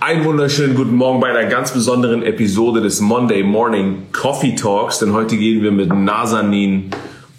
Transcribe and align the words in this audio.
Einen 0.00 0.24
wunderschönen 0.24 0.76
guten 0.76 0.94
Morgen 0.94 1.18
bei 1.18 1.28
einer 1.28 1.50
ganz 1.50 1.72
besonderen 1.72 2.22
Episode 2.22 2.80
des 2.80 3.00
Monday 3.00 3.42
Morning 3.42 4.06
Coffee 4.12 4.54
Talks, 4.54 5.00
denn 5.00 5.12
heute 5.12 5.36
gehen 5.36 5.60
wir 5.60 5.72
mit 5.72 5.92
Nazanin 5.92 6.90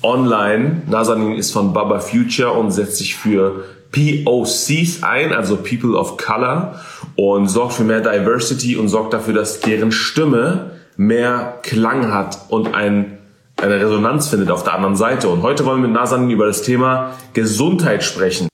online. 0.04 0.82
Nazanin 0.88 1.38
ist 1.38 1.54
von 1.54 1.72
Baba 1.72 2.00
Future 2.00 2.52
und 2.52 2.72
setzt 2.72 2.98
sich 2.98 3.16
für 3.16 3.64
POCs 3.94 5.04
ein, 5.04 5.32
also 5.32 5.56
People 5.56 5.98
of 5.98 6.18
Color, 6.18 6.76
und 7.16 7.48
sorgt 7.48 7.76
für 7.76 7.86
mehr 7.86 8.02
Diversity 8.02 8.76
und 8.76 8.90
sorgt 8.90 9.14
dafür, 9.14 9.36
dass 9.36 9.62
deren 9.62 9.94
Stimme 9.94 10.72
mehr 10.98 11.60
Klang 11.64 12.14
hat 12.14 12.40
und 12.50 12.76
ein, 12.76 13.20
eine 13.56 13.76
Resonanz 13.76 14.28
findet 14.28 14.52
auf 14.52 14.66
der 14.66 14.74
anderen 14.74 14.98
Seite. 14.98 15.30
Und 15.30 15.44
heute 15.44 15.64
wollen 15.66 15.82
wir 15.82 15.88
mit 15.88 15.96
Nazanin 15.96 16.30
über 16.30 16.48
das 16.48 16.62
Thema 16.62 17.12
Gesundheit 17.32 18.04
sprechen. 18.04 18.50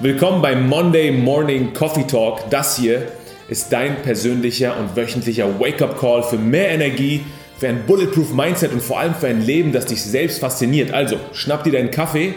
Willkommen 0.00 0.40
beim 0.40 0.68
Monday 0.68 1.10
Morning 1.10 1.72
Coffee 1.74 2.06
Talk. 2.06 2.48
Das 2.50 2.76
hier 2.76 3.10
ist 3.48 3.72
dein 3.72 4.00
persönlicher 4.02 4.78
und 4.78 4.94
wöchentlicher 4.94 5.58
Wake-up-Call 5.58 6.22
für 6.22 6.36
mehr 6.36 6.68
Energie, 6.68 7.26
für 7.56 7.66
ein 7.66 7.84
Bulletproof 7.84 8.32
Mindset 8.32 8.72
und 8.72 8.80
vor 8.80 9.00
allem 9.00 9.12
für 9.12 9.26
ein 9.26 9.42
Leben, 9.42 9.72
das 9.72 9.86
dich 9.86 10.00
selbst 10.00 10.38
fasziniert. 10.38 10.92
Also, 10.92 11.18
schnapp 11.32 11.64
dir 11.64 11.72
deinen 11.72 11.90
Kaffee 11.90 12.34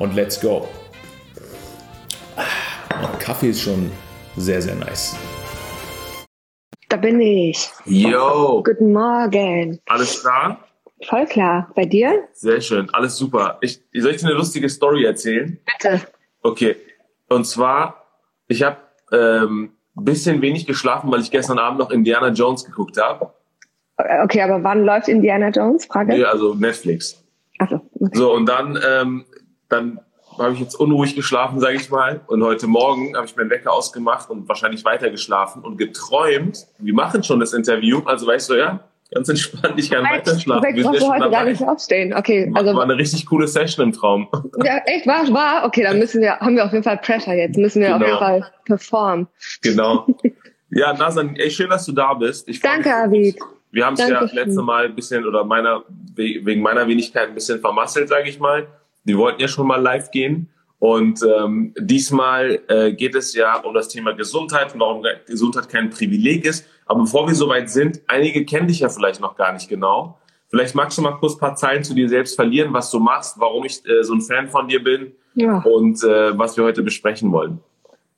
und 0.00 0.16
let's 0.16 0.40
go. 0.40 0.66
Ah, 2.34 3.06
Kaffee 3.20 3.50
ist 3.50 3.60
schon 3.60 3.92
sehr, 4.36 4.60
sehr 4.60 4.74
nice. 4.74 5.14
Da 6.88 6.96
bin 6.96 7.20
ich. 7.20 7.70
Yo! 7.84 8.60
Guten 8.66 8.92
Morgen. 8.92 9.78
Alles 9.86 10.20
klar? 10.20 10.66
Voll 11.04 11.26
klar. 11.26 11.70
Bei 11.76 11.84
dir? 11.84 12.24
Sehr 12.32 12.60
schön, 12.60 12.90
alles 12.92 13.16
super. 13.16 13.58
Ich, 13.60 13.80
soll 13.96 14.10
ich 14.10 14.16
dir 14.16 14.26
eine 14.26 14.34
lustige 14.34 14.68
Story 14.68 15.04
erzählen? 15.04 15.60
Bitte. 15.64 16.00
Okay. 16.42 16.74
Und 17.28 17.46
zwar, 17.46 18.04
ich 18.48 18.62
habe 18.62 18.76
ähm, 19.12 19.72
bisschen 19.94 20.42
wenig 20.42 20.66
geschlafen, 20.66 21.10
weil 21.10 21.20
ich 21.20 21.30
gestern 21.30 21.58
Abend 21.58 21.78
noch 21.78 21.90
Indiana 21.90 22.28
Jones 22.28 22.64
geguckt 22.64 23.00
habe. 23.00 23.32
Okay, 23.96 24.42
aber 24.42 24.62
wann 24.64 24.84
läuft 24.84 25.08
Indiana 25.08 25.50
Jones? 25.50 25.86
Frage. 25.86 26.16
Ja, 26.16 26.28
also 26.28 26.54
Netflix. 26.54 27.22
Achso. 27.58 27.80
Okay. 28.00 28.10
So, 28.18 28.34
und 28.34 28.46
dann, 28.46 28.78
ähm, 28.84 29.24
dann 29.68 30.00
habe 30.36 30.52
ich 30.52 30.60
jetzt 30.60 30.74
unruhig 30.74 31.14
geschlafen, 31.14 31.60
sage 31.60 31.76
ich 31.76 31.90
mal. 31.90 32.20
Und 32.26 32.42
heute 32.42 32.66
Morgen 32.66 33.16
habe 33.16 33.26
ich 33.26 33.36
meinen 33.36 33.50
Wecker 33.50 33.72
ausgemacht 33.72 34.30
und 34.30 34.48
wahrscheinlich 34.48 34.84
weiter 34.84 35.10
geschlafen 35.10 35.62
und 35.62 35.76
geträumt. 35.76 36.66
Wir 36.78 36.94
machen 36.94 37.22
schon 37.22 37.38
das 37.38 37.52
Interview, 37.52 38.02
also 38.04 38.26
weißt 38.26 38.50
du 38.50 38.54
ja, 38.54 38.80
ganz 39.14 39.28
entspannt, 39.28 39.74
ich 39.76 39.90
kann 39.90 40.04
weiter 40.04 40.38
schlafen. 40.38 40.76
Ich 40.76 40.82
brauche 40.82 41.08
heute 41.08 41.30
gar 41.30 41.44
nicht 41.44 41.62
aufstehen. 41.62 42.12
Okay, 42.12 42.50
also 42.54 42.74
war 42.74 42.82
eine 42.82 42.96
richtig 42.96 43.26
coole 43.26 43.46
Session 43.46 43.86
im 43.86 43.92
Traum. 43.92 44.28
Ja, 44.64 44.78
echt 44.86 45.06
war, 45.06 45.26
war. 45.32 45.64
Okay, 45.64 45.82
dann 45.82 45.98
müssen 45.98 46.20
wir, 46.20 46.38
haben 46.40 46.56
wir 46.56 46.64
auf 46.64 46.72
jeden 46.72 46.84
Fall 46.84 46.98
Pressure 46.98 47.34
jetzt. 47.34 47.56
Müssen 47.56 47.80
wir 47.80 47.88
genau. 47.88 47.98
auf 47.98 48.06
jeden 48.06 48.18
Fall 48.18 48.50
performen. 48.64 49.28
Genau. 49.62 50.06
Ja, 50.76 50.92
Nasan, 50.92 51.36
ey, 51.36 51.52
schön, 51.52 51.70
dass 51.70 51.86
du 51.86 51.92
da 51.92 52.14
bist. 52.14 52.48
Ich 52.48 52.58
Danke, 52.58 52.92
Avid. 52.92 53.38
Wir 53.70 53.86
haben 53.86 53.94
es 53.94 54.08
ja 54.08 54.20
letzte 54.32 54.60
Mal 54.60 54.86
ein 54.86 54.94
bisschen 54.96 55.24
oder 55.24 55.44
meiner 55.44 55.84
wegen 56.16 56.62
meiner 56.62 56.88
Wenigkeit 56.88 57.28
ein 57.28 57.34
bisschen 57.34 57.60
vermasselt, 57.60 58.08
sage 58.08 58.28
ich 58.28 58.40
mal. 58.40 58.66
Wir 59.04 59.16
wollten 59.16 59.40
ja 59.40 59.46
schon 59.46 59.68
mal 59.68 59.80
live 59.80 60.10
gehen. 60.10 60.48
Und 60.84 61.22
ähm, 61.22 61.72
diesmal 61.78 62.60
äh, 62.68 62.92
geht 62.92 63.14
es 63.14 63.32
ja 63.32 63.56
um 63.56 63.72
das 63.72 63.88
Thema 63.88 64.12
Gesundheit 64.12 64.74
und 64.74 64.80
warum 64.80 65.02
Gesundheit 65.26 65.70
kein 65.70 65.88
Privileg 65.88 66.44
ist. 66.44 66.66
Aber 66.84 67.00
bevor 67.00 67.26
wir 67.26 67.34
soweit 67.34 67.70
sind, 67.70 68.02
einige 68.06 68.44
kennen 68.44 68.68
dich 68.68 68.80
ja 68.80 68.90
vielleicht 68.90 69.18
noch 69.18 69.34
gar 69.34 69.54
nicht 69.54 69.66
genau. 69.66 70.18
Vielleicht 70.50 70.74
magst 70.74 70.98
du 70.98 71.02
mal 71.02 71.12
kurz 71.12 71.36
ein 71.36 71.40
paar 71.40 71.56
Zeilen 71.56 71.84
zu 71.84 71.94
dir 71.94 72.06
selbst 72.10 72.36
verlieren, 72.36 72.74
was 72.74 72.90
du 72.90 72.98
machst, 72.98 73.40
warum 73.40 73.64
ich 73.64 73.80
äh, 73.88 74.02
so 74.02 74.12
ein 74.12 74.20
Fan 74.20 74.48
von 74.48 74.68
dir 74.68 74.84
bin 74.84 75.12
ja. 75.36 75.62
und 75.62 76.04
äh, 76.04 76.38
was 76.38 76.58
wir 76.58 76.64
heute 76.64 76.82
besprechen 76.82 77.32
wollen. 77.32 77.60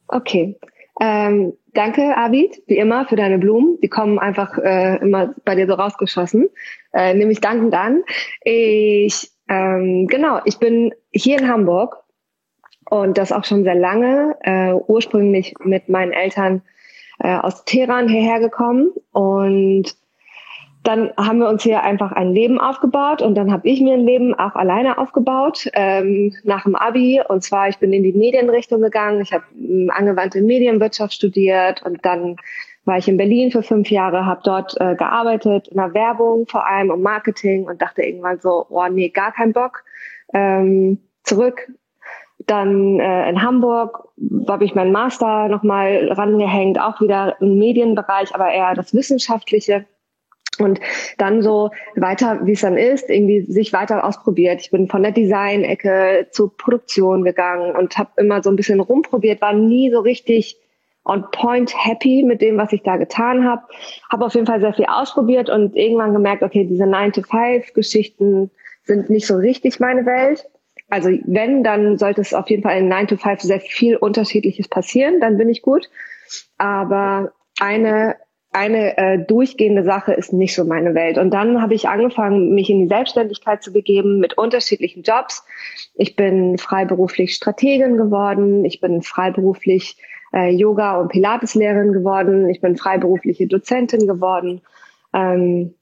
Okay. 0.09 0.56
Ähm, 1.00 1.53
danke, 1.72 2.17
Abid, 2.17 2.61
wie 2.67 2.78
immer, 2.78 3.06
für 3.06 3.14
deine 3.14 3.39
Blumen. 3.39 3.78
Die 3.81 3.89
kommen 3.89 4.19
einfach 4.19 4.59
äh, 4.59 4.97
immer 4.97 5.33
bei 5.44 5.55
dir 5.55 5.69
so 5.69 5.75
rausgeschossen. 5.75 6.48
Äh, 6.92 7.14
nehme 7.14 7.31
ich 7.31 7.41
dankend 7.41 7.75
an. 7.75 8.03
Ich 8.42 9.31
ähm, 9.48 10.09
genau, 10.09 10.41
ich 10.44 10.59
bin 10.59 10.93
hier 11.12 11.38
in 11.38 11.47
Hamburg 11.47 12.03
und 12.91 13.19
das 13.19 13.33
auch 13.33 13.45
schon 13.45 13.65
sehr 13.65 13.75
lange. 13.75 14.37
Äh, 14.43 14.73
ursprünglich 14.73 15.55
mit 15.61 15.89
meinen 15.89 16.13
Eltern 16.13 16.63
äh, 17.19 17.37
aus 17.37 17.65
Teheran 17.65 18.09
hierher 18.09 18.41
gekommen 18.41 18.91
und 19.13 19.97
dann 20.87 21.13
haben 21.17 21.41
wir 21.41 21.49
uns 21.49 21.65
hier 21.65 21.83
einfach 21.83 22.13
ein 22.13 22.33
Leben 22.33 22.61
aufgebaut 22.61 23.21
und 23.21 23.35
dann 23.35 23.51
habe 23.51 23.69
ich 23.69 23.81
mir 23.81 23.95
ein 23.95 24.07
Leben 24.07 24.35
auch 24.35 24.55
alleine 24.55 24.99
aufgebaut 24.99 25.69
ähm, 25.73 26.33
nach 26.45 26.63
dem 26.63 26.77
Abi. 26.77 27.21
Und 27.29 27.43
zwar, 27.43 27.69
ich 27.69 27.79
bin 27.79 27.93
in 27.93 28.05
die 28.05 28.13
Medienrichtung 28.13 28.81
gegangen. 28.81 29.21
Ich 29.21 29.33
habe 29.33 29.45
ähm, 29.59 29.91
angewandte 29.93 30.41
Medienwirtschaft 30.43 31.13
studiert 31.13 31.83
und 31.85 32.05
dann 32.05 32.37
war 32.85 32.99
ich 32.99 33.09
in 33.09 33.17
Berlin 33.17 33.51
für 33.51 33.65
fünf 33.65 33.91
Jahre, 33.91 34.27
habe 34.27 34.43
dort 34.45 34.81
äh, 34.81 34.95
gearbeitet 34.95 35.67
in 35.67 35.77
der 35.77 35.93
Werbung 35.93 36.47
vor 36.47 36.65
allem 36.65 36.91
und 36.91 37.03
Marketing 37.03 37.65
und 37.65 37.83
dachte 37.83 38.03
irgendwann 38.03 38.39
so, 38.39 38.67
oh 38.69 38.87
nee, 38.89 39.09
gar 39.09 39.33
kein 39.33 39.53
Bock. 39.53 39.83
Ähm, 40.33 41.01
zurück. 41.25 41.69
Dann 42.47 43.01
äh, 43.01 43.29
in 43.29 43.43
Hamburg 43.43 44.09
habe 44.49 44.65
ich 44.65 44.75
meinen 44.75 44.93
Master 44.93 45.49
nochmal 45.49 46.09
rangehängt, 46.12 46.81
auch 46.81 47.01
wieder 47.01 47.37
im 47.41 47.59
Medienbereich, 47.59 48.34
aber 48.34 48.51
eher 48.51 48.75
das 48.75 48.95
Wissenschaftliche. 48.95 49.87
Und 50.59 50.81
dann 51.19 51.43
so 51.43 51.71
weiter, 51.97 52.41
wie 52.45 52.53
es 52.53 52.62
dann 52.62 52.79
ist, 52.79 53.11
irgendwie 53.11 53.43
sich 53.43 53.73
weiter 53.73 54.05
ausprobiert. 54.05 54.61
Ich 54.61 54.71
bin 54.71 54.89
von 54.89 55.03
der 55.03 55.12
Design-Ecke 55.12 56.29
zur 56.31 56.56
Produktion 56.56 57.25
gegangen 57.25 57.77
und 57.77 57.99
habe 57.99 58.11
immer 58.17 58.43
so 58.43 58.51
ein 58.51 58.56
bisschen 58.56 58.81
rumprobiert, 58.81 59.43
war 59.43 59.53
nie 59.53 59.91
so 59.91 60.01
richtig 60.01 60.59
on 61.05 61.25
point 61.31 61.73
happy 61.77 62.25
mit 62.25 62.41
dem, 62.41 62.56
was 62.56 62.73
ich 62.73 62.83
da 62.83 62.97
getan 62.97 63.45
habe. 63.45 63.62
Habe 64.11 64.25
auf 64.25 64.35
jeden 64.35 64.47
Fall 64.47 64.61
sehr 64.61 64.75
viel 64.75 64.87
ausprobiert 64.87 65.51
und 65.51 65.77
irgendwann 65.77 66.12
gemerkt, 66.12 66.43
okay, 66.43 66.65
diese 66.65 66.85
9-to-5-Geschichten 66.85 68.51
sind 68.85 69.11
nicht 69.11 69.27
so 69.27 69.37
richtig 69.37 69.79
meine 69.79 70.06
Welt. 70.06 70.47
Also 70.89 71.11
wenn, 71.25 71.65
dann 71.65 71.99
sollte 71.99 72.21
es 72.21 72.33
auf 72.33 72.49
jeden 72.49 72.63
Fall 72.63 72.79
in 72.79 72.93
9-to-5 72.93 73.41
sehr 73.43 73.61
viel 73.61 73.97
Unterschiedliches 73.97 74.69
passieren, 74.69 75.21
dann 75.21 75.37
bin 75.37 75.49
ich 75.49 75.63
gut. 75.63 75.91
Aber 76.59 77.33
eine 77.59 78.17
eine 78.57 78.97
äh, 78.97 79.19
durchgehende 79.19 79.85
Sache 79.85 80.15
ist 80.15 80.33
nicht 80.33 80.55
so 80.55 80.65
meine 80.65 80.95
Welt. 80.95 81.19
Und 81.19 81.31
dann 81.31 81.61
habe 81.61 81.75
ich 81.75 81.89
angefangen, 81.89 82.55
mich 82.55 82.71
in 82.71 82.81
die 82.81 82.89
Selbstständigkeit 82.89 83.63
zu 83.63 83.71
begeben 83.71 84.19
mit 84.19 84.39
unterschiedlichen 84.39 85.03
Jobs. 85.03 85.45
Ich 85.95 86.17
bin 86.17 86.57
freiberuflich 86.57 87.35
Strategin 87.35 87.99
geworden. 87.99 88.65
Ich 88.65 88.81
bin 88.81 89.03
freiberuflich 89.03 89.99
äh, 90.33 90.51
Yoga- 90.51 90.99
und 90.99 91.09
Pilateslehrerin 91.09 91.93
geworden. 91.93 92.49
Ich 92.49 92.63
bin 92.63 92.79
freiberufliche 92.79 93.47
Dozentin 93.47 94.07
geworden. 94.07 94.63
Ähm, 95.13 95.75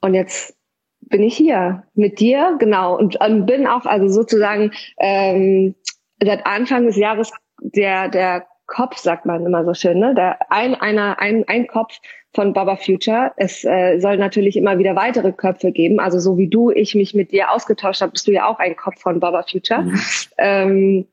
und 0.00 0.14
jetzt 0.14 0.56
bin 1.06 1.22
ich 1.22 1.36
hier 1.36 1.84
mit 1.94 2.20
dir, 2.20 2.56
genau, 2.58 2.96
und, 2.96 3.20
und 3.20 3.46
bin 3.46 3.66
auch 3.66 3.86
also 3.86 4.08
sozusagen 4.08 4.72
ähm, 4.98 5.74
seit 6.22 6.46
Anfang 6.46 6.86
des 6.86 6.96
Jahres 6.96 7.32
der 7.60 8.08
der 8.08 8.46
Kopf, 8.66 8.96
sagt 8.96 9.26
man 9.26 9.46
immer 9.46 9.64
so 9.64 9.74
schön, 9.74 9.98
ne? 9.98 10.14
Der 10.14 10.50
ein 10.50 10.74
einer 10.74 11.20
ein 11.20 11.44
ein 11.46 11.66
Kopf 11.68 11.98
von 12.34 12.52
Baba 12.52 12.76
Future. 12.76 13.32
Es 13.36 13.64
äh, 13.64 13.98
soll 13.98 14.18
natürlich 14.18 14.56
immer 14.56 14.78
wieder 14.78 14.96
weitere 14.96 15.32
Köpfe 15.32 15.72
geben. 15.72 16.00
Also 16.00 16.18
so 16.18 16.36
wie 16.36 16.48
du, 16.48 16.70
ich 16.70 16.94
mich 16.94 17.14
mit 17.14 17.32
dir 17.32 17.50
ausgetauscht 17.52 18.02
habe, 18.02 18.12
bist 18.12 18.26
du 18.26 18.32
ja 18.32 18.46
auch 18.46 18.58
ein 18.58 18.76
Kopf 18.76 19.00
von 19.00 19.20
Baba 19.20 19.44
Future. 19.48 19.82
Mhm. 19.82 20.00
Ähm, 20.38 21.06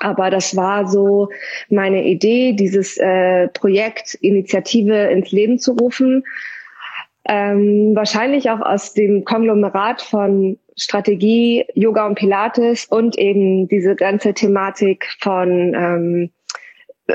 aber 0.00 0.30
das 0.30 0.56
war 0.56 0.88
so 0.88 1.28
meine 1.68 2.04
Idee, 2.04 2.52
dieses 2.52 2.96
äh, 2.98 3.48
Projekt, 3.48 4.14
Initiative 4.14 4.94
ins 4.94 5.30
Leben 5.30 5.58
zu 5.58 5.72
rufen. 5.72 6.24
Ähm, 7.26 7.92
wahrscheinlich 7.94 8.50
auch 8.50 8.60
aus 8.60 8.92
dem 8.92 9.24
Konglomerat 9.24 10.02
von 10.02 10.58
Strategie, 10.76 11.64
Yoga 11.74 12.06
und 12.06 12.16
Pilates 12.16 12.86
und 12.86 13.16
eben 13.18 13.68
diese 13.68 13.94
ganze 13.94 14.34
Thematik 14.34 15.06
von, 15.20 15.72
ähm, 15.74 16.30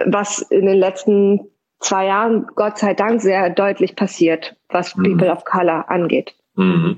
was 0.06 0.42
in 0.50 0.66
den 0.66 0.78
letzten 0.78 1.42
zwei 1.80 2.08
Jahren, 2.08 2.48
Gott 2.56 2.78
sei 2.78 2.94
Dank, 2.94 3.22
sehr 3.22 3.50
deutlich 3.50 3.96
passiert, 3.96 4.56
was 4.70 4.96
mhm. 4.96 5.04
People 5.04 5.32
of 5.32 5.46
Color 5.46 5.90
angeht. 5.90 6.36
Mhm. 6.56 6.98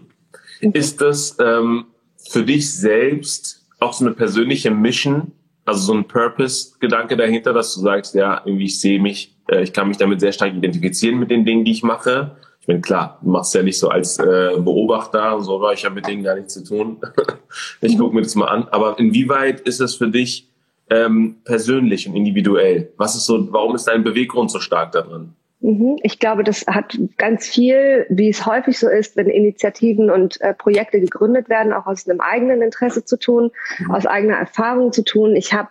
Ist 0.62 1.02
das 1.02 1.38
ähm, 1.40 1.86
für 2.30 2.44
dich 2.44 2.72
selbst 2.74 3.68
auch 3.80 3.94
so 3.94 4.06
eine 4.06 4.14
persönliche 4.14 4.72
Mission, 4.72 5.32
also 5.66 5.82
so 5.82 5.94
ein 5.94 6.08
Purpose-Gedanke 6.08 7.18
dahinter, 7.18 7.54
dass 7.54 7.74
du 7.74 7.82
sagst, 7.82 8.14
ja, 8.16 8.42
irgendwie 8.46 8.66
ich 8.66 8.80
sehe 8.80 9.00
mich, 9.00 9.36
äh, 9.50 9.64
ich 9.64 9.74
kann 9.74 9.88
mich 9.88 9.98
damit 9.98 10.20
sehr 10.20 10.32
stark 10.32 10.54
identifizieren 10.54 11.20
mit 11.20 11.32
den 11.32 11.46
Dingen, 11.46 11.66
die 11.66 11.72
ich 11.72 11.84
mache. 11.84 12.38
Ich 12.62 12.68
meine, 12.68 12.82
klar, 12.82 13.18
du 13.22 13.30
machst 13.30 13.56
ja 13.56 13.64
nicht 13.64 13.80
so 13.80 13.90
als 13.90 14.20
äh, 14.20 14.52
Beobachter, 14.58 15.42
so 15.42 15.60
war 15.60 15.74
ich 15.74 15.82
ja 15.82 15.90
mit 15.90 16.08
denen 16.08 16.24
gar 16.24 16.36
nichts 16.36 16.54
zu 16.54 16.64
tun. 16.64 17.02
ich 17.82 17.98
gucke 17.98 18.14
mir 18.16 18.22
das 18.22 18.36
mal 18.36 18.46
an. 18.46 18.68
Aber 18.70 19.00
inwieweit 19.00 19.62
ist 19.62 19.82
es 19.82 19.96
für 19.96 20.10
dich 20.10 20.48
ähm, 20.92 21.38
persönlich 21.44 22.08
und 22.08 22.16
individuell? 22.16 22.92
Was 22.98 23.16
ist 23.16 23.26
so, 23.26 23.52
warum 23.52 23.76
ist 23.76 23.86
dein 23.86 24.04
Beweggrund 24.04 24.52
so 24.52 24.60
stark 24.60 24.92
da 24.92 25.02
drin? 25.02 25.34
Mhm. 25.62 25.98
Ich 26.04 26.20
glaube, 26.20 26.44
das 26.44 26.66
hat 26.68 27.00
ganz 27.18 27.48
viel, 27.48 28.06
wie 28.10 28.30
es 28.30 28.46
häufig 28.46 28.78
so 28.78 28.90
ist, 28.90 29.16
wenn 29.16 29.28
Initiativen 29.28 30.10
und 30.12 30.40
äh, 30.42 30.54
Projekte 30.54 31.00
gegründet 31.00 31.50
werden, 31.50 31.74
auch 31.74 31.88
aus 31.88 32.08
einem 32.08 32.20
eigenen 32.20 32.62
Interesse 32.62 33.06
zu 33.06 33.18
tun, 33.18 33.52
mhm. 33.80 33.92
aus 33.92 34.06
eigener 34.06 34.36
Erfahrung 34.36 34.92
zu 34.92 35.04
tun. 35.04 35.36
Ich 35.36 35.54
habe 35.54 35.70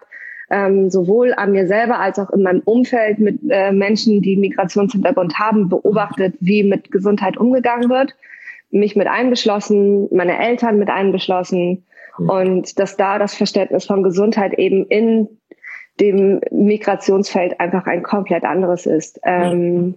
ähm, 0.51 0.91
sowohl 0.91 1.33
an 1.35 1.53
mir 1.53 1.67
selber 1.67 2.01
als 2.01 2.19
auch 2.19 2.31
in 2.31 2.43
meinem 2.43 2.63
Umfeld 2.65 3.19
mit 3.19 3.39
äh, 3.49 3.73
Menschen, 3.73 4.21
die 4.21 4.37
Migrationshintergrund 4.37 5.39
haben, 5.39 5.69
beobachtet, 5.69 6.35
wie 6.41 6.65
mit 6.65 6.91
Gesundheit 6.91 7.37
umgegangen 7.37 7.89
wird. 7.89 8.17
Mich 8.71 8.97
mit 8.97 9.07
einbeschlossen, 9.07 10.09
meine 10.15 10.39
Eltern 10.39 10.79
mit 10.79 10.91
einbeschlossen. 10.91 11.85
Mhm. 12.19 12.31
Und 12.31 12.79
dass 12.79 12.97
da 12.97 13.19
das 13.19 13.35
Verständnis 13.35 13.87
von 13.87 14.03
Gesundheit 14.03 14.55
eben 14.55 14.85
in 14.87 15.29
dem 16.01 16.41
Migrationsfeld 16.51 17.61
einfach 17.61 17.87
ein 17.87 18.03
komplett 18.03 18.45
anderes 18.45 18.87
ist. 18.87 19.21
Ähm, 19.23 19.95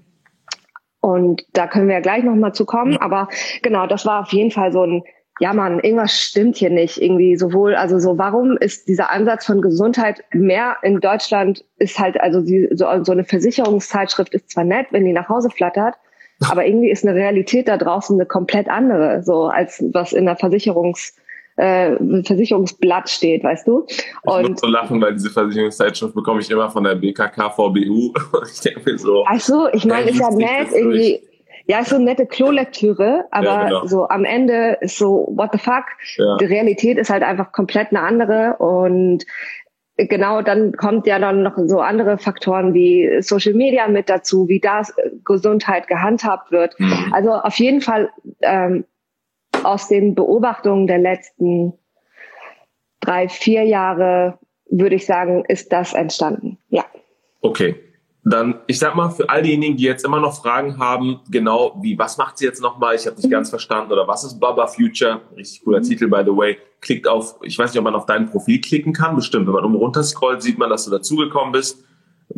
und 1.00 1.46
da 1.54 1.68
können 1.68 1.88
wir 1.88 1.96
ja 1.96 2.02
gleich 2.02 2.24
nochmal 2.24 2.54
zu 2.54 2.66
kommen. 2.66 2.98
Aber 2.98 3.28
genau, 3.62 3.88
das 3.88 4.06
war 4.06 4.22
auf 4.22 4.32
jeden 4.32 4.52
Fall 4.52 4.72
so 4.72 4.84
ein, 4.84 5.04
ja 5.40 5.54
man, 5.54 5.80
irgendwas 5.80 6.20
stimmt 6.20 6.58
hier 6.58 6.70
nicht. 6.70 7.02
Irgendwie 7.02 7.36
sowohl, 7.36 7.76
also 7.76 8.00
so, 8.00 8.18
warum 8.18 8.58
ist 8.58 8.88
dieser 8.88 9.10
Ansatz 9.10 9.46
von 9.46 9.62
Gesundheit 9.62 10.24
mehr 10.32 10.78
in 10.84 11.00
Deutschland 11.00 11.66
ist 11.78 12.00
halt, 12.00 12.20
also 12.22 12.42
die, 12.42 12.70
so, 12.74 12.86
so 13.04 13.12
eine 13.12 13.24
Versicherungszeitschrift 13.24 14.34
ist 14.34 14.52
zwar 14.52 14.64
nett, 14.64 14.88
wenn 14.92 15.06
die 15.06 15.14
nach 15.14 15.30
Hause 15.30 15.50
flattert, 15.50 15.96
aber 16.50 16.66
irgendwie 16.66 16.92
ist 16.92 17.06
eine 17.06 17.16
Realität 17.16 17.68
da 17.68 17.78
draußen 17.78 18.16
eine 18.18 18.26
komplett 18.26 18.68
andere, 18.70 19.24
so 19.24 19.46
als 19.46 19.84
was 19.94 20.14
in 20.14 20.26
der 20.26 20.36
Versicherungs 20.36 21.16
äh, 21.56 22.24
Versicherungsblatt 22.24 23.10
steht, 23.10 23.44
weißt 23.44 23.68
du? 23.68 23.86
Und 24.24 24.42
ich 24.42 24.50
muss 24.50 24.62
so 24.62 24.68
lachen, 24.68 25.00
weil 25.02 25.14
diese 25.14 25.30
Versicherungszeitschrift 25.30 26.16
bekomme 26.16 26.42
ich 26.42 26.50
immer 26.50 26.70
von 26.70 26.84
der 26.84 26.96
BKK 26.96 27.52
VBU. 27.52 28.14
ich 28.52 28.60
denke 28.62 28.82
mir 28.92 28.98
so. 28.98 29.24
Ach 29.28 29.40
so, 29.40 29.68
ich 29.72 29.86
meine, 29.86 30.10
ist 30.10 30.20
ja 30.20 30.32
nett 30.32 30.70
irgendwie. 30.74 31.22
Ja, 31.66 31.80
ist 31.80 31.90
so 31.90 31.96
eine 31.96 32.06
nette 32.06 32.26
Klolektüre, 32.26 33.26
aber 33.32 33.46
ja, 33.46 33.64
genau. 33.68 33.86
so 33.86 34.08
am 34.10 34.26
Ende 34.26 34.78
ist 34.82 34.98
so, 34.98 35.28
what 35.36 35.52
the 35.54 35.58
fuck? 35.58 35.86
Ja. 36.18 36.38
Die 36.38 36.46
Realität 36.46 36.98
ist 36.98 37.10
halt 37.10 37.24
einfach 37.24 37.52
komplett 37.54 37.92
eine 37.92 38.02
andere 38.02 38.58
und 38.58 39.26
genau, 39.96 40.42
dann 40.42 40.74
kommt 40.74 41.08
ja 41.08 41.20
dann 41.20 41.44
noch 41.44 41.58
so 41.58 41.80
andere 41.80 42.18
Faktoren 42.18 42.74
wie 42.74 43.22
Social 43.22 43.54
Media 43.54 43.88
mit 43.88 44.10
dazu, 44.10 44.48
wie 44.50 44.60
das 44.60 44.94
Gesundheit 45.24 45.88
gehandhabt 45.88 46.52
wird. 46.52 46.78
Mhm. 46.80 47.14
Also 47.14 47.32
auf 47.32 47.56
jeden 47.60 47.82
Fall 47.82 48.10
ähm, 48.42 48.86
aus 49.64 49.88
den 49.88 50.16
Beobachtungen 50.16 50.88
der 50.88 50.98
letzten 50.98 51.74
drei, 53.00 53.30
vier 53.30 53.64
Jahre, 53.64 54.40
würde 54.70 54.96
ich 54.96 55.06
sagen, 55.06 55.46
ist 55.48 55.72
das 55.72 55.94
entstanden. 55.94 56.58
Ja. 56.70 56.86
Okay. 57.42 57.76
Dann, 58.26 58.56
ich 58.68 58.80
sag 58.80 58.96
mal, 58.96 59.10
für 59.10 59.30
all 59.30 59.42
diejenigen, 59.42 59.76
die 59.76 59.84
jetzt 59.84 60.06
immer 60.06 60.20
noch 60.22 60.40
Fragen 60.42 60.78
haben, 60.78 61.20
genau 61.30 61.78
wie, 61.82 62.00
was 62.00 62.18
macht 62.18 62.38
sie 62.38 62.46
jetzt 62.46 62.62
nochmal? 62.62 62.96
Ich 62.96 63.06
habe 63.06 63.18
nicht 63.18 63.26
mhm. 63.26 63.32
ganz 63.32 63.50
verstanden. 63.50 63.92
Oder 63.92 64.08
was 64.08 64.24
ist 64.24 64.40
Baba 64.40 64.66
Future? 64.68 65.22
Richtig 65.36 65.64
cooler 65.64 65.80
mhm. 65.80 65.84
Titel, 65.84 66.08
by 66.08 66.22
the 66.24 66.32
way. 66.32 66.58
Klickt 66.80 67.08
auf, 67.08 67.36
ich 67.42 67.60
weiß 67.60 67.72
nicht, 67.72 67.80
ob 67.80 67.84
man 67.84 67.96
auf 67.96 68.06
dein 68.06 68.30
Profil 68.30 68.62
klicken 68.62 68.94
kann. 68.94 69.16
Bestimmt. 69.16 69.48
Wenn 69.48 69.54
man 69.54 69.66
oben 69.66 69.76
runter 69.76 70.04
scrollt, 70.04 70.42
sieht 70.42 70.58
man, 70.58 70.70
dass 70.70 70.86
du 70.86 70.92
dazugekommen 70.92 71.52
bist. 71.52 71.84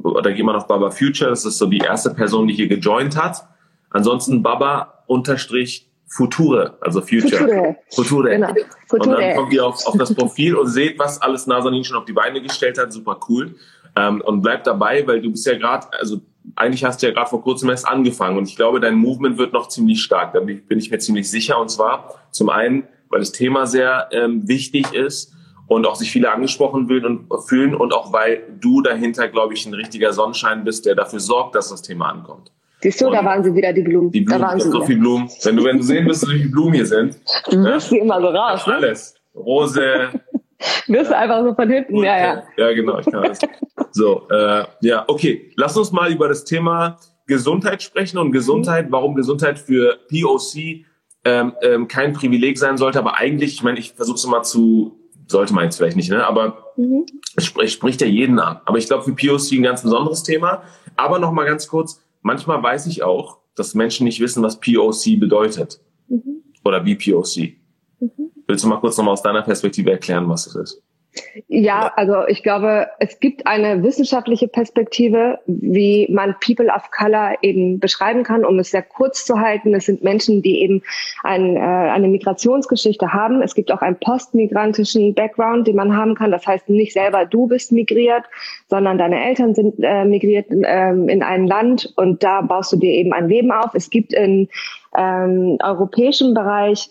Oder 0.01 0.33
geht 0.33 0.43
man 0.45 0.55
auf 0.55 0.67
Baba 0.67 0.89
Future. 0.89 1.29
Das 1.29 1.45
ist 1.45 1.59
so 1.59 1.67
die 1.67 1.77
erste 1.77 2.09
Person, 2.09 2.47
die 2.47 2.55
hier 2.55 2.67
gejoint 2.67 3.15
hat. 3.15 3.47
Ansonsten 3.91 4.41
Baba 4.41 5.03
unterstrich 5.05 5.87
Future, 6.07 6.77
also 6.81 7.01
Future. 7.01 7.37
Future. 7.37 7.75
Future. 7.89 8.29
Genau. 8.29 8.53
Future. 8.87 9.15
Und 9.15 9.21
dann 9.21 9.35
kommt 9.35 9.53
ihr 9.53 9.65
auf, 9.65 9.85
auf 9.85 9.97
das 9.97 10.13
Profil 10.13 10.55
und 10.55 10.67
seht, 10.67 10.97
was 10.99 11.21
alles 11.21 11.47
Nasanin 11.47 11.83
schon 11.83 11.97
auf 11.97 12.05
die 12.05 12.13
Beine 12.13 12.41
gestellt 12.41 12.77
hat. 12.77 12.93
Super 12.93 13.19
cool. 13.29 13.55
Ähm, 13.97 14.21
und 14.21 14.41
bleibt 14.41 14.67
dabei, 14.67 15.05
weil 15.07 15.21
du 15.21 15.31
bist 15.31 15.45
ja 15.45 15.57
gerade, 15.57 15.87
also 15.97 16.21
eigentlich 16.55 16.83
hast 16.83 17.01
du 17.01 17.07
ja 17.07 17.13
gerade 17.13 17.29
vor 17.29 17.41
kurzem 17.41 17.69
erst 17.69 17.87
angefangen 17.87 18.37
und 18.37 18.47
ich 18.47 18.55
glaube, 18.55 18.79
dein 18.79 18.95
Movement 18.95 19.37
wird 19.37 19.53
noch 19.53 19.67
ziemlich 19.67 20.01
stark. 20.01 20.33
Da 20.33 20.39
bin 20.39 20.63
ich 20.69 20.91
mir 20.91 20.99
ziemlich 20.99 21.29
sicher. 21.29 21.59
Und 21.59 21.69
zwar 21.69 22.13
zum 22.31 22.49
einen, 22.49 22.83
weil 23.09 23.19
das 23.19 23.31
Thema 23.31 23.65
sehr 23.65 24.09
ähm, 24.11 24.47
wichtig 24.47 24.93
ist 24.93 25.33
und 25.67 25.85
auch 25.85 25.95
sich 25.95 26.11
viele 26.11 26.31
angesprochen 26.31 26.87
fühlen 26.87 27.75
und 27.75 27.93
auch 27.93 28.13
weil 28.13 28.43
du 28.59 28.81
dahinter, 28.81 29.27
glaube 29.27 29.53
ich, 29.53 29.65
ein 29.65 29.73
richtiger 29.73 30.13
Sonnenschein 30.13 30.63
bist, 30.63 30.85
der 30.85 30.95
dafür 30.95 31.19
sorgt, 31.19 31.55
dass 31.55 31.69
das 31.69 31.81
Thema 31.81 32.09
ankommt. 32.09 32.51
Siehst 32.81 33.01
du, 33.01 33.07
und 33.07 33.13
da 33.13 33.25
waren 33.25 33.43
sie 33.43 33.55
wieder, 33.55 33.73
die 33.73 33.81
Blumen. 33.81 34.11
Die 34.11 34.21
Blumen, 34.21 34.41
da 34.41 34.47
waren 34.47 34.59
sie 34.59 34.69
so 34.69 34.83
viele 34.83 34.99
Blumen. 34.99 35.29
Wenn 35.43 35.55
du, 35.55 35.63
wenn 35.63 35.77
du 35.77 35.83
sehen 35.83 36.05
willst, 36.05 36.27
wie 36.29 36.37
viele 36.37 36.49
Blumen 36.49 36.73
hier 36.73 36.85
sind. 36.85 37.17
Du 37.49 37.57
ne? 37.57 37.73
wirst 37.73 37.89
sie 37.89 37.97
immer 37.97 38.21
so 38.21 38.27
raus, 38.27 38.67
ne? 38.67 38.75
Alles. 38.75 39.15
Rose. 39.33 40.09
Wirst 40.87 41.11
du 41.11 41.17
einfach 41.17 41.43
so 41.43 41.53
von 41.53 41.69
hinten, 41.69 41.97
ja, 41.97 42.17
ja. 42.17 42.43
Ja, 42.57 42.73
genau, 42.73 42.99
ich 42.99 43.05
kann 43.05 43.23
das. 43.23 43.39
So, 43.91 44.27
äh, 44.29 44.65
ja, 44.81 45.03
okay. 45.07 45.51
Lass 45.55 45.77
uns 45.77 45.91
mal 45.91 46.11
über 46.11 46.27
das 46.27 46.43
Thema 46.43 46.97
Gesundheit 47.27 47.81
sprechen 47.81 48.17
und 48.17 48.31
Gesundheit, 48.31 48.87
warum 48.89 49.15
Gesundheit 49.15 49.57
für 49.57 49.99
POC 50.09 50.85
ähm, 51.23 51.53
ähm, 51.61 51.87
kein 51.87 52.13
Privileg 52.13 52.57
sein 52.57 52.77
sollte, 52.77 52.99
aber 52.99 53.17
eigentlich, 53.17 53.53
ich 53.53 53.63
meine, 53.63 53.79
ich 53.79 53.93
versuche 53.93 54.17
es 54.17 54.27
mal 54.27 54.43
zu, 54.43 54.99
sollte 55.27 55.53
man 55.53 55.63
jetzt 55.63 55.77
vielleicht 55.77 55.97
nicht, 55.97 56.11
ne? 56.11 56.25
aber 56.25 56.73
mhm. 56.77 57.05
es 57.35 57.45
spricht, 57.45 57.73
spricht 57.73 58.01
ja 58.01 58.07
jeden 58.07 58.37
an. 58.39 58.59
Aber 58.65 58.77
ich 58.77 58.85
glaube, 58.85 59.03
für 59.03 59.13
POC 59.13 59.53
ein 59.53 59.63
ganz 59.63 59.81
besonderes 59.81 60.23
Thema. 60.23 60.63
Aber 60.97 61.19
noch 61.19 61.31
mal 61.31 61.45
ganz 61.45 61.67
kurz, 61.67 62.05
Manchmal 62.25 62.63
weiß 62.63 62.87
ich 62.87 63.03
auch, 63.03 63.37
dass 63.53 63.75
Menschen 63.75 64.05
nicht 64.05 64.19
wissen, 64.19 64.41
was 64.41 64.59
POC 64.59 65.19
bedeutet. 65.19 65.79
Mhm. 66.07 66.41
Oder 66.63 66.83
wie 66.83 66.95
POC. 66.95 67.53
Mhm. 67.99 68.31
Willst 68.47 68.63
du 68.63 68.67
mal 68.67 68.79
kurz 68.79 68.97
nochmal 68.97 69.13
aus 69.13 69.21
deiner 69.21 69.41
Perspektive 69.41 69.91
erklären, 69.91 70.29
was 70.29 70.45
das 70.45 70.55
ist? 70.55 70.83
Ja, 71.47 71.91
also 71.95 72.27
ich 72.27 72.43
glaube, 72.43 72.87
es 72.99 73.19
gibt 73.19 73.47
eine 73.47 73.83
wissenschaftliche 73.83 74.47
Perspektive, 74.47 75.39
wie 75.45 76.07
man 76.11 76.35
People 76.45 76.67
of 76.67 76.91
Color 76.91 77.35
eben 77.41 77.79
beschreiben 77.79 78.23
kann, 78.23 78.43
um 78.43 78.59
es 78.59 78.71
sehr 78.71 78.81
kurz 78.81 79.25
zu 79.25 79.39
halten. 79.39 79.73
Es 79.73 79.85
sind 79.85 80.03
Menschen, 80.03 80.41
die 80.41 80.61
eben 80.61 80.83
ein, 81.23 81.55
äh, 81.55 81.59
eine 81.59 82.07
Migrationsgeschichte 82.07 83.13
haben. 83.13 83.41
Es 83.41 83.55
gibt 83.55 83.71
auch 83.71 83.81
einen 83.81 83.97
postmigrantischen 83.97 85.13
Background, 85.13 85.67
den 85.67 85.77
man 85.77 85.95
haben 85.95 86.15
kann. 86.15 86.31
Das 86.31 86.45
heißt 86.45 86.69
nicht 86.69 86.93
selber 86.93 87.25
du 87.25 87.47
bist 87.47 87.71
migriert, 87.71 88.25
sondern 88.67 88.97
deine 88.97 89.23
Eltern 89.23 89.55
sind 89.55 89.75
äh, 89.79 90.05
migriert 90.05 90.47
äh, 90.51 90.89
in 90.89 91.23
ein 91.23 91.47
Land 91.47 91.93
und 91.95 92.23
da 92.23 92.41
baust 92.41 92.73
du 92.73 92.77
dir 92.77 92.91
eben 92.91 93.13
ein 93.13 93.29
Leben 93.29 93.51
auf. 93.51 93.73
Es 93.73 93.89
gibt 93.89 94.13
im 94.13 94.49
ähm, 94.97 95.57
europäischen 95.61 96.33
Bereich 96.33 96.89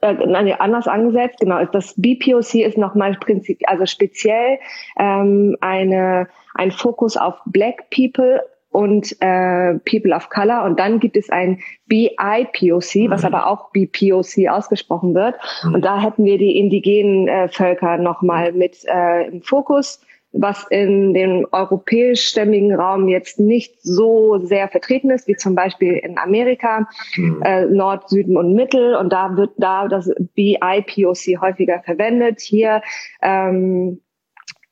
äh, 0.00 0.52
anders 0.58 0.86
angesetzt. 0.86 1.40
Genau, 1.40 1.64
das 1.64 1.94
BPOC 1.96 2.54
ist 2.56 2.78
nochmal 2.78 3.16
prinzip, 3.20 3.60
also 3.66 3.86
speziell 3.86 4.58
ähm, 4.98 5.56
eine 5.60 6.28
ein 6.54 6.70
Fokus 6.72 7.16
auf 7.16 7.36
Black 7.46 7.90
People 7.90 8.42
und 8.70 9.16
äh, 9.20 9.74
People 9.90 10.14
of 10.14 10.28
Color 10.28 10.64
und 10.64 10.78
dann 10.78 11.00
gibt 11.00 11.16
es 11.16 11.30
ein 11.30 11.60
BIPOC, 11.86 13.10
was 13.10 13.22
mhm. 13.22 13.26
aber 13.26 13.46
auch 13.46 13.70
BPOC 13.70 14.48
ausgesprochen 14.48 15.14
wird 15.14 15.36
mhm. 15.64 15.76
und 15.76 15.84
da 15.84 16.00
hätten 16.00 16.24
wir 16.24 16.36
die 16.38 16.58
indigenen 16.58 17.28
äh, 17.28 17.48
Völker 17.48 17.96
nochmal 17.96 18.52
mit 18.52 18.84
äh, 18.84 19.28
im 19.28 19.42
Fokus 19.42 20.00
was 20.32 20.66
in 20.70 21.14
dem 21.14 21.46
europäischstämmigen 21.50 22.74
Raum 22.74 23.08
jetzt 23.08 23.40
nicht 23.40 23.82
so 23.82 24.38
sehr 24.38 24.68
vertreten 24.68 25.10
ist, 25.10 25.26
wie 25.26 25.36
zum 25.36 25.54
Beispiel 25.54 25.94
in 25.94 26.18
Amerika, 26.18 26.88
mhm. 27.16 27.42
äh, 27.42 27.66
Nord, 27.66 28.08
Süden 28.08 28.36
und 28.36 28.54
Mittel. 28.54 28.94
Und 28.94 29.12
da 29.12 29.36
wird 29.36 29.52
da 29.56 29.88
das 29.88 30.10
BIPOC 30.34 31.40
häufiger 31.40 31.80
verwendet. 31.84 32.40
Hier 32.40 32.82
ähm, 33.22 34.00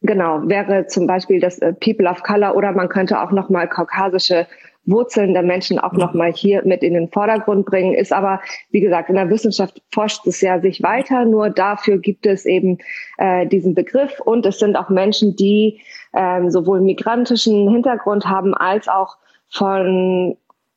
genau 0.03 0.43
wäre 0.49 0.87
zum 0.87 1.07
Beispiel 1.07 1.41
das 1.41 1.59
äh, 1.59 1.73
People 1.73 2.09
of 2.09 2.23
Color 2.23 2.55
oder 2.55 2.73
man 2.73 2.89
könnte 2.89 3.21
auch 3.21 3.33
noch 3.33 3.49
mal 3.49 3.67
kaukasische 3.69 4.47
Wurzeln 4.87 5.35
der 5.35 5.43
Menschen 5.43 5.79
auch 5.79 5.93
nochmal 5.93 6.33
hier 6.33 6.63
mit 6.65 6.83
in 6.83 6.95
den 6.95 7.09
Vordergrund 7.09 7.67
bringen, 7.67 7.95
ist 7.95 8.13
aber, 8.13 8.41
wie 8.71 8.81
gesagt, 8.81 9.09
in 9.09 9.17
der 9.17 9.31
Wissenschaft 9.31 9.83
forscht 9.93 10.27
es 10.27 10.41
ja 10.41 10.61
sich 10.61 10.83
weiter, 10.83 11.25
nur 11.25 11.51
dafür 11.51 11.99
gibt 11.99 12.27
es 12.27 12.47
eben 12.47 12.79
äh, 13.19 13.47
diesen 13.47 13.75
Begriff. 13.75 14.21
Und 14.21 14.47
es 14.47 14.59
sind 14.59 14.77
auch 14.77 14.89
Menschen, 14.89 15.37
die 15.37 15.81
ähm, 16.15 16.51
sowohl 16.51 16.81
migrantischen 16.81 17.71
Hintergrund 17.71 18.27
haben 18.27 18.55
als 18.55 18.89
auch 18.89 19.17
von 19.49 20.37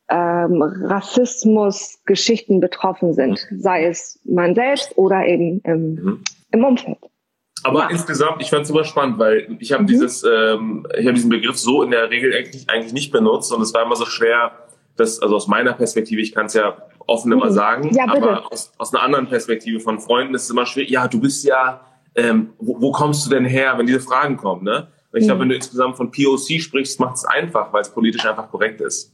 ähm, 0.09 0.61
Rassismus-Geschichten 0.61 2.59
betroffen 2.59 3.13
sind, 3.13 3.47
sei 3.55 3.85
es 3.85 4.19
man 4.25 4.55
selbst 4.55 4.97
oder 4.97 5.25
eben 5.25 5.61
im, 5.61 5.93
mhm. 5.93 6.23
im 6.51 6.63
Umfeld. 6.63 6.97
Aber 7.63 7.81
ja. 7.81 7.89
insgesamt, 7.89 8.41
ich 8.41 8.49
fand 8.49 8.63
es 8.63 8.67
super 8.69 8.83
spannend, 8.83 9.19
weil 9.19 9.57
ich 9.59 9.71
habe 9.71 9.83
mhm. 9.83 9.87
dieses, 9.87 10.23
ähm, 10.23 10.87
ich 10.97 11.05
habe 11.05 11.13
diesen 11.13 11.29
Begriff 11.29 11.57
so 11.57 11.83
in 11.83 11.91
der 11.91 12.09
Regel 12.09 12.33
eigentlich, 12.33 12.69
eigentlich 12.69 12.93
nicht 12.93 13.11
benutzt 13.11 13.51
und 13.51 13.61
es 13.61 13.73
war 13.73 13.83
immer 13.83 13.95
so 13.95 14.05
schwer, 14.05 14.51
das, 14.95 15.21
also 15.21 15.35
aus 15.35 15.47
meiner 15.47 15.73
Perspektive, 15.73 16.21
ich 16.21 16.33
kann 16.33 16.47
es 16.47 16.53
ja 16.53 16.77
offen 17.07 17.31
immer 17.31 17.47
mhm. 17.47 17.53
sagen, 17.53 17.93
ja, 17.93 18.05
aber 18.07 18.51
aus, 18.51 18.71
aus 18.77 18.93
einer 18.93 19.03
anderen 19.03 19.27
Perspektive 19.27 19.79
von 19.79 19.99
Freunden 19.99 20.35
ist 20.35 20.43
es 20.43 20.49
immer 20.49 20.65
schwer, 20.65 20.85
ja, 20.85 21.07
du 21.07 21.19
bist 21.19 21.43
ja, 21.45 21.81
ähm, 22.15 22.51
wo, 22.59 22.81
wo 22.81 22.91
kommst 22.91 23.25
du 23.25 23.29
denn 23.29 23.45
her, 23.45 23.77
wenn 23.77 23.87
diese 23.87 23.99
Fragen 23.99 24.37
kommen, 24.37 24.63
ne? 24.63 24.87
Und 25.11 25.19
ich 25.19 25.23
mhm. 25.23 25.27
glaube, 25.27 25.41
wenn 25.41 25.49
du 25.49 25.55
insgesamt 25.55 25.97
von 25.97 26.11
POC 26.11 26.61
sprichst, 26.61 26.99
macht 26.99 27.15
es 27.15 27.25
einfach, 27.25 27.73
weil 27.73 27.81
es 27.81 27.89
politisch 27.89 28.25
einfach 28.25 28.49
korrekt 28.51 28.79
ist. 28.81 29.11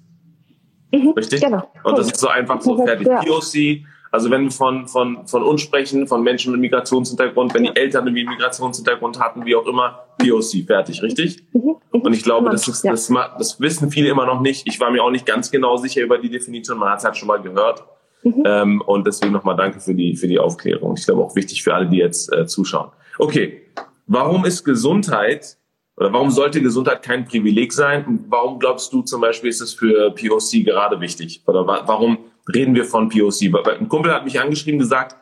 Mhm. 0.91 1.11
Richtig? 1.11 1.41
Genau. 1.41 1.69
Und 1.83 1.97
das 1.97 2.07
ist 2.07 2.19
so 2.19 2.27
einfach 2.27 2.61
so 2.61 2.83
fertig. 2.85 3.07
Ja. 3.07 3.21
POC, 3.21 3.85
also 4.15 4.31
wenn 4.31 4.43
wir 4.45 4.51
von, 4.51 4.87
von, 4.87 5.27
von 5.27 5.43
uns 5.43 5.61
sprechen, 5.61 6.07
von 6.07 6.23
Menschen 6.23 6.53
mit 6.53 6.61
Migrationshintergrund, 6.61 7.53
wenn 7.53 7.63
die 7.63 7.75
Eltern 7.75 8.07
irgendwie 8.07 8.25
Migrationshintergrund 8.25 9.19
hatten, 9.19 9.45
wie 9.45 9.57
auch 9.57 9.67
immer, 9.67 10.05
POC, 10.19 10.65
fertig, 10.65 11.01
richtig? 11.01 11.43
Mhm, 11.51 11.75
mhm. 11.91 12.01
Und 12.01 12.13
ich 12.13 12.23
glaube, 12.23 12.49
das, 12.49 12.65
ist, 12.65 12.85
das, 12.85 13.11
das 13.37 13.59
wissen 13.59 13.91
viele 13.91 14.07
immer 14.07 14.25
noch 14.25 14.39
nicht. 14.39 14.69
Ich 14.69 14.79
war 14.79 14.89
mir 14.89 15.03
auch 15.03 15.11
nicht 15.11 15.25
ganz 15.25 15.51
genau 15.51 15.75
sicher 15.75 16.01
über 16.01 16.17
die 16.17 16.29
Definition, 16.29 16.79
man 16.79 16.91
hat 16.91 16.99
es 16.99 17.03
halt 17.03 17.17
schon 17.17 17.27
mal 17.27 17.41
gehört. 17.41 17.83
Mhm. 18.23 18.43
Ähm, 18.45 18.81
und 18.85 19.05
deswegen 19.05 19.33
nochmal 19.33 19.57
danke 19.57 19.81
für 19.81 19.93
die, 19.93 20.15
für 20.15 20.29
die 20.29 20.39
Aufklärung. 20.39 20.95
Ich 20.97 21.05
glaube 21.05 21.21
auch 21.21 21.35
wichtig 21.35 21.61
für 21.61 21.73
alle, 21.73 21.87
die 21.87 21.97
jetzt 21.97 22.31
äh, 22.33 22.47
zuschauen. 22.47 22.91
Okay, 23.19 23.63
warum 24.07 24.45
ist 24.45 24.63
Gesundheit 24.63 25.57
oder 25.97 26.13
warum 26.13 26.31
sollte 26.31 26.61
Gesundheit 26.61 27.03
kein 27.03 27.25
Privileg 27.25 27.73
sein? 27.73 28.05
Und 28.05 28.25
warum 28.29 28.59
glaubst 28.59 28.93
du 28.93 29.01
zum 29.01 29.19
Beispiel, 29.19 29.49
ist 29.49 29.59
es 29.59 29.73
für 29.73 30.11
POC 30.11 30.63
gerade 30.63 31.01
wichtig? 31.01 31.43
Oder 31.47 31.67
warum 31.67 32.19
reden 32.53 32.75
wir 32.75 32.85
von 32.85 33.09
POC? 33.09 33.53
Ein 33.79 33.89
Kumpel 33.89 34.13
hat 34.13 34.25
mich 34.25 34.39
angeschrieben 34.39 34.79
gesagt, 34.79 35.15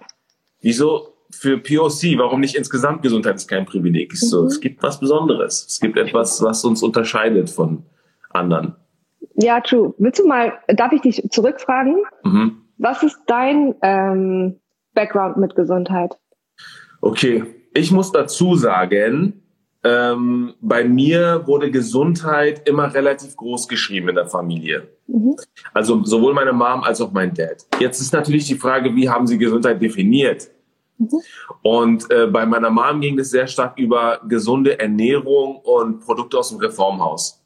wieso 0.61 1.13
für 1.31 1.57
POC, 1.57 2.17
warum 2.17 2.39
nicht 2.39 2.55
insgesamt 2.55 3.01
Gesundheit 3.01 3.35
ist 3.35 3.47
kein 3.47 3.65
Privileg? 3.65 4.13
Ist 4.13 4.29
so, 4.29 4.41
mhm. 4.41 4.47
Es 4.47 4.59
gibt 4.59 4.83
was 4.83 4.99
Besonderes. 4.99 5.65
Es 5.67 5.79
gibt 5.79 5.97
etwas, 5.97 6.41
was 6.43 6.63
uns 6.63 6.83
unterscheidet 6.83 7.49
von 7.49 7.83
anderen. 8.29 8.75
Ja, 9.35 9.61
true. 9.61 9.93
Willst 9.97 10.19
du 10.19 10.27
mal, 10.27 10.53
darf 10.67 10.91
ich 10.91 11.01
dich 11.01 11.23
zurückfragen? 11.29 12.03
Mhm. 12.23 12.61
Was 12.77 13.03
ist 13.03 13.17
dein 13.27 13.75
ähm, 13.81 14.59
Background 14.93 15.37
mit 15.37 15.55
Gesundheit? 15.55 16.17
Okay, 17.01 17.43
ich 17.73 17.91
muss 17.91 18.11
dazu 18.11 18.55
sagen, 18.55 19.42
ähm, 19.83 20.53
bei 20.61 20.85
mir 20.85 21.43
wurde 21.45 21.69
Gesundheit 21.69 22.67
immer 22.67 22.93
relativ 22.93 23.35
groß 23.35 23.67
geschrieben 23.67 24.09
in 24.09 24.15
der 24.15 24.27
Familie. 24.27 24.87
Mhm. 25.07 25.35
Also 25.73 26.03
sowohl 26.05 26.33
meine 26.33 26.53
Mom 26.53 26.83
als 26.83 27.01
auch 27.01 27.11
mein 27.11 27.33
Dad. 27.33 27.65
Jetzt 27.79 27.99
ist 27.99 28.13
natürlich 28.13 28.45
die 28.47 28.55
Frage, 28.55 28.95
wie 28.95 29.09
haben 29.09 29.27
sie 29.27 29.37
Gesundheit 29.37 29.81
definiert? 29.81 30.49
Mhm. 30.97 31.09
Und 31.61 32.09
äh, 32.11 32.27
bei 32.27 32.45
meiner 32.45 32.69
Mom 32.69 33.01
ging 33.01 33.19
es 33.19 33.31
sehr 33.31 33.47
stark 33.47 33.77
über 33.77 34.21
gesunde 34.27 34.79
Ernährung 34.79 35.57
und 35.57 35.99
Produkte 35.99 36.37
aus 36.37 36.49
dem 36.49 36.59
Reformhaus. 36.59 37.43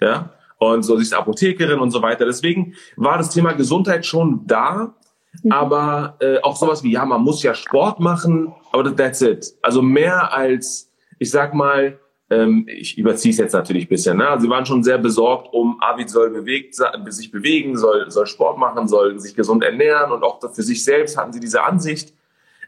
Ja? 0.00 0.30
Und 0.58 0.82
so, 0.82 0.96
sie 0.96 1.02
ist 1.02 1.14
Apothekerin 1.14 1.78
und 1.78 1.92
so 1.92 2.02
weiter. 2.02 2.24
Deswegen 2.24 2.74
war 2.96 3.18
das 3.18 3.30
Thema 3.30 3.52
Gesundheit 3.52 4.04
schon 4.04 4.44
da. 4.46 4.94
Mhm. 5.42 5.52
Aber 5.52 6.16
äh, 6.20 6.40
auch 6.40 6.56
sowas 6.56 6.82
wie, 6.82 6.92
ja, 6.92 7.04
man 7.04 7.22
muss 7.22 7.44
ja 7.44 7.54
Sport 7.54 8.00
machen, 8.00 8.52
aber 8.72 8.94
that's 8.96 9.20
it. 9.20 9.54
Also 9.62 9.82
mehr 9.82 10.32
als 10.32 10.85
ich 11.18 11.30
sag 11.30 11.54
mal, 11.54 11.98
ähm, 12.28 12.66
ich 12.68 12.98
überziehe 12.98 13.32
es 13.32 13.38
jetzt 13.38 13.52
natürlich 13.52 13.86
ein 13.86 13.88
bisschen, 13.88 14.16
ne? 14.18 14.28
Also 14.28 14.46
sie 14.46 14.50
waren 14.50 14.66
schon 14.66 14.82
sehr 14.82 14.98
besorgt 14.98 15.52
um, 15.52 15.80
Avid 15.80 16.10
soll 16.10 16.30
bewegt, 16.30 16.74
sich 17.08 17.30
bewegen, 17.30 17.76
soll, 17.76 18.10
soll 18.10 18.26
Sport 18.26 18.58
machen, 18.58 18.88
soll 18.88 19.18
sich 19.18 19.34
gesund 19.34 19.62
ernähren 19.62 20.10
und 20.10 20.24
auch 20.24 20.40
für 20.52 20.62
sich 20.62 20.82
selbst 20.84 21.16
hatten 21.16 21.32
sie 21.32 21.40
diese 21.40 21.62
Ansicht. 21.62 22.12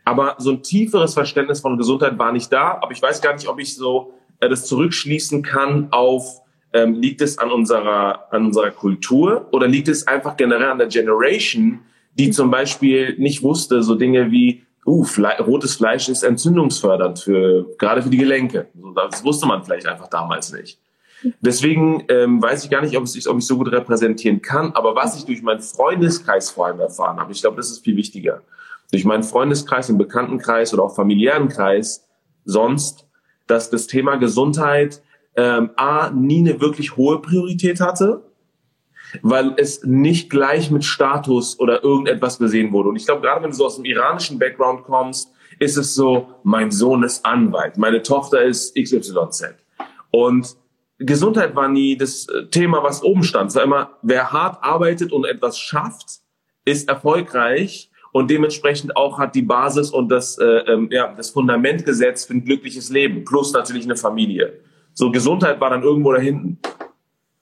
Aber 0.04 0.36
so 0.38 0.52
ein 0.52 0.62
tieferes 0.62 1.14
Verständnis 1.14 1.60
von 1.60 1.76
Gesundheit 1.76 2.18
war 2.18 2.32
nicht 2.32 2.52
da. 2.52 2.78
Aber 2.80 2.92
ich 2.92 3.02
weiß 3.02 3.20
gar 3.20 3.34
nicht, 3.34 3.48
ob 3.48 3.58
ich 3.58 3.74
so 3.74 4.14
äh, 4.40 4.48
das 4.48 4.66
zurückschließen 4.66 5.42
kann 5.42 5.88
auf, 5.90 6.40
ähm, 6.72 6.94
liegt 6.94 7.20
es 7.20 7.38
an 7.38 7.50
unserer, 7.50 8.32
an 8.32 8.46
unserer 8.46 8.70
Kultur 8.70 9.48
oder 9.52 9.66
liegt 9.66 9.88
es 9.88 10.06
einfach 10.06 10.36
generell 10.36 10.70
an 10.70 10.78
der 10.78 10.86
Generation, 10.86 11.80
die 12.14 12.30
zum 12.30 12.50
Beispiel 12.50 13.16
nicht 13.18 13.42
wusste, 13.42 13.82
so 13.82 13.94
Dinge 13.96 14.30
wie, 14.30 14.62
uh, 14.88 15.04
Fle 15.04 15.36
rotes 15.40 15.76
Fleisch 15.76 16.08
ist 16.08 16.22
entzündungsfördernd 16.22 17.18
für 17.18 17.66
gerade 17.78 18.02
für 18.02 18.10
die 18.10 18.16
Gelenke. 18.16 18.68
Das 18.94 19.24
wusste 19.24 19.46
man 19.46 19.62
vielleicht 19.62 19.86
einfach 19.86 20.08
damals 20.08 20.52
nicht. 20.52 20.78
Deswegen 21.40 22.04
ähm, 22.08 22.40
weiß 22.40 22.64
ich 22.64 22.70
gar 22.70 22.80
nicht, 22.80 22.96
ob, 22.96 23.04
es, 23.04 23.26
ob 23.26 23.38
ich 23.38 23.46
so 23.46 23.58
gut 23.58 23.72
repräsentieren 23.72 24.40
kann. 24.40 24.72
Aber 24.74 24.94
was 24.94 25.16
ich 25.16 25.24
durch 25.24 25.42
meinen 25.42 25.60
Freundeskreis 25.60 26.50
vor 26.50 26.66
allem 26.66 26.80
erfahren 26.80 27.18
habe, 27.18 27.32
ich 27.32 27.40
glaube, 27.40 27.56
das 27.56 27.70
ist 27.70 27.84
viel 27.84 27.96
wichtiger. 27.96 28.42
Durch 28.92 29.04
meinen 29.04 29.24
Freundeskreis, 29.24 29.88
im 29.88 29.98
Bekanntenkreis 29.98 30.72
oder 30.72 30.84
auch 30.84 30.94
familiären 30.94 31.48
Kreis 31.48 32.06
sonst, 32.44 33.06
dass 33.46 33.68
das 33.68 33.86
Thema 33.86 34.16
Gesundheit 34.16 35.02
ähm, 35.36 35.70
a 35.76 36.10
nie 36.10 36.38
eine 36.38 36.60
wirklich 36.60 36.96
hohe 36.96 37.20
Priorität 37.20 37.80
hatte 37.80 38.22
weil 39.22 39.54
es 39.56 39.82
nicht 39.84 40.30
gleich 40.30 40.70
mit 40.70 40.84
Status 40.84 41.58
oder 41.58 41.82
irgendetwas 41.82 42.38
gesehen 42.38 42.72
wurde. 42.72 42.90
Und 42.90 42.96
ich 42.96 43.06
glaube, 43.06 43.22
gerade 43.22 43.42
wenn 43.42 43.50
du 43.50 43.56
so 43.56 43.66
aus 43.66 43.76
dem 43.76 43.84
iranischen 43.84 44.38
Background 44.38 44.84
kommst, 44.84 45.32
ist 45.58 45.76
es 45.76 45.94
so, 45.94 46.28
mein 46.42 46.70
Sohn 46.70 47.02
ist 47.02 47.24
Anwalt, 47.24 47.78
meine 47.78 48.02
Tochter 48.02 48.42
ist 48.42 48.74
XYZ. 48.76 49.54
Und 50.10 50.56
Gesundheit 50.98 51.54
war 51.54 51.68
nie 51.68 51.96
das 51.96 52.28
äh, 52.28 52.46
Thema, 52.46 52.82
was 52.82 53.02
oben 53.02 53.22
stand. 53.22 53.50
Es 53.50 53.56
war 53.56 53.62
immer, 53.62 53.90
wer 54.02 54.32
hart 54.32 54.62
arbeitet 54.62 55.12
und 55.12 55.24
etwas 55.24 55.58
schafft, 55.58 56.20
ist 56.64 56.88
erfolgreich 56.88 57.90
und 58.12 58.30
dementsprechend 58.30 58.96
auch 58.96 59.18
hat 59.18 59.34
die 59.34 59.42
Basis 59.42 59.90
und 59.90 60.08
das, 60.08 60.38
äh, 60.38 60.44
ähm, 60.44 60.88
ja, 60.90 61.12
das 61.14 61.30
Fundament 61.30 61.84
gesetzt 61.84 62.26
für 62.26 62.34
ein 62.34 62.44
glückliches 62.44 62.90
Leben, 62.90 63.24
plus 63.24 63.52
natürlich 63.52 63.84
eine 63.84 63.96
Familie. 63.96 64.60
So 64.92 65.12
Gesundheit 65.12 65.60
war 65.60 65.70
dann 65.70 65.82
irgendwo 65.82 66.12
da 66.12 66.20
hinten. 66.20 66.58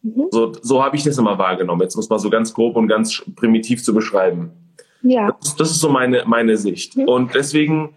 Mhm. 0.06 0.28
So, 0.30 0.52
so 0.62 0.84
habe 0.84 0.96
ich 0.96 1.02
das 1.02 1.18
immer 1.18 1.38
wahrgenommen. 1.38 1.82
Jetzt 1.82 1.96
muss 1.96 2.08
man 2.08 2.18
so 2.18 2.30
ganz 2.30 2.54
grob 2.54 2.76
und 2.76 2.86
ganz 2.86 3.22
primitiv 3.34 3.82
zu 3.82 3.92
beschreiben. 3.92 4.52
Ja. 5.02 5.36
Das, 5.40 5.56
das 5.56 5.70
ist 5.70 5.80
so 5.80 5.88
meine, 5.88 6.24
meine 6.26 6.56
Sicht. 6.56 6.96
Mhm. 6.96 7.08
Und 7.08 7.34
deswegen 7.34 7.94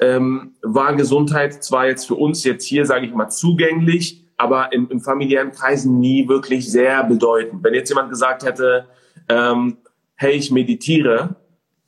ähm, 0.00 0.54
war 0.62 0.94
Gesundheit 0.94 1.64
zwar 1.64 1.86
jetzt 1.86 2.06
für 2.06 2.14
uns 2.14 2.44
jetzt 2.44 2.64
hier, 2.64 2.86
sage 2.86 3.06
ich 3.06 3.14
mal, 3.14 3.28
zugänglich, 3.28 4.24
aber 4.36 4.72
in, 4.72 4.86
in 4.88 5.00
familiären 5.00 5.50
Kreisen 5.50 5.98
nie 5.98 6.28
wirklich 6.28 6.70
sehr 6.70 7.02
bedeutend. 7.02 7.64
Wenn 7.64 7.74
jetzt 7.74 7.88
jemand 7.88 8.10
gesagt 8.10 8.44
hätte, 8.44 8.86
ähm, 9.28 9.78
hey, 10.14 10.32
ich 10.32 10.52
meditiere, 10.52 11.34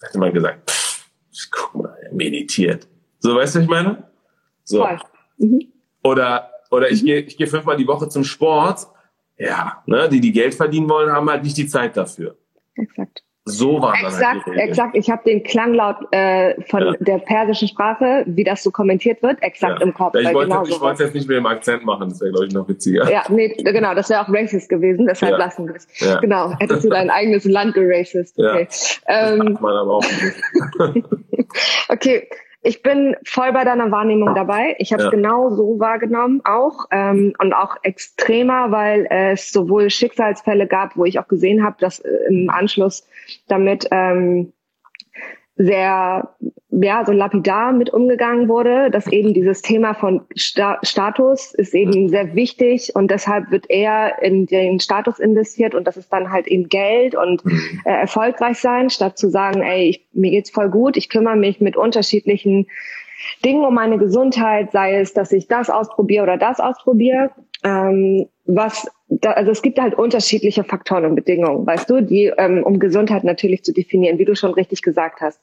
hätte 0.03 0.19
man 0.19 0.33
gesagt, 0.33 0.69
pff, 0.69 1.05
guck 1.53 1.83
mal, 1.83 1.97
er 2.03 2.13
meditiert. 2.13 2.89
So, 3.21 3.37
weißt 3.37 3.55
du, 3.55 3.59
was 3.61 3.65
ich 3.65 3.71
meine? 3.71 4.03
So. 4.65 4.85
Mhm. 5.39 5.69
Oder, 6.03 6.51
oder 6.73 6.91
ich 6.91 7.03
mhm. 7.03 7.07
gehe 7.07 7.21
ich 7.21 7.37
geh 7.37 7.47
fünfmal 7.47 7.77
die 7.77 7.87
Woche 7.87 8.09
zum 8.09 8.25
Sport 8.25 8.89
ja, 9.41 9.83
ne, 9.87 10.09
die, 10.09 10.21
die 10.21 10.33
Geld 10.33 10.55
verdienen 10.55 10.89
wollen, 10.89 11.11
haben 11.11 11.29
halt 11.31 11.43
nicht 11.43 11.57
die 11.57 11.67
Zeit 11.67 11.97
dafür. 11.97 12.37
Exakt. 12.75 13.25
So 13.47 13.81
war 13.81 13.95
exakt, 13.95 14.23
dann 14.23 14.45
halt 14.45 14.47
die 14.47 14.61
Exakt, 14.61 14.97
ich 14.97 15.11
habe 15.11 15.23
den 15.25 15.43
Klanglaut 15.43 15.97
äh, 16.11 16.61
von 16.65 16.83
ja. 16.83 16.93
der 17.01 17.19
persischen 17.19 17.69
Sprache, 17.69 18.23
wie 18.27 18.45
das 18.45 18.63
so 18.63 18.71
kommentiert 18.71 19.23
wird, 19.23 19.43
exakt 19.43 19.81
ja. 19.81 19.87
im 19.87 19.95
Kopf. 19.95 20.15
Ja, 20.15 20.21
ich 20.21 20.35
wollte 20.35 20.51
genau 20.51 20.91
es 20.91 20.99
jetzt 20.99 21.15
nicht 21.15 21.27
mit 21.27 21.39
dem 21.39 21.47
Akzent 21.47 21.85
machen, 21.85 22.11
das 22.11 22.21
wäre, 22.21 22.33
glaube 22.33 22.47
ich, 22.47 22.53
noch 22.53 22.69
witziger. 22.69 23.11
Ja, 23.11 23.25
nee, 23.31 23.49
genau, 23.49 23.95
das 23.95 24.11
wäre 24.11 24.21
auch 24.21 24.29
racist 24.29 24.69
gewesen, 24.69 25.07
deshalb 25.07 25.39
lassen 25.39 25.67
wir 25.67 25.75
es. 25.75 25.89
Genau, 26.21 26.53
hättest 26.61 26.85
du 26.85 26.91
dein 26.91 27.09
eigenes 27.09 27.47
Land 27.47 27.75
geracist. 27.75 28.39
Okay. 28.39 28.69
Ja. 29.09 29.33
Ähm, 29.33 29.55
das 29.55 29.61
man 29.61 29.75
aber 29.75 29.95
auch 29.95 30.05
nicht. 30.05 31.07
okay, 31.89 32.29
ich 32.63 32.83
bin 32.83 33.17
voll 33.25 33.53
bei 33.53 33.65
deiner 33.65 33.91
Wahrnehmung 33.91 34.35
dabei. 34.35 34.77
Ich 34.79 34.93
habe 34.93 35.03
es 35.03 35.07
ja. 35.07 35.11
genau 35.11 35.51
so 35.51 35.79
wahrgenommen 35.79 36.43
auch 36.45 36.87
ähm, 36.91 37.33
und 37.39 37.55
auch 37.55 37.77
extremer, 37.83 38.71
weil 38.71 39.07
es 39.11 39.51
sowohl 39.51 39.89
Schicksalsfälle 39.89 40.67
gab, 40.67 40.97
wo 40.97 41.05
ich 41.07 41.19
auch 41.19 41.29
gesehen 41.29 41.65
habe, 41.65 41.77
dass 41.81 42.01
äh, 42.01 42.11
im 42.29 42.51
Anschluss 42.51 43.07
damit 43.49 43.89
ähm, 43.91 44.53
sehr 45.57 46.35
ja 46.71 47.05
so 47.05 47.13
lapidar 47.13 47.73
mit 47.73 47.93
umgegangen 47.93 48.49
wurde, 48.49 48.91
dass 48.91 49.07
eben 49.09 49.35
dieses 49.35 49.63
Thema 49.63 49.95
von 49.95 50.23
Sta 50.37 50.79
Status 50.83 51.53
ist 51.55 51.75
eben 51.75 52.09
sehr 52.09 52.35
wichtig 52.35 52.93
und 52.95 53.11
deshalb 53.11 53.51
wird 53.51 53.69
eher 53.69 54.23
in 54.23 54.47
den 54.47 54.79
Status 54.79 55.19
investiert 55.19 55.75
und 55.75 55.87
das 55.87 55.97
ist 55.97 56.13
dann 56.13 56.31
halt 56.31 56.47
eben 56.47 56.69
Geld 56.69 57.15
und 57.15 57.45
mhm. 57.45 57.81
äh, 57.85 57.91
erfolgreich 57.91 58.59
sein, 58.59 58.91
statt 58.91 59.19
zu 59.19 59.29
sagen, 59.29 59.63
ey, 59.63 59.91
ich, 59.91 60.07
mir 60.13 60.31
geht's 60.31 60.51
voll 60.51 60.71
gut, 60.71 60.97
ich 60.97 61.09
kümmere 61.09 61.37
mich 61.37 61.61
mit 61.61 61.77
unterschiedlichen 61.77 62.67
Dingen 63.45 63.65
um 63.65 63.75
meine 63.75 63.99
Gesundheit, 63.99 64.73
sei 64.73 64.97
es, 65.01 65.13
dass 65.13 65.33
ich 65.33 65.49
das 65.49 65.71
ausprobiere 65.71 66.23
oder 66.23 66.37
das 66.37 66.61
ausprobiere. 66.61 67.31
Ähm, 67.63 68.27
was 68.47 68.89
da, 69.09 69.33
also 69.33 69.51
es 69.51 69.61
gibt 69.61 69.79
halt 69.79 69.95
unterschiedliche 69.95 70.65
Faktoren 70.65 71.05
und 71.05 71.15
Bedingungen, 71.17 71.67
weißt 71.67 71.91
du, 71.91 72.01
die 72.01 72.33
ähm, 72.39 72.63
um 72.63 72.79
Gesundheit 72.79 73.25
natürlich 73.25 73.65
zu 73.65 73.73
definieren, 73.73 74.19
wie 74.19 74.25
du 74.25 74.35
schon 74.35 74.55
richtig 74.55 74.83
gesagt 74.83 75.21
hast. 75.21 75.41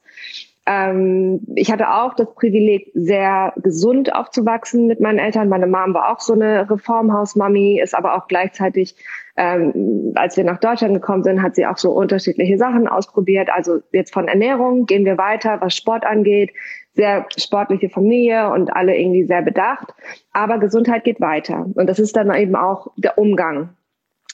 Ähm, 0.68 1.40
ich 1.56 1.72
hatte 1.72 1.90
auch 1.90 2.14
das 2.14 2.28
Privileg, 2.36 2.92
sehr 2.94 3.54
gesund 3.56 4.14
aufzuwachsen 4.14 4.86
mit 4.86 5.00
meinen 5.00 5.18
Eltern. 5.18 5.48
Meine 5.48 5.66
Mom 5.66 5.94
war 5.94 6.12
auch 6.12 6.20
so 6.20 6.34
eine 6.34 6.70
Reformhausmami, 6.70 7.80
ist 7.82 7.96
aber 7.96 8.16
auch 8.16 8.28
gleichzeitig, 8.28 8.98
ähm, 9.38 10.12
als 10.16 10.36
wir 10.36 10.44
nach 10.44 10.60
Deutschland 10.60 10.94
gekommen 10.94 11.24
sind, 11.24 11.42
hat 11.42 11.56
sie 11.56 11.66
auch 11.66 11.78
so 11.78 11.92
unterschiedliche 11.92 12.58
Sachen 12.58 12.90
ausprobiert. 12.90 13.50
Also 13.50 13.80
jetzt 13.94 14.14
von 14.14 14.28
Ernährung 14.28 14.86
gehen 14.86 15.06
wir 15.06 15.18
weiter, 15.18 15.62
was 15.62 15.74
Sport 15.74 16.06
angeht, 16.06 16.52
sehr 16.96 17.28
sportliche 17.38 17.90
Familie 17.90 18.52
und 18.52 18.76
alle 18.76 18.98
irgendwie 18.98 19.24
sehr 19.24 19.44
bedacht. 19.44 19.94
Aber 20.34 20.58
Gesundheit 20.58 21.06
geht 21.06 21.22
weiter. 21.22 21.66
Und 21.76 21.88
das 21.88 21.98
ist 21.98 22.18
dann 22.18 22.34
eben 22.36 22.58
auch 22.58 22.88
der 22.98 23.18
Umgang. 23.18 23.70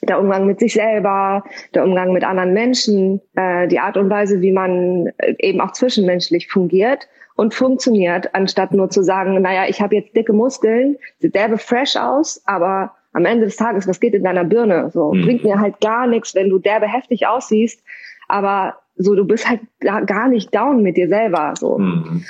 Der 0.07 0.19
Umgang 0.19 0.45
mit 0.45 0.59
sich 0.59 0.73
selber, 0.73 1.43
der 1.73 1.83
Umgang 1.83 2.13
mit 2.13 2.23
anderen 2.23 2.53
Menschen, 2.53 3.21
äh, 3.35 3.67
die 3.67 3.79
Art 3.79 3.97
und 3.97 4.09
Weise, 4.09 4.41
wie 4.41 4.51
man 4.51 5.07
äh, 5.17 5.35
eben 5.39 5.61
auch 5.61 5.71
zwischenmenschlich 5.71 6.49
fungiert 6.49 7.07
und 7.35 7.53
funktioniert, 7.53 8.33
anstatt 8.35 8.73
nur 8.73 8.89
zu 8.89 9.03
sagen, 9.03 9.41
naja, 9.41 9.65
ich 9.67 9.81
habe 9.81 9.95
jetzt 9.95 10.15
dicke 10.15 10.33
Muskeln, 10.33 10.97
sieht 11.19 11.35
derbe 11.35 11.57
fresh 11.57 11.95
aus, 11.95 12.41
aber 12.45 12.93
am 13.13 13.25
Ende 13.25 13.45
des 13.45 13.55
Tages, 13.55 13.87
was 13.87 13.99
geht 13.99 14.13
in 14.13 14.23
deiner 14.23 14.43
Birne? 14.43 14.89
So, 14.91 15.13
mhm. 15.13 15.21
bringt 15.23 15.43
mir 15.43 15.59
halt 15.59 15.79
gar 15.81 16.07
nichts, 16.07 16.35
wenn 16.35 16.49
du 16.49 16.59
derbe 16.59 16.87
heftig 16.87 17.27
aussiehst, 17.27 17.83
aber 18.27 18.75
so, 18.95 19.15
du 19.15 19.25
bist 19.25 19.49
halt 19.49 19.61
gar 19.79 20.27
nicht 20.27 20.53
down 20.53 20.83
mit 20.83 20.97
dir 20.97 21.07
selber, 21.07 21.53
so. 21.57 21.77
Mhm. 21.77 22.23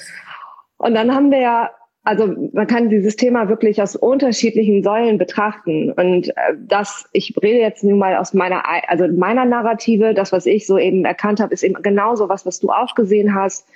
Und 0.77 0.95
dann 0.95 1.13
haben 1.13 1.31
wir 1.31 1.39
ja, 1.39 1.69
also 2.05 2.27
man 2.51 2.67
kann 2.67 2.89
dieses 2.89 3.15
Thema 3.15 3.47
wirklich 3.47 3.81
aus 3.81 3.95
unterschiedlichen 3.95 4.83
Säulen 4.83 5.17
betrachten. 5.17 5.91
Und 5.91 6.29
äh, 6.29 6.53
das, 6.59 7.07
ich 7.13 7.33
rede 7.41 7.59
jetzt 7.59 7.83
nun 7.83 7.97
mal 7.97 8.17
aus 8.17 8.33
meiner, 8.33 8.63
also 8.89 9.07
meiner 9.07 9.45
Narrative, 9.45 10.13
das, 10.13 10.31
was 10.31 10.45
ich 10.45 10.67
so 10.67 10.77
eben 10.77 11.05
erkannt 11.05 11.39
habe, 11.39 11.53
ist 11.53 11.63
eben 11.63 11.75
genauso 11.81 12.27
was, 12.27 12.45
was 12.45 12.59
du 12.59 12.71
auch 12.71 12.95
gesehen 12.95 13.33
hast. 13.33 13.67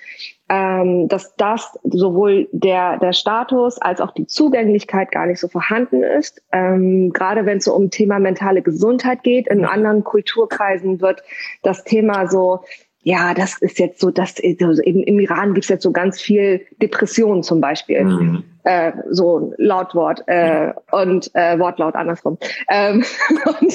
ähm, 0.49 1.07
dass 1.09 1.35
das 1.35 1.77
sowohl 1.83 2.47
der, 2.51 2.97
der 2.99 3.13
Status 3.13 3.81
als 3.81 3.99
auch 3.99 4.11
die 4.11 4.27
Zugänglichkeit 4.27 5.11
gar 5.11 5.25
nicht 5.25 5.39
so 5.39 5.47
vorhanden 5.47 6.03
ist. 6.03 6.41
Ähm, 6.53 7.11
gerade 7.11 7.45
wenn 7.45 7.57
es 7.57 7.65
so 7.65 7.73
um 7.73 7.89
Thema 7.89 8.19
mentale 8.19 8.61
Gesundheit 8.61 9.23
geht, 9.23 9.47
in 9.47 9.65
anderen 9.65 10.03
Kulturkreisen 10.03 11.01
wird 11.01 11.21
das 11.63 11.83
Thema 11.83 12.27
so 12.27 12.61
ja, 13.07 13.33
das 13.33 13.57
ist 13.61 13.79
jetzt 13.79 14.01
so, 14.01 14.11
dass 14.11 14.35
also 14.43 14.81
im, 14.81 15.01
im 15.01 15.17
Iran 15.21 15.53
gibt 15.53 15.63
es 15.63 15.69
jetzt 15.69 15.83
so 15.83 15.93
ganz 15.93 16.19
viel 16.19 16.65
Depression 16.81 17.41
zum 17.41 17.61
Beispiel. 17.61 18.03
Mhm. 18.03 18.43
Äh, 18.65 18.91
so 19.09 19.53
Lautwort 19.55 20.23
äh, 20.27 20.73
und 20.91 21.33
äh, 21.33 21.57
Wortlaut 21.57 21.95
andersrum. 21.95 22.37
Ähm, 22.69 23.05
und 23.45 23.73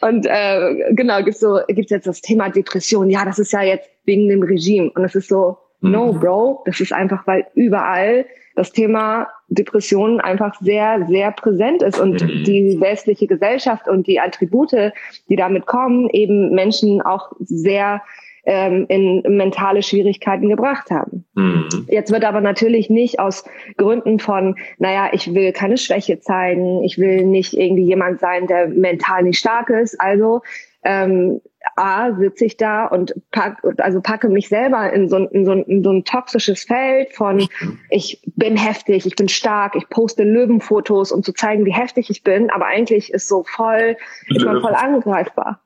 und 0.00 0.26
äh, 0.26 0.94
genau, 0.94 1.22
gibt's 1.22 1.40
so, 1.40 1.58
gibt's 1.68 1.90
jetzt 1.90 2.06
das 2.06 2.22
Thema 2.22 2.48
Depression. 2.48 3.10
Ja, 3.10 3.26
das 3.26 3.38
ist 3.38 3.52
ja 3.52 3.60
jetzt 3.60 3.90
wegen 4.06 4.26
dem 4.30 4.42
Regime. 4.42 4.90
Und 4.94 5.04
es 5.04 5.14
ist 5.14 5.28
so, 5.28 5.58
mhm. 5.82 5.90
no, 5.90 6.12
Bro, 6.14 6.62
das 6.64 6.80
ist 6.80 6.94
einfach, 6.94 7.26
weil 7.26 7.46
überall 7.52 8.24
das 8.56 8.72
Thema 8.72 9.28
Depressionen 9.48 10.18
einfach 10.18 10.54
sehr, 10.62 11.06
sehr 11.08 11.30
präsent 11.32 11.82
ist 11.82 12.00
und 12.00 12.22
mhm. 12.22 12.44
die 12.44 12.78
westliche 12.80 13.26
Gesellschaft 13.26 13.86
und 13.86 14.06
die 14.06 14.18
Attribute, 14.18 14.94
die 15.28 15.36
damit 15.36 15.66
kommen, 15.66 16.08
eben 16.08 16.54
Menschen 16.54 17.02
auch 17.02 17.32
sehr 17.38 18.00
ähm, 18.44 18.86
in 18.88 19.22
mentale 19.36 19.82
Schwierigkeiten 19.82 20.48
gebracht 20.48 20.90
haben. 20.90 21.24
Mhm. 21.34 21.86
Jetzt 21.88 22.12
wird 22.12 22.24
aber 22.24 22.40
natürlich 22.40 22.90
nicht 22.90 23.18
aus 23.18 23.44
Gründen 23.76 24.18
von, 24.18 24.56
naja, 24.78 25.10
ich 25.12 25.34
will 25.34 25.52
keine 25.52 25.76
Schwäche 25.76 26.20
zeigen, 26.20 26.82
ich 26.82 26.98
will 26.98 27.24
nicht 27.26 27.54
irgendwie 27.54 27.84
jemand 27.84 28.20
sein, 28.20 28.46
der 28.46 28.68
mental 28.68 29.22
nicht 29.22 29.38
stark 29.38 29.70
ist. 29.70 30.00
Also 30.00 30.42
ähm, 30.82 31.40
A, 31.76 32.14
sitze 32.14 32.46
ich 32.46 32.56
da 32.56 32.86
und 32.86 33.14
pack, 33.32 33.62
also 33.78 34.00
packe 34.00 34.28
mich 34.28 34.48
selber 34.48 34.92
in 34.92 35.08
so, 35.08 35.18
in, 35.18 35.44
so, 35.44 35.52
in 35.52 35.84
so 35.84 35.90
ein 35.90 36.04
toxisches 36.04 36.64
Feld 36.64 37.12
von 37.12 37.48
ich 37.90 38.22
bin 38.34 38.56
heftig, 38.56 39.06
ich 39.06 39.14
bin 39.14 39.28
stark, 39.28 39.76
ich 39.76 39.88
poste 39.90 40.24
Löwenfotos, 40.24 41.12
um 41.12 41.22
zu 41.22 41.34
zeigen, 41.34 41.66
wie 41.66 41.72
heftig 41.72 42.08
ich 42.08 42.22
bin, 42.22 42.50
aber 42.50 42.66
eigentlich 42.66 43.12
ist 43.12 43.28
so 43.28 43.44
voll, 43.44 43.96
ist 44.28 44.44
man 44.44 44.60
voll 44.62 44.74
angreifbar. 44.74 45.62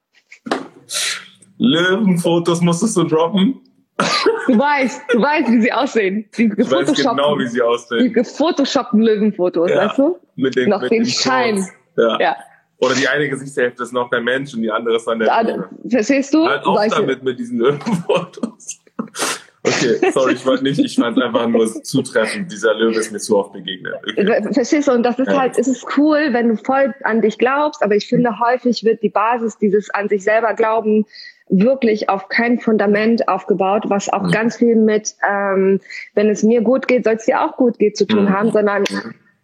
Löwenfotos 1.59 2.61
musstest 2.61 2.97
du 2.97 3.05
droppen. 3.05 3.61
Du 4.47 4.59
weißt, 4.59 5.03
du 5.13 5.23
weißt, 5.23 5.51
wie 5.53 5.63
sie 5.63 5.73
aussehen. 5.73 6.29
Die 6.37 6.53
ich 6.57 6.71
weiß 6.71 6.93
genau, 6.95 7.39
wie 7.39 7.47
sie 7.47 7.63
aussehen. 7.63 8.05
Die 8.05 8.13
gefotoshoppten 8.13 9.01
Löwenfotos, 9.01 9.71
ja, 9.71 9.89
weißt 9.89 9.99
du? 9.99 10.19
Mit 10.37 10.57
den, 10.57 10.69
noch 10.69 10.83
mit 10.83 10.91
den, 10.91 11.05
den 11.05 11.11
Schein. 11.11 11.67
Ja. 11.97 12.21
ja. 12.21 12.37
Oder 12.79 12.95
die 12.95 13.09
eine 13.09 13.29
Gesichtshälfte 13.29 13.85
ist 13.85 13.93
noch 13.93 14.11
der 14.11 14.21
Mensch 14.21 14.53
und 14.53 14.63
die 14.63 14.71
andere 14.71 14.97
ist 14.97 15.07
dann 15.07 15.21
der 15.21 15.29
ja, 15.29 15.69
Verstehst 15.89 16.35
du? 16.35 16.45
Halt 16.45 16.67
auch 16.67 16.87
damit 16.89 17.23
mit 17.23 17.39
diesen 17.39 17.59
Löwenfotos. 17.59 18.81
Okay, 19.67 20.11
sorry, 20.13 20.35
ich 20.35 20.45
wollte 20.45 20.63
nicht, 20.65 20.79
ich 20.79 20.97
fand 20.97 21.21
einfach 21.23 21.49
nur 21.49 21.67
zutreffend. 21.83 22.53
Dieser 22.53 22.75
Löwe 22.75 22.99
ist 22.99 23.13
mir 23.13 23.19
zu 23.19 23.39
oft 23.39 23.55
begegnet. 23.55 23.95
Okay. 24.03 24.53
Verstehst 24.53 24.89
du? 24.89 24.93
Und 24.93 25.05
das 25.05 25.19
ist 25.19 25.29
ja. 25.29 25.41
halt, 25.41 25.59
es 25.59 25.69
ist 25.69 25.87
cool, 25.97 26.29
wenn 26.33 26.49
du 26.49 26.57
voll 26.57 26.95
an 27.05 27.23
dich 27.23 27.39
glaubst, 27.39 27.83
aber 27.83 27.97
ich 27.97 28.07
finde, 28.07 28.39
häufig 28.39 28.85
wird 28.85 29.03
die 29.03 29.09
Basis 29.09 29.57
dieses 29.57 29.89
an 29.91 30.11
sich 30.11 30.23
selber 30.23 30.53
glauben 30.53 31.07
wirklich 31.61 32.09
auf 32.09 32.29
kein 32.29 32.59
Fundament 32.59 33.29
aufgebaut, 33.29 33.85
was 33.87 34.13
auch 34.13 34.23
mhm. 34.23 34.31
ganz 34.31 34.57
viel 34.57 34.77
mit, 34.77 35.15
ähm, 35.29 35.81
wenn 36.15 36.29
es 36.29 36.43
mir 36.43 36.63
gut 36.63 36.89
geht, 36.89 37.05
soll 37.05 37.15
es 37.15 37.27
dir 37.27 37.43
auch 37.43 37.57
gut 37.57 37.79
geht 37.79 37.97
zu 37.97 38.07
tun 38.07 38.25
mhm. 38.25 38.31
haben, 38.31 38.51
sondern 38.51 38.85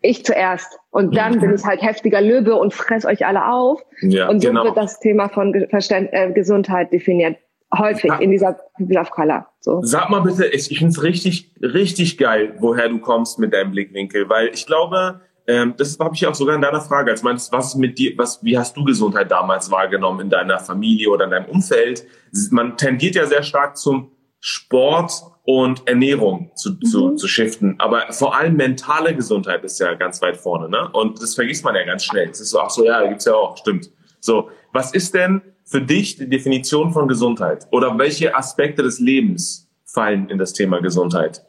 ich 0.02 0.24
zuerst. 0.24 0.78
Und 0.90 1.16
dann 1.16 1.36
mhm. 1.36 1.40
bin 1.40 1.54
ich 1.54 1.64
halt 1.64 1.82
heftiger 1.82 2.20
Löwe 2.20 2.54
und 2.56 2.74
fress 2.74 3.04
euch 3.04 3.26
alle 3.26 3.46
auf. 3.46 3.82
Ja, 4.00 4.28
und 4.28 4.40
so 4.40 4.48
genau. 4.48 4.64
wird 4.64 4.76
das 4.76 4.98
Thema 5.00 5.28
von 5.28 5.66
Verständ 5.68 6.08
äh, 6.12 6.32
Gesundheit 6.32 6.92
definiert. 6.92 7.36
Häufig 7.76 8.10
in 8.18 8.32
dieser 8.32 8.58
Love 8.78 9.10
Color. 9.10 9.46
So. 9.60 9.80
Sag 9.84 10.10
mal 10.10 10.22
bitte, 10.22 10.46
ich, 10.46 10.72
ich 10.72 10.78
finde 10.78 10.90
es 10.90 11.02
richtig, 11.04 11.52
richtig 11.62 12.18
geil, 12.18 12.56
woher 12.58 12.88
du 12.88 12.98
kommst 12.98 13.38
mit 13.38 13.54
deinem 13.54 13.70
Blickwinkel, 13.70 14.28
weil 14.28 14.48
ich 14.52 14.66
glaube, 14.66 15.20
ähm, 15.46 15.74
das 15.76 15.98
habe 15.98 16.14
ich 16.14 16.26
auch 16.26 16.34
sogar 16.34 16.54
in 16.54 16.62
deiner 16.62 16.80
Frage, 16.80 17.10
als 17.10 17.22
meinst, 17.22 17.52
was 17.52 17.68
ist 17.68 17.76
mit 17.76 17.98
dir, 17.98 18.12
was, 18.16 18.42
wie 18.42 18.56
hast 18.56 18.76
du 18.76 18.84
Gesundheit 18.84 19.30
damals 19.30 19.70
wahrgenommen 19.70 20.20
in 20.20 20.30
deiner 20.30 20.58
Familie 20.58 21.10
oder 21.10 21.24
in 21.24 21.30
deinem 21.30 21.46
Umfeld? 21.46 22.04
Man 22.50 22.76
tendiert 22.76 23.14
ja 23.14 23.26
sehr 23.26 23.42
stark 23.42 23.76
zum 23.76 24.12
Sport 24.40 25.12
und 25.44 25.86
Ernährung 25.86 26.52
zu, 26.54 26.72
mhm. 26.72 26.82
zu, 26.82 27.14
zu 27.16 27.28
shiften. 27.28 27.74
Aber 27.78 28.12
vor 28.12 28.36
allem 28.36 28.56
mentale 28.56 29.14
Gesundheit 29.14 29.64
ist 29.64 29.80
ja 29.80 29.94
ganz 29.94 30.22
weit 30.22 30.36
vorne, 30.36 30.68
ne? 30.68 30.88
Und 30.92 31.20
das 31.20 31.34
vergisst 31.34 31.64
man 31.64 31.74
ja 31.74 31.84
ganz 31.84 32.04
schnell. 32.04 32.28
Es 32.30 32.40
ist 32.40 32.50
so, 32.50 32.60
ach 32.60 32.70
so, 32.70 32.84
ja, 32.84 33.06
gibt's 33.06 33.24
ja 33.24 33.34
auch, 33.34 33.56
stimmt. 33.56 33.90
So, 34.20 34.50
was 34.72 34.92
ist 34.92 35.14
denn 35.14 35.42
für 35.64 35.80
dich 35.80 36.16
die 36.16 36.28
Definition 36.28 36.92
von 36.92 37.08
Gesundheit? 37.08 37.66
Oder 37.70 37.96
welche 37.98 38.34
Aspekte 38.34 38.82
des 38.82 39.00
Lebens 39.00 39.68
fallen 39.84 40.28
in 40.28 40.38
das 40.38 40.52
Thema 40.52 40.80
Gesundheit? 40.80 41.44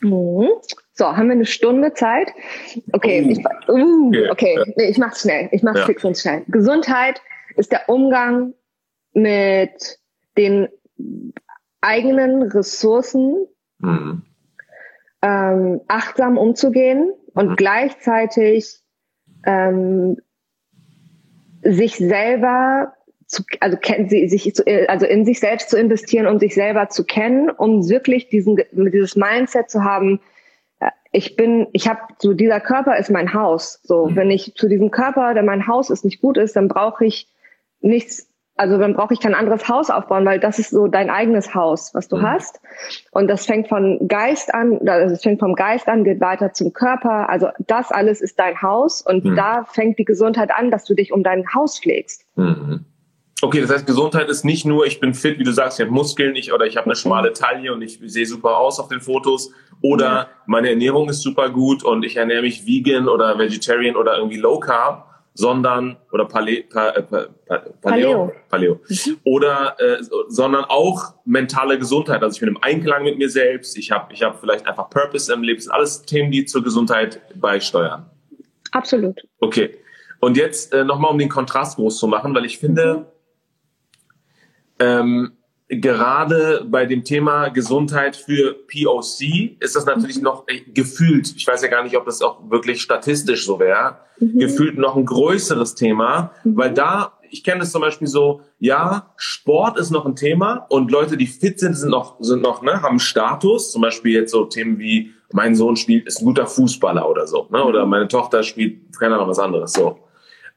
Mhm. 0.00 0.48
So, 0.98 1.14
haben 1.14 1.26
wir 1.26 1.32
eine 1.34 1.44
Stunde 1.44 1.92
Zeit? 1.92 2.32
Okay, 2.92 3.22
uh, 3.22 3.30
ich, 3.30 3.38
uh, 3.68 4.30
okay, 4.30 4.58
nee, 4.76 4.88
ich 4.88 4.96
mach's 4.96 5.20
schnell. 5.20 5.50
Ich 5.52 5.62
mach's 5.62 5.80
ja. 5.80 5.84
fix 5.84 6.02
und 6.04 6.16
schnell. 6.16 6.42
Gesundheit 6.48 7.20
ist 7.56 7.70
der 7.70 7.88
Umgang 7.90 8.54
mit 9.12 9.98
den 10.38 10.68
eigenen 11.82 12.42
Ressourcen 12.44 13.46
mhm. 13.78 14.22
ähm, 15.20 15.80
achtsam 15.86 16.38
umzugehen 16.38 17.12
und 17.34 17.50
mhm. 17.50 17.56
gleichzeitig 17.56 18.78
ähm, 19.44 20.16
sich 21.62 21.96
selber 21.96 22.94
zu, 23.26 23.42
also 23.60 23.76
sich 24.08 24.54
zu, 24.54 24.64
also 24.88 25.04
in 25.04 25.26
sich 25.26 25.40
selbst 25.40 25.68
zu 25.68 25.78
investieren 25.78 26.26
und 26.26 26.38
sich 26.38 26.54
selber 26.54 26.88
zu 26.88 27.04
kennen, 27.04 27.50
um 27.50 27.86
wirklich 27.86 28.30
diesen 28.30 28.56
dieses 28.72 29.14
Mindset 29.14 29.68
zu 29.68 29.84
haben, 29.84 30.20
ich 31.12 31.34
bin, 31.34 31.66
ich 31.72 31.88
habe 31.88 32.00
so 32.18 32.34
dieser 32.34 32.60
Körper 32.60 32.98
ist 32.98 33.10
mein 33.10 33.32
Haus. 33.32 33.80
So, 33.82 34.06
mhm. 34.06 34.16
wenn 34.16 34.30
ich 34.30 34.54
zu 34.54 34.68
diesem 34.68 34.90
Körper, 34.90 35.34
der 35.34 35.42
mein 35.42 35.66
Haus 35.66 35.90
ist, 35.90 36.04
nicht 36.04 36.20
gut 36.20 36.36
ist, 36.36 36.56
dann 36.56 36.68
brauche 36.68 37.06
ich 37.06 37.28
nichts, 37.80 38.28
also 38.56 38.76
dann 38.78 38.94
brauche 38.94 39.14
ich 39.14 39.20
kein 39.20 39.34
anderes 39.34 39.68
Haus 39.68 39.90
aufbauen, 39.90 40.26
weil 40.26 40.40
das 40.40 40.58
ist 40.58 40.70
so 40.70 40.88
dein 40.88 41.08
eigenes 41.08 41.54
Haus, 41.54 41.94
was 41.94 42.08
du 42.08 42.16
mhm. 42.16 42.22
hast. 42.22 42.60
Und 43.12 43.28
das 43.28 43.46
fängt 43.46 43.68
von 43.68 44.08
Geist 44.08 44.52
an, 44.52 44.86
also 44.86 45.14
es 45.14 45.22
fängt 45.22 45.40
vom 45.40 45.54
Geist 45.54 45.88
an, 45.88 46.04
geht 46.04 46.20
weiter 46.20 46.52
zum 46.52 46.74
Körper. 46.74 47.30
Also 47.30 47.48
das 47.66 47.92
alles 47.92 48.20
ist 48.20 48.38
dein 48.38 48.60
Haus 48.60 49.00
und 49.00 49.24
mhm. 49.24 49.36
da 49.36 49.64
fängt 49.64 49.98
die 49.98 50.04
Gesundheit 50.04 50.50
an, 50.54 50.70
dass 50.70 50.84
du 50.84 50.94
dich 50.94 51.12
um 51.12 51.22
dein 51.22 51.46
Haus 51.54 51.78
pflegst. 51.78 52.26
Mhm. 52.36 52.84
Okay, 53.46 53.60
das 53.60 53.70
heißt, 53.70 53.86
Gesundheit 53.86 54.28
ist 54.28 54.44
nicht 54.44 54.64
nur, 54.64 54.86
ich 54.86 54.98
bin 54.98 55.14
fit, 55.14 55.38
wie 55.38 55.44
du 55.44 55.52
sagst, 55.52 55.78
ich 55.78 55.84
habe 55.86 55.94
Muskeln, 55.94 56.34
ich, 56.34 56.52
oder 56.52 56.66
ich 56.66 56.76
habe 56.76 56.86
eine 56.86 56.96
schmale 56.96 57.32
Taille 57.32 57.72
und 57.72 57.80
ich 57.80 58.00
sehe 58.04 58.26
super 58.26 58.58
aus 58.58 58.80
auf 58.80 58.88
den 58.88 59.00
Fotos, 59.00 59.52
oder 59.82 60.04
ja. 60.04 60.28
meine 60.46 60.70
Ernährung 60.70 61.08
ist 61.08 61.22
super 61.22 61.50
gut 61.50 61.84
und 61.84 62.04
ich 62.04 62.16
ernähre 62.16 62.42
mich 62.42 62.66
vegan 62.66 63.08
oder 63.08 63.38
vegetarian 63.38 63.94
oder 63.94 64.16
irgendwie 64.16 64.38
low 64.38 64.58
carb, 64.58 65.06
sondern 65.34 65.96
oder 66.10 66.24
Pale, 66.24 66.64
pa, 66.64 66.88
äh, 66.88 67.02
pa, 67.02 67.26
pa, 67.46 67.62
Paleo, 67.82 68.32
Paleo. 68.48 68.80
Mhm. 68.88 69.18
oder 69.22 69.76
äh, 69.78 70.02
sondern 70.28 70.64
auch 70.64 71.14
mentale 71.24 71.78
Gesundheit. 71.78 72.22
Also 72.22 72.34
ich 72.34 72.40
bin 72.40 72.48
im 72.48 72.62
Einklang 72.62 73.04
mit 73.04 73.18
mir 73.18 73.28
selbst. 73.28 73.76
Ich 73.78 73.92
habe 73.92 74.12
ich 74.12 74.22
habe 74.22 74.36
vielleicht 74.40 74.66
einfach 74.66 74.90
Purpose 74.90 75.32
im 75.32 75.42
Leben. 75.42 75.58
Das 75.58 75.64
sind 75.64 75.74
alles 75.74 76.02
Themen, 76.02 76.32
die 76.32 76.46
zur 76.46 76.64
Gesundheit 76.64 77.20
beisteuern. 77.38 78.06
Absolut. 78.72 79.20
Okay. 79.40 79.76
Und 80.20 80.36
jetzt 80.36 80.72
äh, 80.72 80.84
nochmal, 80.84 81.12
um 81.12 81.18
den 81.18 81.28
Kontrast 81.28 81.76
groß 81.76 81.98
zu 81.98 82.08
machen, 82.08 82.34
weil 82.34 82.46
ich 82.46 82.58
finde, 82.58 82.96
mhm 82.96 83.15
ähm, 84.78 85.32
gerade 85.68 86.64
bei 86.68 86.86
dem 86.86 87.02
Thema 87.02 87.48
Gesundheit 87.48 88.16
für 88.16 88.54
POC 88.54 89.56
ist 89.60 89.74
das 89.74 89.84
natürlich 89.84 90.18
mhm. 90.18 90.24
noch 90.24 90.44
äh, 90.46 90.60
gefühlt, 90.60 91.34
ich 91.36 91.46
weiß 91.46 91.62
ja 91.62 91.68
gar 91.68 91.82
nicht, 91.82 91.96
ob 91.96 92.04
das 92.04 92.22
auch 92.22 92.50
wirklich 92.50 92.80
statistisch 92.82 93.46
so 93.46 93.58
wäre, 93.58 93.98
mhm. 94.18 94.38
gefühlt 94.38 94.78
noch 94.78 94.96
ein 94.96 95.04
größeres 95.04 95.74
Thema, 95.74 96.32
mhm. 96.44 96.56
weil 96.56 96.72
da, 96.72 97.18
ich 97.30 97.42
kenne 97.42 97.60
das 97.60 97.72
zum 97.72 97.80
Beispiel 97.80 98.06
so, 98.06 98.42
ja, 98.60 99.12
Sport 99.16 99.78
ist 99.78 99.90
noch 99.90 100.06
ein 100.06 100.14
Thema 100.14 100.66
und 100.68 100.92
Leute, 100.92 101.16
die 101.16 101.26
fit 101.26 101.58
sind, 101.58 101.74
sind 101.74 101.90
noch, 101.90 102.16
sind 102.20 102.42
noch, 102.42 102.62
ne, 102.62 102.82
haben 102.82 103.00
Status, 103.00 103.72
zum 103.72 103.82
Beispiel 103.82 104.12
jetzt 104.12 104.30
so 104.30 104.44
Themen 104.44 104.78
wie, 104.78 105.12
mein 105.32 105.56
Sohn 105.56 105.74
spielt, 105.74 106.06
ist 106.06 106.20
ein 106.20 106.24
guter 106.24 106.46
Fußballer 106.46 107.08
oder 107.08 107.26
so, 107.26 107.48
ne, 107.50 107.64
oder 107.64 107.84
mhm. 107.84 107.90
meine 107.90 108.08
Tochter 108.08 108.44
spielt, 108.44 108.96
keine 108.98 109.16
Ahnung, 109.16 109.28
was 109.28 109.40
anderes, 109.40 109.72
so. 109.72 109.98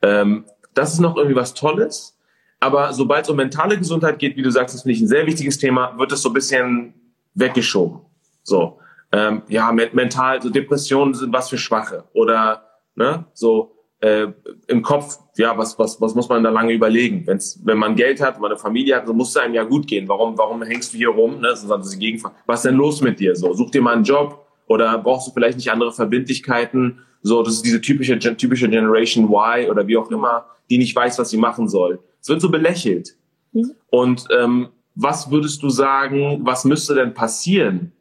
Ähm, 0.03 0.45
das 0.75 0.93
ist 0.93 0.99
noch 0.99 1.17
irgendwie 1.17 1.35
was 1.35 1.55
Tolles. 1.55 2.15
Aber 2.59 2.93
sobald 2.93 3.23
es 3.25 3.29
um 3.29 3.37
mentale 3.37 3.77
Gesundheit 3.77 4.19
geht, 4.19 4.35
wie 4.35 4.41
du 4.41 4.51
sagst, 4.51 4.75
das 4.75 4.81
finde 4.81 4.93
ich 4.95 5.01
ein 5.01 5.07
sehr 5.07 5.25
wichtiges 5.25 5.57
Thema, 5.57 5.97
wird 5.97 6.11
es 6.11 6.21
so 6.21 6.29
ein 6.29 6.33
bisschen 6.33 6.93
weggeschoben. 7.33 8.01
So, 8.43 8.79
ähm, 9.11 9.43
ja, 9.47 9.71
mental, 9.71 10.41
so 10.41 10.49
Depressionen 10.49 11.13
sind 11.13 11.33
was 11.33 11.49
für 11.49 11.57
Schwache 11.57 12.03
oder 12.13 12.63
ne, 12.95 13.25
so 13.33 13.71
äh, 14.01 14.27
im 14.67 14.81
Kopf, 14.81 15.17
ja, 15.37 15.57
was 15.57 15.77
was 15.77 15.99
was 15.99 16.15
muss 16.15 16.29
man 16.29 16.43
da 16.43 16.49
lange 16.49 16.73
überlegen? 16.73 17.25
Wenn's, 17.25 17.59
wenn 17.63 17.77
man 17.77 17.95
Geld 17.95 18.21
hat, 18.21 18.35
wenn 18.35 18.41
man 18.41 18.51
eine 18.51 18.59
Familie 18.59 18.95
hat, 18.95 19.07
so 19.07 19.13
muss 19.13 19.29
es 19.29 19.37
einem 19.37 19.53
ja 19.53 19.63
gut 19.63 19.87
gehen. 19.87 20.07
Warum 20.07 20.37
warum 20.37 20.61
hängst 20.61 20.93
du 20.93 20.97
hier 20.97 21.09
rum? 21.09 21.41
Ne, 21.41 21.49
das 21.49 21.69
also 21.69 21.91
die 21.91 21.99
Gegenfrage. 21.99 22.35
Was 22.45 22.59
ist 22.59 22.65
denn 22.65 22.75
los 22.75 23.01
mit 23.01 23.19
dir? 23.19 23.35
So, 23.35 23.53
such 23.53 23.71
dir 23.71 23.81
mal 23.81 23.95
einen 23.95 24.03
Job 24.03 24.45
oder 24.67 24.97
brauchst 24.97 25.27
du 25.27 25.31
vielleicht 25.31 25.57
nicht 25.57 25.71
andere 25.71 25.91
Verbindlichkeiten? 25.91 26.99
So, 27.21 27.43
das 27.43 27.55
ist 27.55 27.65
diese 27.65 27.81
typische 27.81 28.17
typische 28.19 28.69
Generation 28.69 29.25
Y 29.25 29.69
oder 29.69 29.85
wie 29.87 29.97
auch 29.97 30.09
immer, 30.11 30.45
die 30.69 30.77
nicht 30.77 30.95
weiß, 30.95 31.19
was 31.19 31.29
sie 31.29 31.37
machen 31.37 31.67
soll. 31.67 31.99
Es 32.21 32.29
wird 32.29 32.41
so 32.41 32.49
belächelt. 32.49 33.15
Mhm. 33.53 33.71
Und 33.89 34.25
ähm, 34.37 34.69
was 34.95 35.31
würdest 35.31 35.63
du 35.63 35.69
sagen, 35.69 36.41
was 36.43 36.65
müsste 36.65 36.95
denn 36.95 37.13
passieren, 37.13 37.91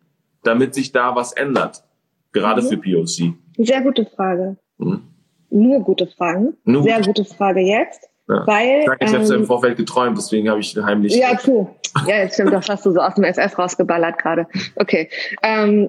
damit 0.43 0.75
sich 0.75 0.93
da 0.93 1.15
was 1.15 1.33
ändert? 1.33 1.85
Gerade 2.33 2.63
mhm. 2.63 2.67
für 2.67 2.77
POC. 2.79 3.35
Sehr 3.59 3.83
gute 3.83 4.07
Frage. 4.07 4.57
Mhm. 4.79 5.03
Nur 5.51 5.81
gute 5.81 6.07
Fragen. 6.07 6.57
Nur 6.65 6.83
Sehr 6.83 7.01
gute 7.01 7.25
Frage 7.25 7.61
jetzt. 7.61 8.09
Ja. 8.29 8.47
Weil, 8.47 8.85
ich 9.01 9.15
habe 9.15 9.23
es 9.23 9.31
ähm, 9.31 9.41
im 9.41 9.47
Vorfeld 9.47 9.79
geträumt, 9.79 10.19
deswegen 10.19 10.51
habe 10.51 10.61
ich 10.61 10.77
heimlich. 10.77 11.17
Ja, 11.17 11.35
true. 11.35 11.69
Ja, 12.07 12.17
jetzt 12.17 12.35
stimmt, 12.35 12.53
das 12.53 12.69
hast 12.69 12.85
du 12.85 12.93
so 12.93 13.01
aus 13.01 13.15
dem 13.15 13.25
FF 13.25 13.59
rausgeballert 13.59 14.19
gerade. 14.19 14.47
Okay. 14.77 15.09
Ähm, 15.43 15.89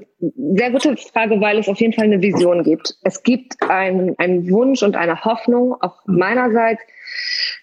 sehr 0.56 0.72
gute 0.72 0.96
Frage, 0.96 1.40
weil 1.42 1.60
es 1.60 1.68
auf 1.68 1.80
jeden 1.80 1.92
Fall 1.92 2.06
eine 2.06 2.22
Vision 2.22 2.64
gibt. 2.64 2.96
Es 3.04 3.22
gibt 3.22 3.62
einen, 3.70 4.18
einen 4.18 4.50
Wunsch 4.50 4.82
und 4.82 4.96
eine 4.96 5.24
Hoffnung, 5.26 5.76
auch 5.82 5.98
meinerseits, 6.06 6.82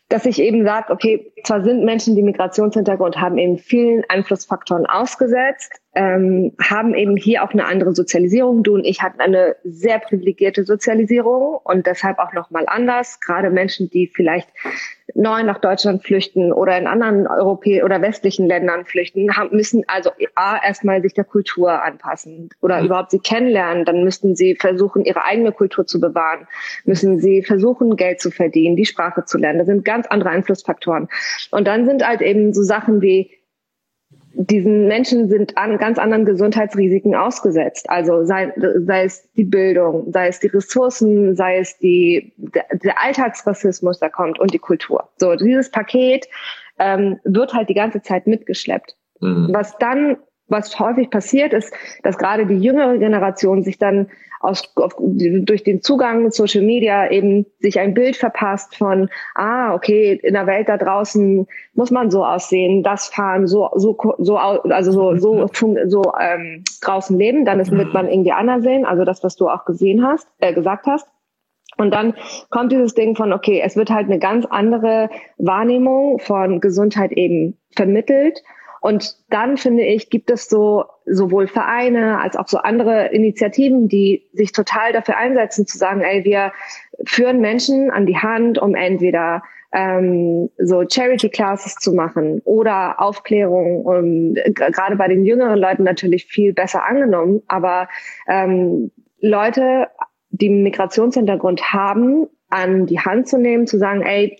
dass 0.08 0.24
ich 0.24 0.40
eben 0.40 0.64
sage, 0.64 0.92
okay, 0.92 1.32
zwar 1.44 1.62
sind 1.62 1.84
Menschen, 1.84 2.14
die 2.14 2.22
Migrationshintergrund 2.22 3.16
haben, 3.20 3.38
eben 3.38 3.58
vielen 3.58 4.04
Einflussfaktoren 4.08 4.86
ausgesetzt, 4.86 5.72
ähm, 5.96 6.52
haben 6.62 6.94
eben 6.94 7.16
hier 7.16 7.42
auch 7.42 7.50
eine 7.50 7.64
andere 7.64 7.94
Sozialisierung. 7.94 8.62
Du 8.62 8.74
und 8.74 8.84
ich 8.84 9.02
hatten 9.02 9.20
eine 9.20 9.56
sehr 9.64 9.98
privilegierte 9.98 10.64
Sozialisierung 10.64 11.58
und 11.64 11.86
deshalb 11.86 12.18
auch 12.18 12.34
nochmal 12.34 12.64
anders. 12.66 13.18
Gerade 13.20 13.50
Menschen, 13.50 13.88
die 13.88 14.06
vielleicht 14.06 14.48
neu 15.14 15.42
nach 15.42 15.58
Deutschland 15.58 16.04
flüchten 16.04 16.52
oder 16.52 16.76
in 16.76 16.86
anderen 16.86 17.26
europäischen 17.26 17.84
oder 17.84 18.02
westlichen 18.02 18.46
Ländern 18.46 18.84
flüchten, 18.84 19.34
haben, 19.34 19.56
müssen 19.56 19.84
also 19.86 20.10
A, 20.34 20.58
erstmal 20.62 21.00
sich 21.00 21.14
der 21.14 21.24
Kultur 21.24 21.82
anpassen 21.82 22.50
oder 22.60 22.80
mhm. 22.80 22.86
überhaupt 22.86 23.10
sie 23.10 23.20
kennenlernen. 23.20 23.86
Dann 23.86 24.04
müssten 24.04 24.36
sie 24.36 24.54
versuchen, 24.54 25.04
ihre 25.06 25.24
eigene 25.24 25.52
Kultur 25.52 25.86
zu 25.86 25.98
bewahren. 25.98 26.46
Müssen 26.84 27.18
sie 27.18 27.42
versuchen, 27.42 27.96
Geld 27.96 28.20
zu 28.20 28.30
verdienen, 28.30 28.76
die 28.76 28.84
Sprache 28.84 29.24
zu 29.24 29.38
lernen. 29.38 29.60
Das 29.60 29.68
sind 29.68 29.86
ganz 29.86 29.95
andere 30.04 30.28
Einflussfaktoren. 30.28 31.08
Und 31.50 31.66
dann 31.66 31.86
sind 31.86 32.06
halt 32.06 32.20
eben 32.20 32.52
so 32.52 32.62
Sachen 32.62 33.00
wie 33.00 33.30
diesen 34.38 34.86
Menschen 34.86 35.28
sind 35.28 35.56
an 35.56 35.78
ganz 35.78 35.98
anderen 35.98 36.26
Gesundheitsrisiken 36.26 37.14
ausgesetzt. 37.14 37.88
Also 37.88 38.24
sei, 38.24 38.52
sei 38.84 39.04
es 39.04 39.30
die 39.32 39.44
Bildung, 39.44 40.12
sei 40.12 40.28
es 40.28 40.40
die 40.40 40.48
Ressourcen, 40.48 41.36
sei 41.36 41.58
es 41.58 41.78
die, 41.78 42.34
der, 42.36 42.66
der 42.72 43.02
Alltagsrassismus, 43.02 43.98
der 43.98 44.10
kommt 44.10 44.38
und 44.38 44.52
die 44.52 44.58
Kultur. 44.58 45.08
So, 45.16 45.34
dieses 45.36 45.70
Paket 45.70 46.28
ähm, 46.78 47.18
wird 47.24 47.54
halt 47.54 47.70
die 47.70 47.74
ganze 47.74 48.02
Zeit 48.02 48.26
mitgeschleppt. 48.26 48.94
Mhm. 49.20 49.48
Was 49.52 49.78
dann 49.78 50.18
was 50.48 50.78
häufig 50.78 51.10
passiert 51.10 51.52
ist, 51.52 51.72
dass 52.02 52.18
gerade 52.18 52.46
die 52.46 52.58
jüngere 52.58 52.98
Generation 52.98 53.62
sich 53.62 53.78
dann 53.78 54.08
aus, 54.40 54.72
auf, 54.76 54.94
durch 54.98 55.64
den 55.64 55.82
Zugang 55.82 56.30
Social 56.30 56.62
Media 56.62 57.10
eben 57.10 57.46
sich 57.58 57.78
ein 57.80 57.94
Bild 57.94 58.16
verpasst 58.16 58.76
von, 58.76 59.08
ah, 59.34 59.74
okay, 59.74 60.20
in 60.22 60.34
der 60.34 60.46
Welt 60.46 60.68
da 60.68 60.76
draußen 60.76 61.46
muss 61.74 61.90
man 61.90 62.10
so 62.10 62.24
aussehen, 62.24 62.82
das 62.82 63.08
fahren, 63.08 63.46
so, 63.46 63.70
so, 63.74 63.96
so, 64.18 64.36
also 64.36 64.92
so, 64.92 65.16
so, 65.16 65.46
so 65.86 66.12
ähm, 66.20 66.64
draußen 66.82 67.18
leben, 67.18 67.44
dann 67.44 67.60
ist, 67.60 67.72
wird 67.72 67.92
man 67.92 68.08
irgendwie 68.08 68.32
anders 68.32 68.62
sehen, 68.62 68.84
also 68.84 69.04
das, 69.04 69.24
was 69.24 69.36
du 69.36 69.48
auch 69.48 69.64
gesehen 69.64 70.06
hast, 70.06 70.28
äh, 70.38 70.52
gesagt 70.52 70.86
hast. 70.86 71.08
Und 71.78 71.92
dann 71.92 72.14
kommt 72.48 72.72
dieses 72.72 72.94
Ding 72.94 73.16
von, 73.16 73.34
okay, 73.34 73.60
es 73.62 73.76
wird 73.76 73.90
halt 73.90 74.06
eine 74.06 74.18
ganz 74.18 74.46
andere 74.46 75.10
Wahrnehmung 75.36 76.20
von 76.20 76.60
Gesundheit 76.60 77.12
eben 77.12 77.58
vermittelt 77.74 78.42
und 78.86 79.16
dann 79.30 79.56
finde 79.56 79.82
ich, 79.82 80.10
gibt 80.10 80.30
es 80.30 80.48
so 80.48 80.84
sowohl 81.06 81.48
Vereine 81.48 82.20
als 82.20 82.36
auch 82.36 82.46
so 82.46 82.58
andere 82.58 83.06
Initiativen, 83.06 83.88
die 83.88 84.28
sich 84.32 84.52
total 84.52 84.92
dafür 84.92 85.16
einsetzen, 85.16 85.66
zu 85.66 85.76
sagen, 85.76 86.02
ey, 86.02 86.24
wir 86.24 86.52
führen 87.04 87.40
Menschen 87.40 87.90
an 87.90 88.06
die 88.06 88.16
Hand, 88.16 88.58
um 88.58 88.76
entweder 88.76 89.42
ähm, 89.72 90.50
so 90.56 90.84
Charity 90.88 91.30
Classes 91.30 91.74
zu 91.74 91.94
machen 91.94 92.42
oder 92.44 93.00
Aufklärung, 93.00 93.84
um, 93.84 94.34
gerade 94.54 94.94
bei 94.94 95.08
den 95.08 95.24
jüngeren 95.24 95.58
Leuten 95.58 95.82
natürlich 95.82 96.26
viel 96.26 96.52
besser 96.52 96.84
angenommen, 96.84 97.42
aber 97.48 97.88
ähm, 98.28 98.92
Leute, 99.18 99.88
die 100.30 100.48
Migrationshintergrund 100.48 101.72
haben, 101.72 102.28
an 102.50 102.86
die 102.86 103.00
Hand 103.00 103.26
zu 103.26 103.36
nehmen, 103.36 103.66
zu 103.66 103.78
sagen, 103.78 104.02
ey, 104.02 104.38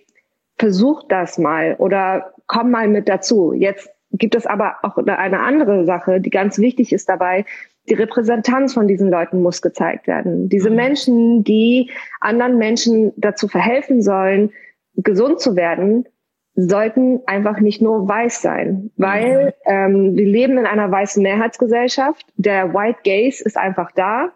versuch 0.57 1.03
das 1.09 1.37
mal 1.37 1.75
oder 1.79 2.33
komm 2.45 2.71
mal 2.71 2.87
mit 2.87 3.09
dazu. 3.09 3.51
Jetzt 3.51 3.89
gibt 4.17 4.35
es 4.35 4.45
aber 4.45 4.75
auch 4.83 4.97
eine 4.97 5.39
andere 5.39 5.85
Sache, 5.85 6.19
die 6.21 6.29
ganz 6.29 6.57
wichtig 6.59 6.93
ist 6.93 7.09
dabei. 7.09 7.45
Die 7.89 7.93
Repräsentanz 7.93 8.73
von 8.73 8.87
diesen 8.87 9.09
Leuten 9.09 9.41
muss 9.41 9.61
gezeigt 9.61 10.07
werden. 10.07 10.49
Diese 10.49 10.69
mhm. 10.69 10.75
Menschen, 10.75 11.43
die 11.43 11.89
anderen 12.19 12.57
Menschen 12.57 13.13
dazu 13.15 13.47
verhelfen 13.47 14.01
sollen, 14.01 14.51
gesund 14.95 15.39
zu 15.39 15.55
werden, 15.55 16.07
sollten 16.55 17.21
einfach 17.27 17.59
nicht 17.59 17.81
nur 17.81 18.07
weiß 18.07 18.41
sein, 18.41 18.89
weil 18.97 19.53
ähm, 19.65 20.15
wir 20.15 20.25
leben 20.25 20.57
in 20.57 20.65
einer 20.65 20.89
weißen 20.91 21.21
Mehrheitsgesellschaft. 21.21 22.25
Der 22.35 22.73
White 22.73 22.99
Gaze 23.05 23.43
ist 23.43 23.57
einfach 23.57 23.91
da. 23.91 24.31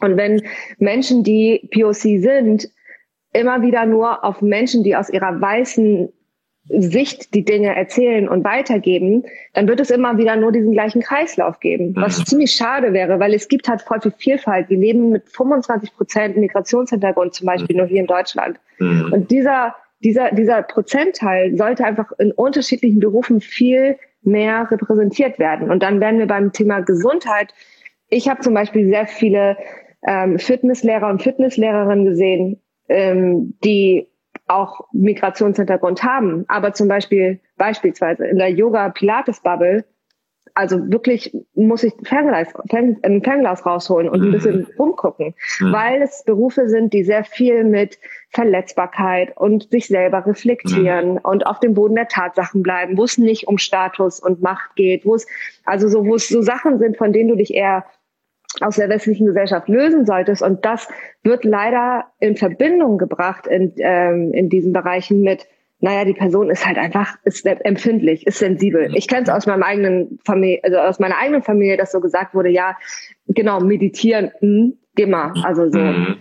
Und 0.00 0.16
wenn 0.16 0.42
Menschen, 0.78 1.22
die 1.22 1.68
POC 1.72 2.20
sind, 2.20 2.68
immer 3.32 3.62
wieder 3.62 3.86
nur 3.86 4.24
auf 4.24 4.42
Menschen, 4.42 4.82
die 4.82 4.96
aus 4.96 5.08
ihrer 5.08 5.40
weißen 5.40 6.12
Sicht 6.68 7.34
die 7.34 7.44
Dinge 7.44 7.76
erzählen 7.76 8.26
und 8.26 8.42
weitergeben, 8.44 9.24
dann 9.52 9.68
wird 9.68 9.80
es 9.80 9.90
immer 9.90 10.16
wieder 10.16 10.36
nur 10.36 10.50
diesen 10.50 10.72
gleichen 10.72 11.02
Kreislauf 11.02 11.60
geben, 11.60 11.94
was 11.96 12.18
mhm. 12.18 12.24
ziemlich 12.24 12.52
schade 12.52 12.94
wäre, 12.94 13.20
weil 13.20 13.34
es 13.34 13.48
gibt 13.48 13.68
halt 13.68 13.82
voll 13.82 14.00
viel 14.00 14.12
Vielfalt. 14.16 14.70
Wir 14.70 14.78
leben 14.78 15.10
mit 15.10 15.28
25 15.28 15.94
Prozent 15.94 16.36
Migrationshintergrund 16.38 17.34
zum 17.34 17.46
Beispiel 17.46 17.76
mhm. 17.76 17.78
nur 17.80 17.86
hier 17.86 18.00
in 18.00 18.06
Deutschland. 18.06 18.58
Mhm. 18.78 19.12
Und 19.12 19.30
dieser, 19.30 19.74
dieser, 20.00 20.30
dieser 20.32 20.62
Prozentteil 20.62 21.54
sollte 21.56 21.84
einfach 21.84 22.12
in 22.18 22.32
unterschiedlichen 22.32 23.00
Berufen 23.00 23.42
viel 23.42 23.98
mehr 24.22 24.66
repräsentiert 24.70 25.38
werden. 25.38 25.70
Und 25.70 25.82
dann 25.82 26.00
werden 26.00 26.18
wir 26.18 26.26
beim 26.26 26.52
Thema 26.52 26.80
Gesundheit. 26.80 27.52
Ich 28.08 28.28
habe 28.28 28.40
zum 28.40 28.54
Beispiel 28.54 28.88
sehr 28.88 29.06
viele 29.06 29.58
ähm, 30.06 30.38
Fitnesslehrer 30.38 31.08
und 31.08 31.22
Fitnesslehrerinnen 31.22 32.06
gesehen, 32.06 32.60
ähm, 32.88 33.54
die 33.62 34.08
auch 34.46 34.86
Migrationshintergrund 34.92 36.02
haben, 36.02 36.44
aber 36.48 36.74
zum 36.74 36.88
Beispiel 36.88 37.40
beispielsweise 37.56 38.26
in 38.26 38.38
der 38.38 38.50
Yoga-Pilates-Bubble, 38.50 39.84
also 40.54 40.78
wirklich 40.90 41.34
muss 41.54 41.82
ich 41.82 41.94
Fernglas, 42.04 42.48
Fern, 42.70 42.98
ein 43.02 43.22
Fernglas 43.22 43.66
rausholen 43.66 44.08
und 44.08 44.20
ein 44.20 44.28
mhm. 44.28 44.32
bisschen 44.32 44.66
rumgucken, 44.78 45.34
mhm. 45.58 45.72
weil 45.72 46.02
es 46.02 46.22
Berufe 46.24 46.68
sind, 46.68 46.92
die 46.92 47.02
sehr 47.02 47.24
viel 47.24 47.64
mit 47.64 47.98
Verletzbarkeit 48.30 49.36
und 49.36 49.70
sich 49.70 49.88
selber 49.88 50.24
reflektieren 50.26 51.12
mhm. 51.12 51.20
und 51.22 51.46
auf 51.46 51.58
dem 51.58 51.74
Boden 51.74 51.96
der 51.96 52.08
Tatsachen 52.08 52.62
bleiben, 52.62 52.96
wo 52.96 53.04
es 53.04 53.18
nicht 53.18 53.48
um 53.48 53.58
Status 53.58 54.20
und 54.20 54.42
Macht 54.42 54.76
geht, 54.76 55.04
wo 55.04 55.14
es 55.14 55.26
also 55.64 55.88
so, 55.88 56.06
wo 56.06 56.14
es 56.14 56.28
so 56.28 56.42
Sachen 56.42 56.78
sind, 56.78 56.96
von 56.96 57.12
denen 57.12 57.30
du 57.30 57.36
dich 57.36 57.52
eher 57.52 57.84
aus 58.60 58.76
der 58.76 58.88
westlichen 58.88 59.26
Gesellschaft 59.26 59.68
lösen 59.68 60.06
solltest. 60.06 60.42
Und 60.42 60.64
das 60.64 60.88
wird 61.22 61.44
leider 61.44 62.04
in 62.20 62.36
Verbindung 62.36 62.98
gebracht 62.98 63.46
in, 63.46 63.72
ähm, 63.78 64.32
in 64.32 64.48
diesen 64.48 64.72
Bereichen 64.72 65.22
mit, 65.22 65.46
naja, 65.80 66.04
die 66.04 66.14
Person 66.14 66.50
ist 66.50 66.66
halt 66.66 66.78
einfach, 66.78 67.16
ist 67.24 67.44
empfindlich, 67.46 68.26
ist 68.26 68.38
sensibel. 68.38 68.94
Ich 68.94 69.08
kenne 69.08 69.24
es 69.24 69.28
aus 69.28 69.46
meinem 69.46 69.62
eigenen 69.62 70.18
Familie, 70.24 70.60
also 70.62 70.78
aus 70.78 70.98
meiner 70.98 71.18
eigenen 71.18 71.42
Familie, 71.42 71.76
dass 71.76 71.92
so 71.92 72.00
gesagt 72.00 72.34
wurde, 72.34 72.48
ja, 72.48 72.76
genau, 73.26 73.60
meditieren, 73.60 74.30
mh, 74.40 74.72
geh 74.94 75.06
mal, 75.06 75.32
also 75.42 75.68
so. 75.68 75.78
Mhm. 75.78 76.16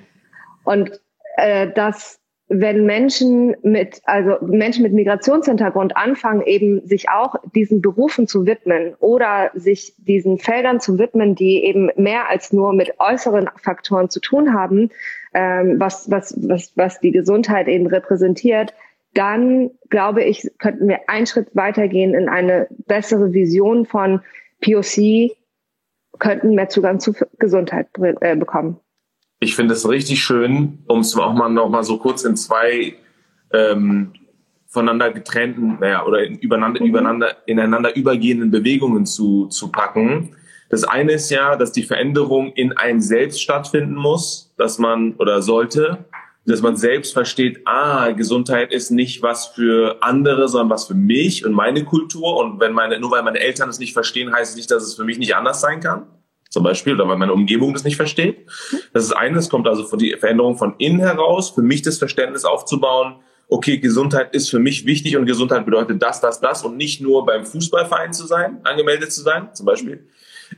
Und 0.63 1.01
äh, 1.37 1.71
das 1.73 2.19
wenn 2.49 2.85
Menschen 2.85 3.55
mit, 3.63 4.01
also 4.05 4.37
Menschen 4.45 4.83
mit 4.83 4.93
Migrationshintergrund 4.93 5.95
anfangen, 5.95 6.41
eben 6.41 6.85
sich 6.85 7.09
auch 7.09 7.35
diesen 7.55 7.81
Berufen 7.81 8.27
zu 8.27 8.45
widmen 8.45 8.95
oder 8.99 9.51
sich 9.55 9.95
diesen 9.97 10.37
Feldern 10.37 10.79
zu 10.79 10.99
widmen, 10.99 11.35
die 11.35 11.63
eben 11.63 11.89
mehr 11.95 12.29
als 12.29 12.51
nur 12.51 12.73
mit 12.73 12.99
äußeren 12.99 13.49
Faktoren 13.55 14.09
zu 14.09 14.19
tun 14.19 14.53
haben, 14.53 14.89
ähm, 15.33 15.79
was, 15.79 16.11
was, 16.11 16.35
was, 16.47 16.73
was 16.75 16.99
die 16.99 17.11
Gesundheit 17.11 17.67
eben 17.67 17.87
repräsentiert, 17.87 18.73
dann 19.13 19.71
glaube 19.89 20.23
ich, 20.23 20.49
könnten 20.59 20.87
wir 20.87 21.09
einen 21.09 21.27
Schritt 21.27 21.55
weitergehen 21.55 22.13
in 22.13 22.29
eine 22.29 22.67
bessere 22.87 23.31
Vision 23.31 23.85
von 23.85 24.21
POC, 24.61 25.31
könnten 26.19 26.55
mehr 26.55 26.69
Zugang 26.69 26.99
zu 26.99 27.13
Gesundheit 27.39 27.87
äh, 27.99 28.35
bekommen. 28.35 28.79
Ich 29.39 29.55
finde 29.55 29.73
es 29.73 29.87
richtig 29.87 30.23
schön, 30.23 30.79
um 30.87 30.99
es 30.99 31.15
auch 31.15 31.33
mal 31.33 31.49
noch 31.49 31.69
mal 31.69 31.83
so 31.83 31.97
kurz 31.97 32.23
in 32.23 32.37
zwei 32.37 32.95
ähm, 33.51 34.13
voneinander 34.67 35.11
getrennten, 35.11 35.77
naja, 35.79 36.05
oder 36.05 36.23
in, 36.23 36.37
übereinander, 36.39 36.81
mhm. 36.81 36.87
übereinander, 36.87 37.37
ineinander 37.45 37.95
übergehenden 37.95 38.49
Bewegungen 38.49 39.05
zu, 39.05 39.47
zu 39.47 39.71
packen. 39.71 40.35
Das 40.69 40.83
eine 40.83 41.11
ist 41.11 41.29
ja, 41.29 41.55
dass 41.55 41.71
die 41.71 41.83
Veränderung 41.83 42.51
in 42.53 42.75
einem 42.75 42.99
selbst 42.99 43.41
stattfinden 43.41 43.93
muss, 43.93 44.51
dass 44.57 44.79
man 44.79 45.13
oder 45.15 45.43
sollte, 45.43 46.05
dass 46.45 46.61
man 46.61 46.75
selbst 46.75 47.13
versteht, 47.13 47.61
ah, 47.65 48.11
Gesundheit 48.11 48.73
ist 48.73 48.89
nicht 48.89 49.21
was 49.21 49.47
für 49.47 49.97
andere, 50.01 50.47
sondern 50.47 50.71
was 50.71 50.87
für 50.87 50.95
mich 50.95 51.45
und 51.45 51.53
meine 51.53 51.83
Kultur. 51.83 52.37
Und 52.37 52.59
wenn 52.59 52.73
meine, 52.73 52.99
nur 52.99 53.11
weil 53.11 53.23
meine 53.23 53.39
Eltern 53.39 53.69
es 53.69 53.79
nicht 53.79 53.93
verstehen, 53.93 54.33
heißt 54.33 54.51
es 54.51 54.57
nicht, 54.57 54.71
dass 54.71 54.83
es 54.83 54.95
für 54.95 55.03
mich 55.03 55.19
nicht 55.19 55.35
anders 55.35 55.61
sein 55.61 55.79
kann 55.79 56.07
zum 56.53 56.63
Beispiel, 56.63 56.93
oder 56.93 57.07
weil 57.07 57.17
meine 57.17 57.33
Umgebung 57.33 57.73
das 57.73 57.83
nicht 57.83 57.95
versteht. 57.95 58.45
Das 58.93 59.03
ist 59.03 59.11
eines, 59.11 59.49
kommt 59.49 59.67
also 59.67 59.83
von 59.85 59.97
die 59.97 60.15
Veränderung 60.17 60.55
von 60.55 60.75
innen 60.77 60.99
heraus, 60.99 61.49
für 61.49 61.63
mich 61.63 61.81
das 61.81 61.97
Verständnis 61.97 62.45
aufzubauen, 62.45 63.15
okay, 63.49 63.79
Gesundheit 63.79 64.33
ist 64.35 64.49
für 64.49 64.59
mich 64.59 64.85
wichtig 64.85 65.17
und 65.17 65.25
Gesundheit 65.25 65.65
bedeutet 65.65 66.01
das, 66.01 66.21
das, 66.21 66.39
das 66.39 66.63
und 66.63 66.77
nicht 66.77 67.01
nur 67.01 67.25
beim 67.25 67.43
Fußballverein 67.43 68.13
zu 68.13 68.27
sein, 68.27 68.59
angemeldet 68.63 69.11
zu 69.11 69.21
sein, 69.21 69.49
zum 69.53 69.65
Beispiel. 69.65 70.07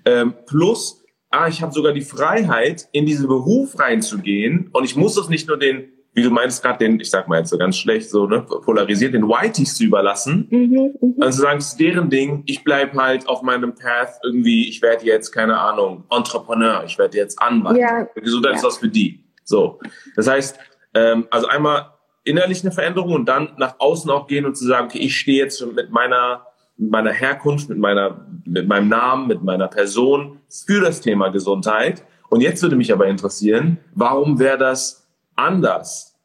Ähm, 0.03 0.33
plus, 0.45 1.03
ah, 1.29 1.47
ich 1.47 1.61
habe 1.61 1.73
sogar 1.73 1.93
die 1.93 2.01
Freiheit, 2.01 2.89
in 2.91 3.05
diesen 3.05 3.27
Beruf 3.27 3.79
reinzugehen 3.79 4.69
und 4.73 4.83
ich 4.83 4.97
muss 4.97 5.17
es 5.17 5.29
nicht 5.29 5.47
nur 5.47 5.57
den 5.57 5.94
wie 6.15 6.23
du 6.23 6.29
meinst 6.31 6.63
gerade 6.63 6.79
den, 6.79 6.99
ich 6.99 7.09
sag 7.09 7.27
mal 7.27 7.39
jetzt 7.39 7.49
so 7.49 7.57
ganz 7.57 7.77
schlecht, 7.77 8.09
so 8.09 8.25
ne, 8.25 8.41
polarisiert, 8.41 9.13
den 9.13 9.27
Whiteys 9.27 9.75
zu 9.75 9.83
überlassen. 9.83 10.47
Mhm, 10.49 10.93
mh. 11.01 11.25
Also 11.25 11.41
sagen, 11.41 11.59
es 11.59 11.67
ist 11.67 11.79
deren 11.79 12.09
Ding, 12.09 12.43
ich 12.45 12.63
bleib 12.63 12.95
halt 12.95 13.27
auf 13.27 13.41
meinem 13.41 13.75
Path 13.75 14.19
irgendwie, 14.23 14.67
ich 14.69 14.81
werde 14.81 15.05
jetzt, 15.05 15.33
keine 15.33 15.59
Ahnung, 15.59 16.05
Entrepreneur, 16.09 16.83
ich 16.85 16.97
werde 16.97 17.17
jetzt 17.17 17.41
Anwalt. 17.41 17.77
Ja. 17.77 18.07
Gesundheit 18.15 18.53
ja. 18.53 18.57
ist 18.59 18.63
was 18.63 18.77
für 18.77 18.87
die. 18.87 19.25
So. 19.43 19.79
Das 20.15 20.27
heißt, 20.27 20.57
ähm, 20.93 21.27
also 21.29 21.47
einmal 21.47 21.91
innerlich 22.23 22.63
eine 22.63 22.71
Veränderung 22.71 23.13
und 23.13 23.25
dann 23.25 23.49
nach 23.57 23.75
außen 23.79 24.09
auch 24.09 24.25
gehen 24.27 24.45
und 24.45 24.55
zu 24.55 24.65
sagen, 24.65 24.87
okay, 24.87 24.99
ich 24.99 25.17
stehe 25.17 25.43
jetzt 25.43 25.63
mit 25.75 25.91
meiner 25.91 26.47
mit 26.77 26.91
meiner 26.91 27.11
Herkunft, 27.11 27.69
mit 27.69 27.77
meiner, 27.77 28.25
mit 28.45 28.67
meinem 28.67 28.89
Namen, 28.89 29.27
mit 29.27 29.41
meiner 29.43 29.67
Person 29.69 30.39
für 30.49 30.81
das 30.81 30.99
Thema 30.99 31.29
Gesundheit. 31.29 32.03
Und 32.29 32.41
jetzt 32.41 32.61
würde 32.63 32.75
mich 32.75 32.91
aber 32.91 33.07
interessieren, 33.07 33.77
warum 33.93 34.39
wäre 34.39 34.57
das 34.57 35.04
anders, 35.35 36.15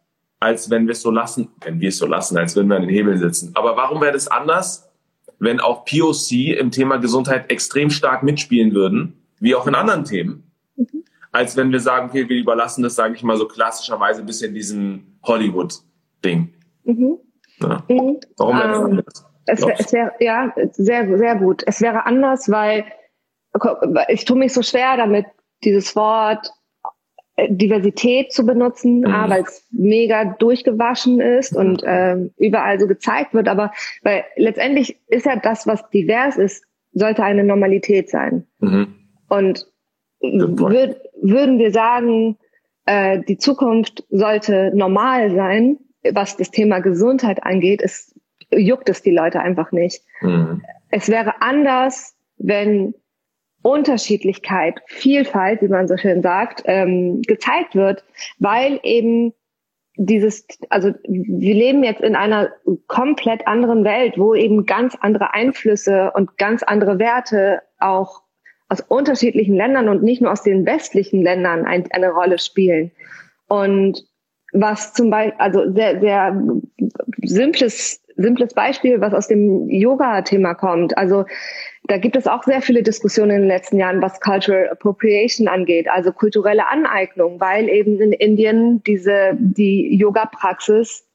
als 0.41 0.71
wenn 0.71 0.87
wir 0.87 0.93
es 0.93 1.03
so 1.03 1.11
lassen, 1.11 1.49
wenn 1.63 1.81
wir 1.81 1.91
es 1.91 1.99
so 1.99 2.07
lassen, 2.07 2.37
als 2.39 2.57
wenn 2.57 2.69
wir 2.69 2.77
an 2.77 2.83
den 2.83 2.91
Hebeln 2.91 3.19
sitzen. 3.19 3.53
Aber 3.55 3.77
warum 3.77 4.01
wäre 4.01 4.13
das 4.13 4.29
anders, 4.29 4.91
wenn 5.39 5.61
auch 5.61 5.85
POC 5.85 6.59
im 6.59 6.71
Thema 6.71 6.99
Gesundheit 6.99 7.51
extrem 7.51 7.91
stark 7.91 8.23
mitspielen 8.23 8.75
würden, 8.75 9.23
wie 9.39 9.55
auch 9.55 9.67
in 9.67 9.75
anderen 9.75 10.05
Themen, 10.05 10.51
mhm. 10.77 11.05
als 11.33 11.57
wenn 11.57 11.73
wir 11.73 11.81
sagen, 11.81 12.09
okay, 12.09 12.29
wir 12.29 12.37
überlassen 12.37 12.83
das, 12.83 12.95
sage 12.95 13.15
ich 13.15 13.23
mal 13.23 13.37
so 13.37 13.49
klassischerweise 13.49 14.21
ein 14.21 14.27
bisschen 14.27 14.55
diesem 14.55 15.19
Hollywood-Ding. 15.23 16.55
Mhm. 16.85 17.19
Ja. 17.61 17.85
Mhm. 17.89 18.21
Warum 18.37 18.59
wäre 18.59 18.69
das 18.69 18.79
ähm, 18.79 18.85
anders? 18.85 19.27
Es 19.47 19.93
wär, 19.93 20.13
ja, 20.21 20.55
sehr, 20.73 21.19
sehr 21.19 21.37
gut. 21.37 21.63
Es 21.67 21.81
wäre 21.81 22.07
anders, 22.07 22.49
weil 22.51 22.85
ich 24.09 24.25
tue 24.25 24.39
mich 24.39 24.53
so 24.53 24.63
schwer 24.63 24.97
damit, 24.97 25.27
dieses 25.65 25.97
Wort 25.97 26.51
Diversität 27.49 28.33
zu 28.33 28.45
benutzen, 28.45 29.01
mhm. 29.01 29.25
weil 29.29 29.43
es 29.43 29.67
mega 29.71 30.25
durchgewaschen 30.25 31.21
ist 31.21 31.57
und 31.57 31.83
äh, 31.83 32.17
überall 32.37 32.79
so 32.79 32.87
gezeigt 32.87 33.35
wird. 33.35 33.49
Aber 33.49 33.73
weil 34.03 34.25
letztendlich 34.37 34.99
ist 35.09 35.27
ja 35.27 35.37
das, 35.37 35.67
was 35.67 35.89
divers 35.91 36.37
ist, 36.37 36.65
sollte 36.93 37.23
eine 37.23 37.45
Normalität 37.45 38.11
sein. 38.11 38.47
Mhm. 38.59 38.95
Und 39.29 39.67
würd, 40.21 40.97
würden 41.23 41.59
wir 41.59 41.71
sagen, 41.71 42.37
äh, 42.85 43.21
die 43.21 43.39
Zukunft 43.39 44.05
sollte 44.11 44.73
normal 44.75 45.35
sein, 45.35 45.79
was 46.13 46.37
das 46.37 46.51
Thema 46.51 46.81
Gesundheit 46.81 47.43
angeht, 47.45 47.81
es 47.83 48.15
juckt 48.51 48.89
es 48.89 49.03
die 49.03 49.15
Leute 49.15 49.41
einfach 49.41 49.73
nicht. 49.73 50.03
Mhm. 50.21 50.63
Es 50.91 51.09
wäre 51.09 51.41
anders, 51.41 52.17
wenn 52.39 52.95
Unterschiedlichkeit, 53.63 54.81
Vielfalt, 54.87 55.63
wie 55.63 55.69
man 55.69 55.89
so 55.89 55.97
schön 55.97 56.23
sagt, 56.23 56.63
ähm, 56.65 57.23
gezeigt 57.23 57.75
wird, 57.75 58.05
weil 58.39 58.81
eben 58.83 59.33
dieses, 59.97 60.47
also 60.71 60.93
wir 61.07 61.55
leben 61.55 61.85
jetzt 61.85 62.01
in 62.01 62.17
einer 62.17 62.51
komplett 62.87 63.47
anderen 63.47 63.85
Welt, 63.85 64.15
wo 64.17 64.35
eben 64.35 64.65
ganz 64.65 64.97
andere 64.99 65.35
Einflüsse 65.35 66.13
und 66.15 66.39
ganz 66.39 66.63
andere 66.63 66.99
Werte 66.99 67.61
auch 67.79 68.23
aus 68.71 68.81
unterschiedlichen 68.81 69.55
Ländern 69.55 69.89
und 69.89 70.03
nicht 70.03 70.23
nur 70.23 70.33
aus 70.33 70.43
den 70.43 70.65
westlichen 70.65 71.23
Ländern 71.23 71.67
ein, 71.67 71.85
eine 71.91 72.11
Rolle 72.11 72.39
spielen. 72.39 72.93
Und 73.49 74.05
was 74.53 74.95
zum 74.95 75.11
Beispiel, 75.11 75.35
also 75.39 75.73
sehr, 75.73 76.01
sehr 76.01 76.43
simples, 77.23 78.03
simples 78.17 78.55
Beispiel, 78.55 79.01
was 79.01 79.13
aus 79.13 79.29
dem 79.29 79.69
Yoga-Thema 79.69 80.55
kommt. 80.55 80.97
Also 80.97 81.25
da 81.85 81.99
gibt 81.99 82.17
es 82.17 82.27
auch 82.27 82.43
sehr 82.45 82.63
viele 82.63 82.83
Diskussionen 82.83 83.31
in 83.31 83.41
den 83.43 83.49
letzten 83.49 83.79
Jahren, 83.79 84.03
was 84.03 84.21
Cultural 84.21 84.69
Appropriation 84.71 85.49
angeht, 85.49 85.89
also 85.89 86.13
kulturelle 86.13 86.69
Aneignung, 86.69 87.41
weil 87.41 87.69
eben 87.69 88.01
in 88.01 88.13
Indien 88.13 88.83
diese, 88.85 89.33
die 89.39 89.97
Yoga-Praxis 89.97 91.07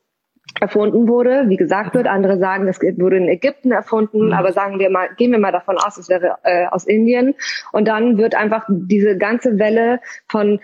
erfunden 0.60 1.08
wurde. 1.08 1.46
Wie 1.48 1.58
gesagt 1.58 1.96
wird, 1.96 2.08
andere 2.08 2.38
sagen, 2.38 2.68
es 2.68 2.80
wurde 2.80 3.18
in 3.18 3.28
Ägypten 3.28 3.72
erfunden, 3.72 4.28
mhm. 4.28 4.34
aber 4.34 4.54
sagen 4.54 4.80
wir 4.80 4.90
mal, 4.90 5.10
gehen 5.16 5.32
wir 5.32 5.40
mal 5.40 5.52
davon 5.52 5.78
aus, 5.78 5.98
es 5.98 6.10
wäre 6.10 6.38
äh, 6.44 6.68
aus 6.68 6.86
Indien. 6.86 7.36
Und 7.72 7.88
dann 7.88 8.18
wird 8.18 8.36
einfach 8.36 8.66
diese 8.70 9.18
ganze 9.18 9.60
Welle 9.60 10.00
von 10.28 10.60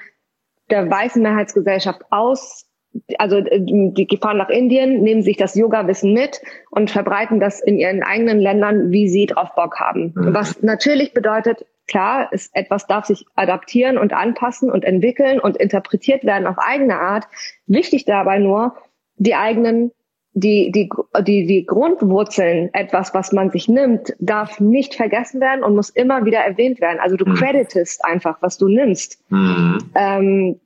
der 0.70 0.90
weißen 0.90 1.22
Mehrheitsgesellschaft 1.22 2.02
aus 2.10 2.71
also 3.18 3.38
äh, 3.38 3.60
die 3.62 4.20
fahren 4.22 4.38
nach 4.38 4.50
Indien, 4.50 5.02
nehmen 5.02 5.24
sich 5.24 5.38
das 5.38 5.56
Yoga-Wissen 5.56 6.14
mit 6.14 6.42
und 6.70 6.92
verbreiten 6.92 7.40
das 7.40 7.62
in 7.62 7.80
ihren 7.80 8.04
eigenen 8.04 8.40
Ländern, 8.40 8.92
wie 8.92 9.08
sie 9.08 9.26
drauf 9.26 9.56
Bock 9.56 9.80
haben. 9.80 10.14
Mhm. 10.16 10.34
Was 10.34 10.62
natürlich 10.62 11.14
bedeutet, 11.14 11.66
klar, 11.88 12.32
ist 12.32 12.56
etwas 12.56 12.88
darf 12.88 13.06
sich 13.06 13.26
adaptieren 13.36 13.98
und 13.98 14.14
anpassen 14.14 14.72
und 14.72 14.84
entwickeln 14.84 15.40
und 15.40 15.58
interpretiert 15.58 16.24
werden 16.24 16.48
auf 16.48 16.58
eigene 16.58 17.00
Art. 17.00 17.26
Wichtig 17.68 18.06
dabei 18.06 18.40
nur, 18.40 18.76
die 19.18 19.36
eigenen 19.36 19.92
die, 20.34 20.72
die, 20.72 20.90
die, 21.28 21.46
die 21.46 21.66
Grundwurzeln, 21.66 22.74
etwas, 22.74 23.14
was 23.14 23.34
man 23.34 23.52
sich 23.52 23.68
nimmt, 23.68 24.16
darf 24.20 24.62
nicht 24.62 24.96
vergessen 24.96 25.42
werden 25.42 25.64
und 25.64 25.76
muss 25.76 25.90
immer 25.90 26.24
wieder 26.26 26.40
erwähnt 26.40 26.80
werden. 26.80 27.00
Also 27.02 27.18
du 27.18 27.26
mhm. 27.26 27.36
creditest 27.36 28.06
einfach, 28.06 28.38
was 28.42 28.58
du 28.58 28.70
nimmst. 28.70 29.22
Mhm. 29.30 29.80
Ähm, 29.94 30.60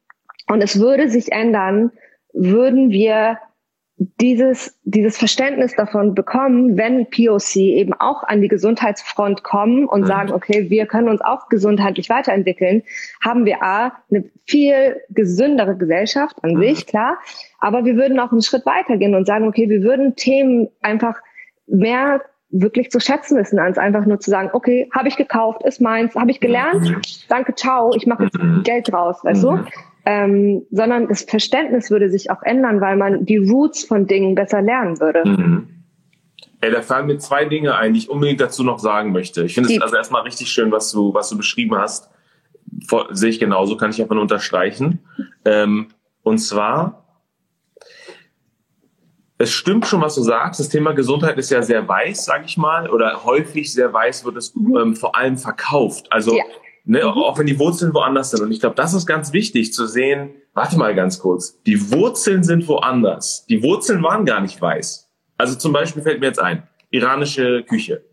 und 0.48 0.62
es 0.62 0.80
würde 0.80 1.10
sich 1.10 1.32
ändern, 1.32 1.92
würden 2.36 2.92
wir 2.92 3.40
dieses, 3.98 4.78
dieses 4.84 5.18
Verständnis 5.18 5.74
davon 5.76 6.16
bekommen, 6.16 6.78
wenn 6.78 7.10
POC 7.10 7.56
eben 7.56 7.94
auch 7.94 8.24
an 8.24 8.42
die 8.42 8.50
Gesundheitsfront 8.50 9.44
kommen 9.44 9.86
und 9.86 10.02
mhm. 10.02 10.06
sagen, 10.06 10.34
okay, 10.34 10.70
wir 10.70 10.86
können 10.86 11.08
uns 11.08 11.22
auch 11.22 11.48
gesundheitlich 11.48 12.10
weiterentwickeln, 12.10 12.84
haben 13.24 13.46
wir 13.46 13.64
A, 13.64 13.94
eine 14.12 14.26
viel 14.46 15.02
gesündere 15.10 15.78
Gesellschaft 15.78 16.36
an 16.44 16.56
mhm. 16.56 16.60
sich, 16.60 16.88
klar, 16.88 17.18
aber 17.60 17.86
wir 17.86 17.96
würden 17.96 18.20
auch 18.20 18.34
einen 18.34 18.42
Schritt 18.42 18.66
weitergehen 18.66 19.16
und 19.16 19.26
sagen, 19.26 19.48
okay, 19.48 19.70
wir 19.70 19.82
würden 19.82 20.16
Themen 20.16 20.68
einfach 20.82 21.16
mehr 21.68 22.22
wirklich 22.50 22.92
zu 22.92 23.00
schätzen 23.00 23.38
wissen, 23.38 23.60
als 23.60 23.78
einfach 23.78 24.06
nur 24.06 24.20
zu 24.20 24.30
sagen, 24.30 24.50
okay, 24.52 24.90
habe 24.94 25.08
ich 25.08 25.16
gekauft, 25.16 25.64
ist 25.64 25.80
meins, 25.80 26.16
habe 26.16 26.32
ich 26.32 26.42
gelernt, 26.42 26.82
mhm. 26.82 27.02
danke, 27.30 27.56
ciao, 27.56 27.94
ich 27.96 28.06
mache 28.08 28.26
jetzt 28.26 28.38
mhm. 28.38 28.62
Geld 28.64 28.92
draus, 28.92 29.24
weißt 29.24 29.44
du? 29.44 29.60
Ähm, 30.06 30.64
sondern 30.70 31.08
das 31.08 31.24
Verständnis 31.24 31.90
würde 31.90 32.10
sich 32.10 32.30
auch 32.30 32.44
ändern, 32.44 32.80
weil 32.80 32.96
man 32.96 33.26
die 33.26 33.38
Roots 33.38 33.84
von 33.84 34.06
Dingen 34.06 34.36
besser 34.36 34.62
lernen 34.62 35.00
würde. 35.00 35.24
Mhm. 35.28 35.68
Ey, 36.62 36.72
da 36.72 36.82
fallen 36.82 37.08
mir 37.08 37.18
zwei 37.18 37.46
Dinge 37.46 37.76
ein, 37.76 37.94
die 37.94 38.00
ich 38.00 38.10
unbedingt 38.10 38.40
dazu 38.40 38.64
noch 38.64 38.80
sagen 38.80 39.12
möchte. 39.12 39.44
Ich 39.44 39.56
finde 39.56 39.74
es 39.74 39.82
also 39.82 39.96
erstmal 39.96 40.22
richtig 40.24 40.50
schön, 40.50 40.72
was 40.72 40.92
du, 40.92 41.14
was 41.14 41.30
du 41.30 41.38
beschrieben 41.38 41.76
hast. 41.76 42.10
Vor, 42.88 43.08
sehe 43.12 43.30
ich 43.30 43.40
genauso, 43.40 43.78
kann 43.78 43.92
ich 43.92 44.02
einfach 44.02 44.16
nur 44.16 44.24
unterstreichen. 44.24 45.00
Ähm, 45.44 45.90
und 46.24 46.40
zwar, 46.40 47.06
es 49.38 49.52
stimmt 49.52 49.86
schon, 49.86 50.02
was 50.02 50.16
du 50.16 50.22
sagst. 50.22 50.60
Das 50.60 50.70
Thema 50.70 50.94
Gesundheit 50.94 51.38
ist 51.38 51.52
ja 51.52 51.62
sehr 51.62 51.88
weiß, 51.88 52.26
sage 52.26 52.46
ich 52.46 52.58
mal, 52.58 52.90
oder 52.90 53.26
häufig 53.26 53.72
sehr 53.72 53.92
weiß 53.92 54.26
wird 54.26 54.38
es 54.38 54.56
mhm. 54.56 54.78
ähm, 54.78 54.96
vor 54.96 55.16
allem 55.16 55.38
verkauft. 55.38 56.12
Also 56.12 56.36
ja. 56.36 56.44
Ne, 56.86 57.00
mhm. 57.00 57.06
Auch 57.06 57.38
wenn 57.40 57.48
die 57.48 57.58
Wurzeln 57.60 57.94
woanders 57.94 58.32
sind. 58.32 58.42
Und 58.42 58.52
ich 58.52 58.60
glaube, 58.60 58.76
das 58.76 58.94
ist 58.94 59.06
ganz 59.06 59.34
wichtig 59.34 59.74
zu 59.74 59.88
sehen. 59.88 60.36
Warte 60.54 60.78
mal 60.78 60.94
ganz 60.94 61.20
kurz. 61.20 61.62
Die 61.64 61.92
Wurzeln 61.92 62.44
sind 62.44 62.68
woanders. 62.68 63.46
Die 63.50 63.62
Wurzeln 63.64 64.04
waren 64.04 64.26
gar 64.26 64.42
nicht 64.42 64.62
weiß. 64.62 65.10
Also 65.38 65.56
zum 65.56 65.74
Beispiel 65.74 66.04
fällt 66.04 66.20
mir 66.20 66.28
jetzt 66.28 66.40
ein, 66.40 66.64
iranische 66.92 67.64
Küche. 67.64 68.04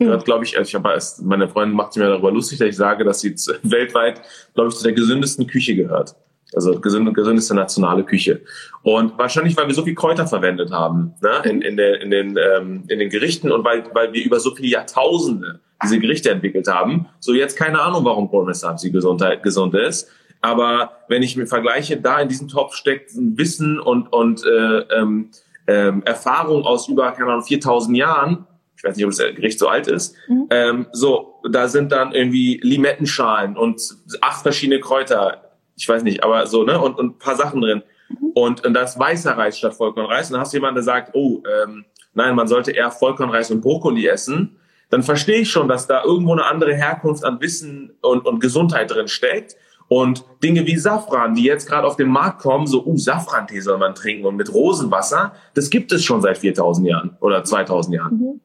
Mhm. 0.00 0.18
glaube 0.20 0.44
ich, 0.44 0.58
also 0.58 0.68
ich 0.68 0.74
habe 0.74 0.98
meine 1.22 1.48
Freundin 1.48 1.76
macht 1.76 1.92
sich 1.92 2.02
mir 2.02 2.08
darüber 2.08 2.32
lustig, 2.32 2.58
dass 2.58 2.68
ich 2.68 2.76
sage, 2.76 3.04
dass 3.04 3.20
sie 3.20 3.32
weltweit, 3.62 4.22
glaube 4.54 4.70
ich, 4.70 4.74
zu 4.74 4.82
der 4.82 4.92
gesündesten 4.92 5.46
Küche 5.46 5.76
gehört. 5.76 6.16
Also 6.52 6.80
gesünde, 6.80 7.12
gesündeste 7.12 7.54
nationale 7.54 8.04
Küche. 8.04 8.40
Und 8.82 9.18
wahrscheinlich, 9.18 9.56
weil 9.56 9.66
wir 9.66 9.74
so 9.74 9.84
viel 9.84 9.94
Kräuter 9.94 10.26
verwendet 10.26 10.70
haben 10.70 11.14
ne, 11.20 11.42
in, 11.48 11.62
in, 11.62 11.76
der, 11.76 12.00
in, 12.00 12.10
den, 12.10 12.36
ähm, 12.36 12.84
in 12.88 12.98
den 12.98 13.08
Gerichten 13.08 13.50
und 13.50 13.64
weil, 13.64 13.84
weil 13.92 14.12
wir 14.12 14.24
über 14.24 14.40
so 14.40 14.54
viele 14.54 14.68
Jahrtausende 14.68 15.60
diese 15.84 15.98
Gerichte 15.98 16.30
entwickelt 16.30 16.66
haben. 16.68 17.06
So 17.20 17.32
jetzt 17.32 17.56
keine 17.56 17.80
Ahnung, 17.80 18.04
warum 18.04 18.30
Parmesan 18.30 18.78
sie 18.78 18.90
Gesundheit, 18.90 19.42
gesund 19.42 19.74
ist. 19.74 20.10
Aber 20.40 20.98
wenn 21.08 21.22
ich 21.22 21.36
mir 21.36 21.46
vergleiche, 21.46 21.96
da 21.96 22.20
in 22.20 22.28
diesem 22.28 22.48
Topf 22.48 22.74
steckt 22.74 23.14
ein 23.14 23.38
Wissen 23.38 23.80
und, 23.80 24.12
und 24.12 24.44
äh, 24.44 24.80
ähm, 24.94 25.30
ähm, 25.66 26.02
Erfahrung 26.04 26.64
aus 26.64 26.86
über, 26.86 27.12
keine 27.12 27.30
Ahnung, 27.30 27.44
4000 27.44 27.96
Jahren. 27.96 28.46
Ich 28.76 28.84
weiß 28.84 28.96
nicht, 28.96 29.06
ob 29.06 29.12
das 29.12 29.20
Gericht 29.34 29.58
so 29.58 29.68
alt 29.68 29.86
ist. 29.86 30.14
Mhm. 30.28 30.46
Ähm, 30.50 30.86
so, 30.92 31.36
da 31.50 31.68
sind 31.68 31.92
dann 31.92 32.12
irgendwie 32.12 32.60
Limettenschalen 32.62 33.56
und 33.56 33.80
acht 34.20 34.42
verschiedene 34.42 34.80
Kräuter. 34.80 35.50
Ich 35.76 35.88
weiß 35.88 36.02
nicht, 36.02 36.22
aber 36.22 36.46
so, 36.46 36.64
ne? 36.64 36.78
Und, 36.78 36.98
und 36.98 37.16
ein 37.16 37.18
paar 37.18 37.36
Sachen 37.36 37.62
drin. 37.62 37.82
Mhm. 38.10 38.30
Und, 38.34 38.66
und 38.66 38.74
das 38.74 38.98
weißer 38.98 39.38
Reis 39.38 39.56
statt 39.56 39.74
Vollkornreis. 39.74 40.28
Und 40.28 40.34
dann 40.34 40.42
hast 40.42 40.52
du 40.52 40.58
jemanden, 40.58 40.74
der 40.74 40.84
sagt, 40.84 41.14
oh, 41.14 41.42
ähm, 41.62 41.86
nein, 42.12 42.34
man 42.34 42.48
sollte 42.48 42.72
eher 42.72 42.90
Vollkornreis 42.90 43.50
und 43.50 43.62
Brokkoli 43.62 44.06
essen 44.06 44.58
dann 44.90 45.02
verstehe 45.02 45.40
ich 45.40 45.50
schon, 45.50 45.68
dass 45.68 45.86
da 45.86 46.04
irgendwo 46.04 46.32
eine 46.32 46.46
andere 46.46 46.74
Herkunft 46.74 47.24
an 47.24 47.40
Wissen 47.40 47.92
und, 48.00 48.26
und 48.26 48.40
Gesundheit 48.40 48.90
drin 48.90 49.08
steckt. 49.08 49.56
Und 49.88 50.24
Dinge 50.42 50.66
wie 50.66 50.78
Safran, 50.78 51.34
die 51.34 51.44
jetzt 51.44 51.68
gerade 51.68 51.86
auf 51.86 51.96
den 51.96 52.08
Markt 52.08 52.40
kommen, 52.40 52.66
so, 52.66 52.84
uh, 52.84 52.96
Safrantee 52.96 53.60
soll 53.60 53.78
man 53.78 53.94
trinken 53.94 54.24
und 54.24 54.36
mit 54.36 54.52
Rosenwasser, 54.52 55.34
das 55.52 55.68
gibt 55.68 55.92
es 55.92 56.02
schon 56.04 56.22
seit 56.22 56.38
4000 56.38 56.88
Jahren 56.88 57.16
oder 57.20 57.44
2000 57.44 57.94
Jahren. 57.96 58.16
Mhm. 58.16 58.40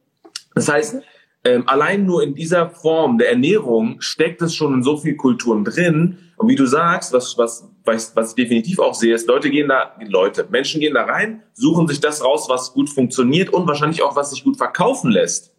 Das 0.54 0.68
heißt, 0.68 1.02
ähm, 1.42 1.64
allein 1.66 2.04
nur 2.04 2.22
in 2.22 2.34
dieser 2.34 2.68
Form 2.68 3.16
der 3.16 3.30
Ernährung 3.30 4.00
steckt 4.00 4.42
es 4.42 4.54
schon 4.54 4.74
in 4.74 4.82
so 4.82 4.98
viel 4.98 5.16
Kulturen 5.16 5.64
drin. 5.64 6.18
Und 6.36 6.48
wie 6.48 6.56
du 6.56 6.66
sagst, 6.66 7.12
was, 7.14 7.38
was, 7.38 7.66
was, 7.84 8.14
was 8.14 8.30
ich 8.30 8.34
definitiv 8.34 8.78
auch 8.78 8.94
sehe, 8.94 9.14
ist, 9.14 9.26
Leute 9.26 9.50
gehen 9.50 9.68
da, 9.68 9.94
Leute, 10.06 10.46
Menschen 10.50 10.80
gehen 10.80 10.94
da 10.94 11.04
rein, 11.04 11.42
suchen 11.54 11.88
sich 11.88 12.00
das 12.00 12.22
raus, 12.22 12.46
was 12.48 12.72
gut 12.72 12.90
funktioniert 12.90 13.50
und 13.50 13.66
wahrscheinlich 13.66 14.02
auch, 14.02 14.16
was 14.16 14.30
sich 14.30 14.44
gut 14.44 14.58
verkaufen 14.58 15.10
lässt. 15.10 15.54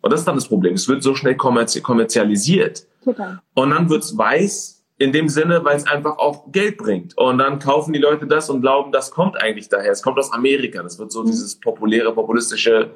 Und 0.00 0.12
das 0.12 0.20
ist 0.20 0.26
dann 0.26 0.36
das 0.36 0.48
Problem. 0.48 0.74
Es 0.74 0.88
wird 0.88 1.02
so 1.02 1.14
schnell 1.14 1.36
kommerzi 1.36 1.80
kommerzialisiert. 1.80 2.86
Total. 3.04 3.40
Und 3.54 3.70
dann 3.70 3.88
wird's 3.90 4.16
weiß 4.16 4.80
in 4.98 5.12
dem 5.12 5.28
Sinne, 5.28 5.64
weil 5.64 5.76
es 5.76 5.86
einfach 5.86 6.18
auch 6.18 6.52
Geld 6.52 6.76
bringt. 6.76 7.16
Und 7.16 7.38
dann 7.38 7.58
kaufen 7.58 7.92
die 7.92 7.98
Leute 7.98 8.26
das 8.26 8.50
und 8.50 8.60
glauben, 8.60 8.92
das 8.92 9.10
kommt 9.10 9.40
eigentlich 9.40 9.68
daher. 9.68 9.92
Es 9.92 10.02
kommt 10.02 10.18
aus 10.18 10.30
Amerika. 10.32 10.82
Das 10.82 10.98
wird 10.98 11.10
so 11.10 11.22
mhm. 11.22 11.26
dieses 11.26 11.58
populäre, 11.58 12.12
populistische, 12.12 12.90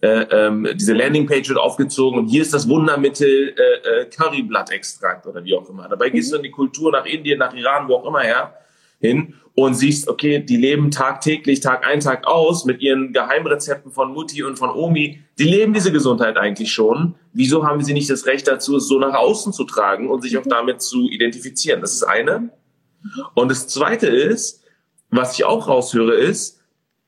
äh, 0.00 0.22
ähm, 0.30 0.68
diese 0.74 0.92
Landingpage 0.92 1.48
wird 1.48 1.58
aufgezogen 1.58 2.20
und 2.20 2.26
hier 2.28 2.42
ist 2.42 2.54
das 2.54 2.68
Wundermittel 2.68 3.56
äh, 3.56 4.02
äh, 4.02 4.04
Curryblattextrakt 4.04 5.26
oder 5.26 5.42
wie 5.42 5.56
auch 5.56 5.68
immer. 5.68 5.88
Dabei 5.88 6.10
gehst 6.10 6.30
du 6.30 6.36
mhm. 6.36 6.38
in 6.38 6.42
die 6.44 6.50
Kultur 6.52 6.92
nach 6.92 7.04
Indien, 7.04 7.40
nach 7.40 7.52
Iran, 7.52 7.88
wo 7.88 7.96
auch 7.96 8.06
immer 8.06 8.20
her 8.20 8.54
hin 9.00 9.34
und 9.64 9.74
siehst, 9.74 10.06
okay, 10.08 10.38
die 10.38 10.56
leben 10.56 10.92
tagtäglich, 10.92 11.58
Tag 11.58 11.84
ein, 11.84 11.98
Tag 11.98 12.28
aus 12.28 12.64
mit 12.64 12.80
ihren 12.80 13.12
Geheimrezepten 13.12 13.90
von 13.90 14.12
Mutti 14.12 14.44
und 14.44 14.56
von 14.56 14.70
Omi. 14.70 15.20
Die 15.36 15.44
leben 15.44 15.72
diese 15.72 15.90
Gesundheit 15.90 16.36
eigentlich 16.36 16.70
schon. 16.70 17.16
Wieso 17.32 17.66
haben 17.66 17.82
sie 17.82 17.92
nicht 17.92 18.08
das 18.08 18.26
Recht 18.26 18.46
dazu, 18.46 18.76
es 18.76 18.86
so 18.86 19.00
nach 19.00 19.14
außen 19.14 19.52
zu 19.52 19.64
tragen 19.64 20.10
und 20.10 20.22
sich 20.22 20.38
auch 20.38 20.46
damit 20.46 20.80
zu 20.80 21.08
identifizieren? 21.08 21.80
Das 21.80 21.92
ist 21.92 22.04
eine. 22.04 22.50
Und 23.34 23.50
das 23.50 23.66
zweite 23.66 24.06
ist, 24.06 24.62
was 25.10 25.36
ich 25.36 25.44
auch 25.44 25.66
raushöre, 25.66 26.14
ist, 26.14 26.60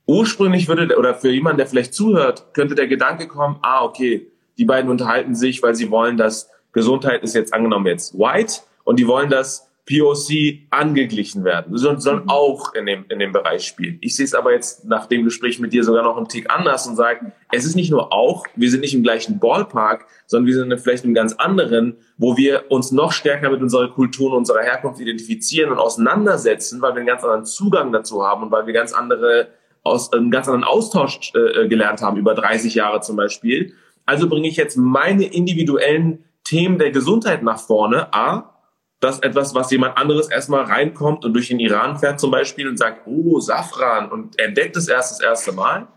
ursprünglich 0.06 0.66
würde, 0.66 0.98
oder 0.98 1.14
für 1.14 1.30
jemanden, 1.30 1.58
der 1.58 1.68
vielleicht 1.68 1.94
zuhört, 1.94 2.52
könnte 2.52 2.74
der 2.74 2.88
Gedanke 2.88 3.28
kommen, 3.28 3.60
ah, 3.62 3.84
okay, 3.84 4.26
die 4.58 4.64
beiden 4.64 4.90
unterhalten 4.90 5.36
sich, 5.36 5.62
weil 5.62 5.76
sie 5.76 5.88
wollen, 5.92 6.16
dass 6.16 6.50
Gesundheit 6.72 7.22
ist 7.22 7.36
jetzt 7.36 7.54
angenommen 7.54 7.86
jetzt 7.86 8.18
white 8.18 8.54
und 8.82 8.98
die 8.98 9.06
wollen, 9.06 9.30
dass 9.30 9.69
POC 9.90 10.68
angeglichen 10.70 11.42
werden, 11.42 11.76
sollen 11.76 12.22
mhm. 12.22 12.28
auch 12.28 12.74
in 12.74 12.86
dem, 12.86 13.04
in 13.08 13.18
dem 13.18 13.32
Bereich 13.32 13.66
spielen. 13.66 13.98
Ich 14.00 14.14
sehe 14.14 14.24
es 14.24 14.34
aber 14.34 14.52
jetzt 14.52 14.84
nach 14.84 15.06
dem 15.06 15.24
Gespräch 15.24 15.58
mit 15.58 15.72
dir 15.72 15.82
sogar 15.82 16.04
noch 16.04 16.16
einen 16.16 16.28
Tick 16.28 16.48
anders 16.48 16.86
und 16.86 16.94
sage, 16.94 17.32
es 17.50 17.64
ist 17.64 17.74
nicht 17.74 17.90
nur 17.90 18.12
auch, 18.12 18.46
wir 18.54 18.70
sind 18.70 18.80
nicht 18.80 18.94
im 18.94 19.02
gleichen 19.02 19.40
Ballpark, 19.40 20.06
sondern 20.26 20.46
wir 20.46 20.54
sind 20.54 20.80
vielleicht 20.80 21.04
im 21.04 21.14
ganz 21.14 21.32
anderen, 21.32 21.96
wo 22.16 22.36
wir 22.36 22.70
uns 22.70 22.92
noch 22.92 23.10
stärker 23.10 23.50
mit 23.50 23.60
unserer 23.60 23.88
Kultur 23.88 24.30
und 24.30 24.38
unserer 24.38 24.62
Herkunft 24.62 25.00
identifizieren 25.00 25.72
und 25.72 25.78
auseinandersetzen, 25.78 26.80
weil 26.80 26.92
wir 26.92 26.98
einen 26.98 27.06
ganz 27.06 27.24
anderen 27.24 27.44
Zugang 27.44 27.90
dazu 27.92 28.24
haben 28.24 28.44
und 28.44 28.52
weil 28.52 28.66
wir 28.66 28.72
ganz 28.72 28.92
andere, 28.92 29.48
aus, 29.82 30.12
einen 30.12 30.30
ganz 30.30 30.46
anderen 30.46 30.64
Austausch 30.64 31.32
äh, 31.34 31.66
gelernt 31.66 32.00
haben, 32.00 32.16
über 32.16 32.34
30 32.34 32.74
Jahre 32.74 33.00
zum 33.00 33.16
Beispiel. 33.16 33.74
Also 34.06 34.28
bringe 34.28 34.46
ich 34.46 34.56
jetzt 34.56 34.76
meine 34.76 35.24
individuellen 35.24 36.24
Themen 36.44 36.78
der 36.78 36.90
Gesundheit 36.90 37.42
nach 37.42 37.58
vorne, 37.58 38.12
A, 38.12 38.59
dass 39.00 39.18
etwas, 39.20 39.54
was 39.54 39.70
jemand 39.70 39.96
anderes 39.96 40.30
erstmal 40.30 40.64
reinkommt 40.64 41.24
und 41.24 41.32
durch 41.32 41.48
den 41.48 41.58
Iran 41.58 41.98
fährt 41.98 42.20
zum 42.20 42.30
Beispiel 42.30 42.68
und 42.68 42.76
sagt, 42.76 43.06
oh, 43.06 43.40
Safran 43.40 44.10
und 44.10 44.38
entdeckt 44.38 44.76
es 44.76 44.88
erst 44.88 45.12
das 45.12 45.20
erste 45.20 45.52
Mal. 45.52 45.88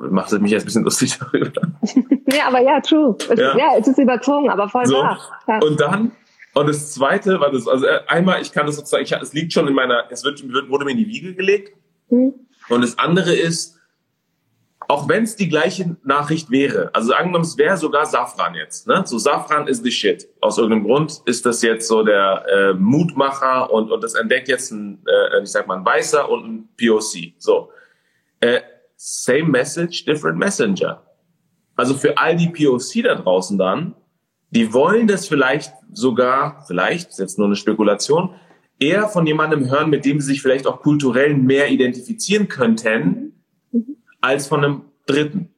Ich 0.00 0.12
mache 0.12 0.38
mich 0.38 0.52
jetzt 0.52 0.62
ein 0.62 0.66
bisschen 0.66 0.84
lustig 0.84 1.18
darüber. 1.18 1.50
ja, 2.32 2.46
aber 2.46 2.60
ja, 2.60 2.80
true. 2.80 3.16
Es, 3.18 3.38
ja. 3.38 3.56
ja. 3.56 3.76
es 3.78 3.88
ist 3.88 3.98
überzogen, 3.98 4.48
aber 4.48 4.68
voll 4.68 4.86
so. 4.86 4.94
wahr. 4.94 5.18
Ja. 5.48 5.58
Und 5.58 5.80
dann, 5.80 6.12
und 6.54 6.68
das 6.68 6.92
zweite 6.92 7.40
war 7.40 7.50
das, 7.50 7.66
also 7.66 7.84
äh, 7.84 8.00
einmal, 8.06 8.40
ich 8.40 8.52
kann 8.52 8.66
das 8.66 8.76
sozusagen, 8.76 9.02
ich, 9.02 9.12
es 9.12 9.32
liegt 9.32 9.52
schon 9.52 9.66
in 9.66 9.74
meiner, 9.74 10.04
es 10.10 10.24
wird, 10.24 10.42
wurde 10.70 10.84
mir 10.84 10.92
in 10.92 10.98
die 10.98 11.08
Wiege 11.08 11.34
gelegt. 11.34 11.76
Mhm. 12.10 12.34
Und 12.68 12.82
das 12.82 12.98
andere 12.98 13.34
ist, 13.34 13.77
auch 14.88 15.06
wenn 15.06 15.24
es 15.24 15.36
die 15.36 15.50
gleiche 15.50 15.96
Nachricht 16.02 16.50
wäre, 16.50 16.90
also 16.94 17.12
angenommen, 17.12 17.44
es 17.44 17.58
wäre 17.58 17.76
sogar 17.76 18.06
Safran 18.06 18.54
jetzt, 18.54 18.86
ne? 18.86 19.02
So 19.04 19.18
Safran 19.18 19.68
is 19.68 19.82
the 19.82 19.90
shit. 19.90 20.26
Aus 20.40 20.56
irgendeinem 20.56 20.84
Grund 20.84 21.20
ist 21.26 21.44
das 21.44 21.60
jetzt 21.60 21.86
so 21.86 22.02
der 22.02 22.46
äh, 22.48 22.72
Mutmacher 22.72 23.70
und, 23.70 23.92
und 23.92 24.02
das 24.02 24.14
entdeckt 24.14 24.48
jetzt 24.48 24.72
ein, 24.72 25.04
äh, 25.06 25.42
ich 25.42 25.50
sag 25.50 25.66
mal, 25.66 25.76
ein 25.76 25.84
Weißer 25.84 26.28
und 26.30 26.44
ein 26.44 26.68
POC. 26.78 27.34
So. 27.38 27.70
Äh, 28.40 28.62
same 28.96 29.44
message, 29.44 30.06
different 30.06 30.38
messenger. 30.38 31.02
Also 31.76 31.94
für 31.94 32.16
all 32.16 32.36
die 32.36 32.48
POC 32.48 33.04
da 33.04 33.14
draußen 33.14 33.58
dann, 33.58 33.94
die 34.50 34.72
wollen 34.72 35.06
das 35.06 35.28
vielleicht 35.28 35.74
sogar, 35.92 36.64
vielleicht, 36.66 37.10
ist 37.10 37.18
jetzt 37.18 37.38
nur 37.38 37.46
eine 37.46 37.56
Spekulation, 37.56 38.34
eher 38.80 39.08
von 39.08 39.26
jemandem 39.26 39.70
hören, 39.70 39.90
mit 39.90 40.06
dem 40.06 40.18
sie 40.20 40.28
sich 40.28 40.40
vielleicht 40.40 40.66
auch 40.66 40.80
kulturell 40.80 41.34
mehr 41.34 41.70
identifizieren 41.70 42.48
könnten, 42.48 43.34
als 44.20 44.46
von 44.46 44.64
einem 44.64 44.82
Dritten. 45.06 45.54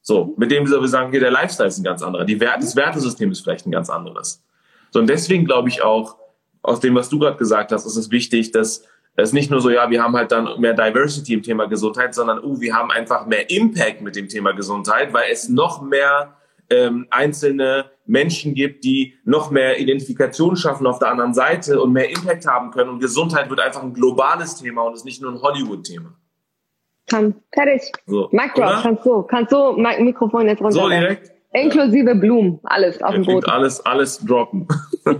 So, 0.00 0.34
mit 0.36 0.50
dem 0.50 0.68
wir 0.68 0.88
sagen, 0.88 1.08
okay, 1.08 1.20
der 1.20 1.30
Lifestyle 1.30 1.68
ist 1.68 1.78
ein 1.78 1.84
ganz 1.84 2.02
anderer. 2.02 2.24
Die 2.24 2.38
Wert, 2.38 2.62
das 2.62 2.76
Wertesystem 2.76 3.30
ist 3.30 3.40
vielleicht 3.40 3.66
ein 3.66 3.72
ganz 3.72 3.88
anderes. 3.88 4.44
So, 4.90 5.00
und 5.00 5.08
deswegen 5.08 5.46
glaube 5.46 5.68
ich 5.68 5.82
auch, 5.82 6.16
aus 6.62 6.80
dem, 6.80 6.94
was 6.94 7.08
du 7.08 7.18
gerade 7.18 7.36
gesagt 7.36 7.72
hast, 7.72 7.86
ist 7.86 7.96
es 7.96 8.10
wichtig, 8.10 8.50
dass 8.50 8.84
es 9.16 9.32
nicht 9.32 9.50
nur 9.50 9.60
so, 9.60 9.70
ja, 9.70 9.88
wir 9.90 10.02
haben 10.02 10.16
halt 10.16 10.32
dann 10.32 10.60
mehr 10.60 10.74
Diversity 10.74 11.34
im 11.34 11.42
Thema 11.42 11.66
Gesundheit, 11.66 12.14
sondern, 12.14 12.42
uh, 12.42 12.60
wir 12.60 12.74
haben 12.74 12.90
einfach 12.90 13.26
mehr 13.26 13.48
Impact 13.50 14.02
mit 14.02 14.16
dem 14.16 14.28
Thema 14.28 14.52
Gesundheit, 14.52 15.12
weil 15.12 15.30
es 15.30 15.48
noch 15.48 15.82
mehr 15.82 16.36
ähm, 16.70 17.06
einzelne 17.10 17.90
Menschen 18.06 18.54
gibt, 18.54 18.84
die 18.84 19.14
noch 19.24 19.50
mehr 19.50 19.78
Identifikation 19.78 20.56
schaffen 20.56 20.86
auf 20.86 20.98
der 20.98 21.10
anderen 21.10 21.34
Seite 21.34 21.80
und 21.80 21.92
mehr 21.92 22.10
Impact 22.10 22.46
haben 22.46 22.70
können. 22.70 22.90
Und 22.90 23.00
Gesundheit 23.00 23.50
wird 23.50 23.60
einfach 23.60 23.82
ein 23.82 23.94
globales 23.94 24.56
Thema 24.56 24.82
und 24.82 24.94
ist 24.94 25.04
nicht 25.04 25.22
nur 25.22 25.32
ein 25.32 25.40
Hollywood-Thema. 25.40 26.14
Kann. 27.08 27.34
Fertig. 27.52 27.92
So. 28.06 28.28
Mic 28.32 28.54
drop, 28.54 28.82
kannst 28.82 29.06
du. 29.06 29.22
Kannst 29.22 29.52
du 29.52 29.72
Mikrofon 29.72 30.48
jetzt 30.48 30.60
runter. 30.60 30.72
So 30.72 30.88
direkt? 30.88 31.32
Inklusive 31.52 32.16
Blumen, 32.16 32.58
alles 32.64 33.00
auf 33.00 33.14
dem 33.14 33.24
Boden. 33.24 33.48
Alles, 33.48 33.84
alles 33.86 34.18
droppen. 34.18 34.66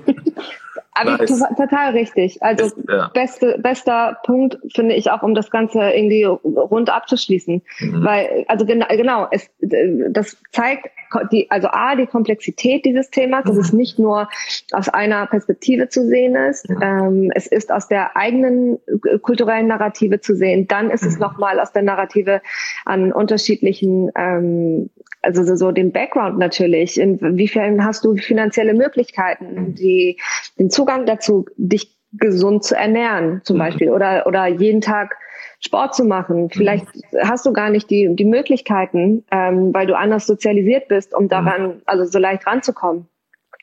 Aber 0.95 1.17
nice. 1.19 1.43
total 1.57 1.93
richtig. 1.93 2.43
Also 2.43 2.67
ist, 2.67 2.77
ja. 2.89 3.11
beste, 3.13 3.59
bester 3.59 4.19
Punkt 4.25 4.59
finde 4.73 4.95
ich 4.95 5.11
auch, 5.11 5.23
um 5.23 5.35
das 5.35 5.51
Ganze 5.51 5.81
irgendwie 5.81 6.23
rund 6.25 6.89
abzuschließen. 6.89 7.63
Mhm. 7.81 8.05
Weil, 8.05 8.45
also 8.47 8.65
genau, 8.65 8.87
genau, 8.89 9.27
es, 9.31 9.51
das 9.61 10.37
zeigt 10.53 10.89
die, 11.33 11.51
also 11.51 11.69
A, 11.69 11.97
die 11.97 12.07
Komplexität 12.07 12.85
dieses 12.85 13.11
Themas, 13.11 13.45
dass 13.45 13.57
es 13.57 13.73
mhm. 13.73 13.79
nicht 13.79 13.99
nur 13.99 14.29
aus 14.73 14.89
einer 14.89 15.27
Perspektive 15.27 15.89
zu 15.89 16.07
sehen 16.07 16.35
ist, 16.37 16.69
mhm. 16.69 16.83
ähm, 16.83 17.33
es 17.35 17.47
ist 17.47 17.73
aus 17.73 17.89
der 17.89 18.17
eigenen 18.17 18.79
kulturellen 19.23 19.67
Narrative 19.67 20.21
zu 20.21 20.35
sehen, 20.35 20.67
dann 20.69 20.91
ist 20.91 21.05
es 21.05 21.15
mhm. 21.15 21.21
nochmal 21.21 21.61
aus 21.61 21.73
der 21.73 21.83
Narrative 21.83 22.41
an 22.85 23.13
unterschiedlichen 23.13 24.11
ähm, 24.17 24.91
also 25.25 25.45
so, 25.45 25.57
so 25.57 25.73
den 25.73 25.93
Background 25.93 26.39
natürlich. 26.39 27.01
Inwiefern 27.01 27.85
hast 27.85 28.05
du 28.05 28.17
finanzielle 28.17 28.75
Möglichkeiten, 28.75 29.75
die, 29.75 30.19
den 30.59 30.71
Zugang 30.71 31.07
dazu, 31.07 31.47
dich 31.57 31.97
gesund 32.13 32.65
zu 32.65 32.77
ernähren, 32.77 33.41
zum 33.45 33.57
mhm. 33.57 33.61
Beispiel, 33.61 33.91
oder, 33.91 34.27
oder 34.27 34.47
jeden 34.47 34.81
Tag 34.81 35.17
Sport 35.61 35.95
zu 35.95 36.05
machen. 36.05 36.51
Vielleicht 36.51 36.87
mhm. 36.87 37.19
hast 37.23 37.47
du 37.47 37.53
gar 37.53 37.71
nicht 37.71 37.91
die, 37.91 38.15
die 38.15 38.25
Möglichkeiten, 38.25 39.25
ähm, 39.31 39.73
weil 39.73 39.87
du 39.87 39.97
anders 39.97 40.27
sozialisiert 40.27 40.89
bist, 40.89 41.15
um 41.15 41.29
daran, 41.29 41.63
mhm. 41.63 41.83
also 41.87 42.05
so 42.05 42.19
leicht 42.19 42.47
ranzukommen. 42.47 43.07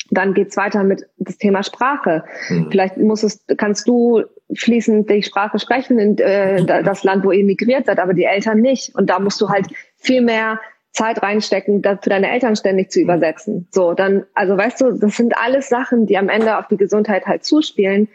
Dann 0.10 0.34
geht's 0.34 0.58
weiter 0.58 0.84
mit 0.84 1.08
das 1.18 1.38
Thema 1.38 1.64
Sprache. 1.64 2.26
Mhm. 2.50 2.68
Vielleicht 2.72 2.98
muss 2.98 3.24
es, 3.24 3.46
kannst 3.58 3.88
du 3.88 4.24
fließend 4.54 5.10
die 5.10 5.24
Sprache 5.24 5.60
sprechen 5.60 6.00
in 6.00 6.18
äh, 6.18 6.66
das 6.84 7.04
Land, 7.04 7.24
wo 7.24 7.32
ihr 7.32 7.46
migriert 7.46 7.86
seid, 7.86 8.00
aber 8.00 8.14
die 8.14 8.26
Eltern 8.26 8.60
nicht. 8.60 8.94
Und 8.96 9.10
da 9.10 9.20
musst 9.20 9.40
du 9.40 9.50
halt 9.50 9.68
viel 9.96 10.22
mehr 10.22 10.60
Zeit 10.92 11.22
reinstecken, 11.24 11.82
das 11.82 12.00
für 12.02 12.10
deine 12.10 12.30
Eltern 12.30 12.56
ständig 12.56 12.92
zu 12.92 13.00
übersetzen. 13.00 13.68
So, 13.72 13.94
dann, 13.94 14.26
also 14.34 14.58
weißt 14.58 14.82
du, 14.82 14.92
das 14.92 15.16
sind 15.16 15.38
alles 15.38 15.70
Sachen, 15.70 16.06
die 16.06 16.18
am 16.18 16.30
Ende 16.30 16.58
auf 16.58 16.68
die 16.68 16.78
Gesundheit 16.78 17.26
halt 17.26 17.44
zuspielen. 17.46 18.10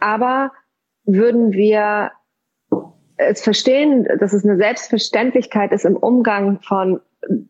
Aber 0.00 0.52
würden 1.04 1.52
wir 1.52 2.12
es 3.16 3.42
verstehen, 3.42 4.06
dass 4.18 4.32
es 4.32 4.44
eine 4.44 4.56
Selbstverständlichkeit 4.56 5.72
ist 5.72 5.84
im 5.84 5.96
Umgang 5.96 6.60
von 6.62 7.00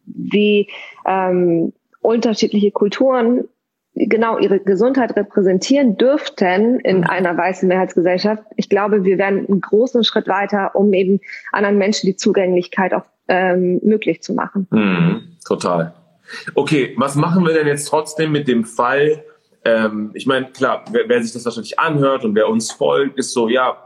wie 0.05 0.69
ähm, 1.07 1.73
unterschiedliche 2.01 2.73
Kulturen 2.73 3.49
genau 3.95 4.39
ihre 4.39 4.59
Gesundheit 4.59 5.17
repräsentieren 5.17 5.97
dürften 5.97 6.81
in 6.81 6.99
mhm. 6.99 7.05
einer 7.05 7.37
weißen 7.37 7.69
Mehrheitsgesellschaft. 7.69 8.43
Ich 8.57 8.69
glaube, 8.69 9.05
wir 9.05 9.19
werden 9.19 9.47
einen 9.47 9.61
großen 9.61 10.03
Schritt 10.03 10.29
weiter, 10.29 10.75
um 10.75 10.93
eben 10.93 11.21
anderen 11.53 11.79
Menschen 11.79 12.07
die 12.07 12.17
Zugänglichkeit 12.17 12.95
auch 12.95 13.05
ähm, 13.29 13.81
möglich 13.83 14.23
zu 14.23 14.35
machen. 14.35 14.67
Mhm, 14.71 15.37
total. 15.47 15.95
Okay, 16.55 16.95
was 16.97 17.15
machen 17.15 17.45
wir 17.47 17.53
denn 17.53 17.67
jetzt 17.67 17.89
trotzdem 17.89 18.33
mit 18.33 18.49
dem 18.49 18.65
Fall? 18.65 19.25
Ähm, 19.65 20.11
ich 20.15 20.27
meine, 20.27 20.51
klar, 20.51 20.85
wer, 20.91 21.09
wer, 21.09 21.23
sich 21.23 21.33
das 21.33 21.45
wahrscheinlich 21.45 21.79
anhört 21.79 22.25
und 22.25 22.35
wer 22.35 22.49
uns 22.49 22.73
folgt, 22.73 23.19
ist 23.19 23.33
so, 23.33 23.49
ja, 23.49 23.77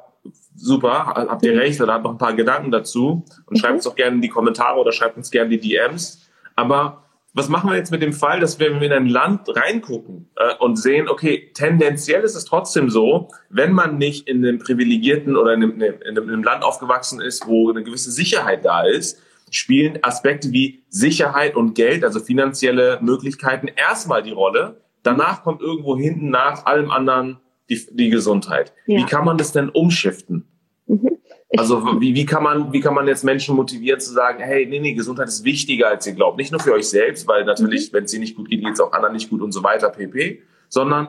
super, 0.55 1.07
habt 1.07 1.45
ihr 1.45 1.57
recht 1.57 1.81
oder 1.81 1.95
habt 1.95 2.05
noch 2.05 2.13
ein 2.13 2.19
paar 2.19 2.35
Gedanken 2.35 2.71
dazu 2.71 3.25
und 3.47 3.51
mhm. 3.51 3.57
schreibt 3.57 3.79
es 3.79 3.85
doch 3.85 3.95
gerne 3.95 4.17
in 4.17 4.23
die 4.23 4.29
Kommentare 4.29 4.79
oder 4.79 4.93
schreibt 4.93 5.17
uns 5.17 5.31
gerne 5.31 5.51
die 5.51 5.61
DMs. 5.61 6.29
Aber 6.55 7.03
was 7.35 7.51
machen 7.51 7.69
wir 7.69 7.77
jetzt 7.77 7.91
mit 7.91 8.01
dem 8.01 8.15
Fall, 8.15 8.41
dass 8.41 8.59
wir 8.59 8.69
in 8.69 8.93
ein 8.93 9.09
Land 9.09 9.55
reingucken 9.55 10.31
äh, 10.37 10.55
und 10.59 10.77
sehen, 10.77 11.07
okay, 11.07 11.51
tendenziell 11.53 12.23
ist 12.23 12.35
es 12.35 12.47
trotzdem 12.47 12.89
so, 12.89 13.29
wenn 13.51 13.73
man 13.73 13.99
nicht 13.99 14.27
in 14.27 14.39
einem 14.39 14.59
privilegierten 14.59 15.37
oder 15.37 15.53
in 15.53 15.63
einem, 15.63 15.81
in 15.83 16.19
einem 16.19 16.43
Land 16.43 16.65
aufgewachsen 16.65 17.21
ist, 17.21 17.47
wo 17.47 17.69
eine 17.69 17.83
gewisse 17.83 18.11
Sicherheit 18.11 18.65
da 18.65 18.87
ist, 18.87 19.21
spielen 19.51 19.99
Aspekte 20.03 20.53
wie 20.53 20.85
Sicherheit 20.89 21.57
und 21.57 21.75
Geld, 21.75 22.05
also 22.05 22.21
finanzielle 22.21 22.99
Möglichkeiten, 23.01 23.69
erstmal 23.69 24.23
die 24.23 24.33
Rolle. 24.33 24.81
Danach 25.03 25.43
kommt 25.43 25.61
irgendwo 25.61 25.97
hinten 25.97 26.31
nach 26.31 26.67
allem 26.67 26.91
anderen 26.91 27.39
die, 27.71 27.81
die 27.93 28.11
Gesundheit. 28.11 28.73
Ja. 28.87 28.99
Wie 28.99 29.05
kann 29.05 29.25
man 29.25 29.39
das 29.39 29.53
denn 29.53 29.69
umschiften? 29.69 30.47
Mhm. 30.87 31.11
Also 31.57 32.01
wie, 32.01 32.15
wie, 32.15 32.27
kann 32.27 32.43
man, 32.43 32.73
wie 32.73 32.81
kann 32.81 32.95
man 32.95 33.07
jetzt 33.07 33.25
Menschen 33.25 33.55
motivieren 33.55 34.01
zu 34.01 34.13
sagen, 34.13 34.43
hey, 34.43 34.67
nee, 34.67 34.81
nee, 34.81 34.95
Gesundheit 34.95 35.29
ist 35.29 35.45
wichtiger, 35.45 35.89
als 35.89 36.07
ihr 36.07 36.13
glaubt. 36.13 36.37
Nicht 36.37 36.51
nur 36.51 36.61
für 36.61 36.73
euch 36.73 36.89
selbst, 36.89 37.27
weil 37.29 37.45
natürlich, 37.45 37.93
mhm. 37.93 37.97
wenn 37.97 38.05
es 38.05 38.15
ihnen 38.15 38.23
nicht 38.23 38.37
gut 38.37 38.49
geht, 38.49 38.63
geht 38.63 38.75
es 38.75 38.81
auch 38.81 38.93
anderen 38.93 39.15
nicht 39.15 39.31
gut 39.31 39.41
und 39.41 39.53
so 39.53 39.63
weiter, 39.63 39.91
pp. 39.91 40.43
Sondern 40.69 41.09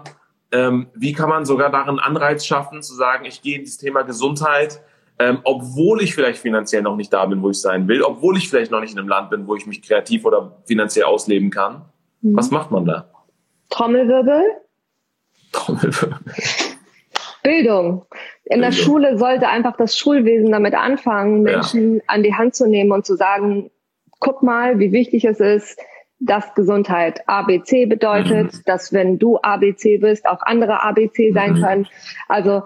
ähm, 0.52 0.88
wie 0.94 1.14
kann 1.14 1.30
man 1.30 1.46
sogar 1.46 1.72
darin 1.72 2.00
Anreiz 2.00 2.46
schaffen, 2.46 2.82
zu 2.82 2.94
sagen, 2.94 3.26
ich 3.26 3.42
gehe 3.42 3.58
in 3.58 3.66
das 3.66 3.78
Thema 3.78 4.04
Gesundheit, 4.04 4.82
ähm, 5.20 5.40
obwohl 5.44 6.02
ich 6.02 6.14
vielleicht 6.14 6.40
finanziell 6.40 6.82
noch 6.82 6.96
nicht 6.96 7.12
da 7.12 7.26
bin, 7.26 7.42
wo 7.42 7.50
ich 7.50 7.60
sein 7.60 7.88
will, 7.88 8.04
obwohl 8.04 8.38
ich 8.38 8.50
vielleicht 8.50 8.72
noch 8.72 8.82
nicht 8.82 8.94
in 8.94 9.00
einem 9.00 9.10
Land 9.10 9.30
bin, 9.30 9.48
wo 9.48 9.56
ich 9.56 9.66
mich 9.66 9.82
kreativ 9.82 10.26
oder 10.26 10.58
finanziell 10.66 11.06
ausleben 11.06 11.50
kann. 11.50 11.86
Mhm. 12.22 12.38
Was 12.38 12.52
macht 12.52 12.72
man 12.72 12.86
da? 12.86 13.10
Trommelwirbel. 13.70 14.44
Trommelwirbel. 15.52 16.20
Bildung. 17.44 18.06
In 18.46 18.62
der 18.62 18.72
Schule 18.72 19.18
sollte 19.18 19.48
einfach 19.48 19.78
das 19.78 19.98
Schulwesen 19.98 20.52
damit 20.52 20.74
anfangen, 20.74 21.44
Menschen 21.44 21.96
ja. 21.96 22.02
an 22.08 22.24
die 22.24 22.34
Hand 22.34 22.56
zu 22.56 22.68
nehmen 22.68 22.92
und 22.92 23.06
zu 23.06 23.16
sagen, 23.16 23.72
guck 24.20 24.44
mal, 24.44 24.80
wie 24.80 24.92
wichtig 24.92 25.26
es 25.26 25.40
ist, 25.40 25.80
dass 26.20 26.54
Gesundheit 26.56 27.22
ABC 27.28 27.86
bedeutet, 27.86 28.54
mhm. 28.54 28.62
dass 28.66 28.92
wenn 28.92 29.20
du 29.20 29.38
ABC 29.38 29.98
bist, 29.98 30.26
auch 30.26 30.42
andere 30.42 30.84
ABC 30.84 31.32
sein 31.32 31.54
mhm. 31.54 31.62
können. 31.62 31.88
Also 32.28 32.64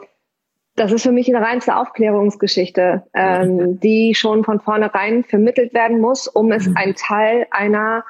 das 0.75 0.91
ist 0.91 1.03
für 1.03 1.11
mich 1.11 1.33
eine 1.33 1.45
reinste 1.45 1.75
Aufklärungsgeschichte, 1.75 3.03
ähm, 3.13 3.79
die 3.79 4.15
schon 4.15 4.43
von 4.43 4.59
vornherein 4.59 5.23
vermittelt 5.23 5.73
werden 5.73 5.99
muss, 5.99 6.27
um 6.27 6.51
es 6.51 6.67
mhm. 6.67 6.77
ein 6.77 6.95
Teil 6.95 7.47
einer 7.51 8.03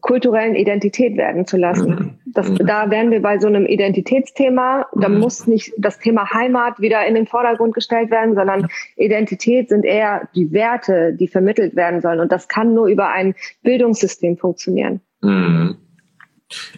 kulturellen 0.00 0.54
Identität 0.54 1.16
werden 1.16 1.46
zu 1.46 1.56
lassen. 1.56 1.90
Mhm. 1.90 2.18
Das, 2.26 2.48
mhm. 2.48 2.58
da 2.66 2.90
wären 2.90 3.10
wir 3.10 3.22
bei 3.22 3.38
so 3.38 3.46
einem 3.46 3.66
Identitätsthema. 3.66 4.86
Da 4.94 5.08
muss 5.08 5.46
nicht 5.46 5.72
das 5.78 5.98
Thema 5.98 6.30
Heimat 6.32 6.80
wieder 6.80 7.06
in 7.06 7.14
den 7.14 7.26
Vordergrund 7.26 7.74
gestellt 7.74 8.10
werden, 8.10 8.34
sondern 8.34 8.68
Identität 8.96 9.70
sind 9.70 9.84
eher 9.84 10.28
die 10.34 10.52
Werte, 10.52 11.14
die 11.14 11.28
vermittelt 11.28 11.74
werden 11.74 12.00
sollen. 12.00 12.20
Und 12.20 12.32
das 12.32 12.48
kann 12.48 12.74
nur 12.74 12.86
über 12.86 13.10
ein 13.10 13.34
Bildungssystem 13.62 14.36
funktionieren. 14.36 15.00
Mhm. 15.22 15.76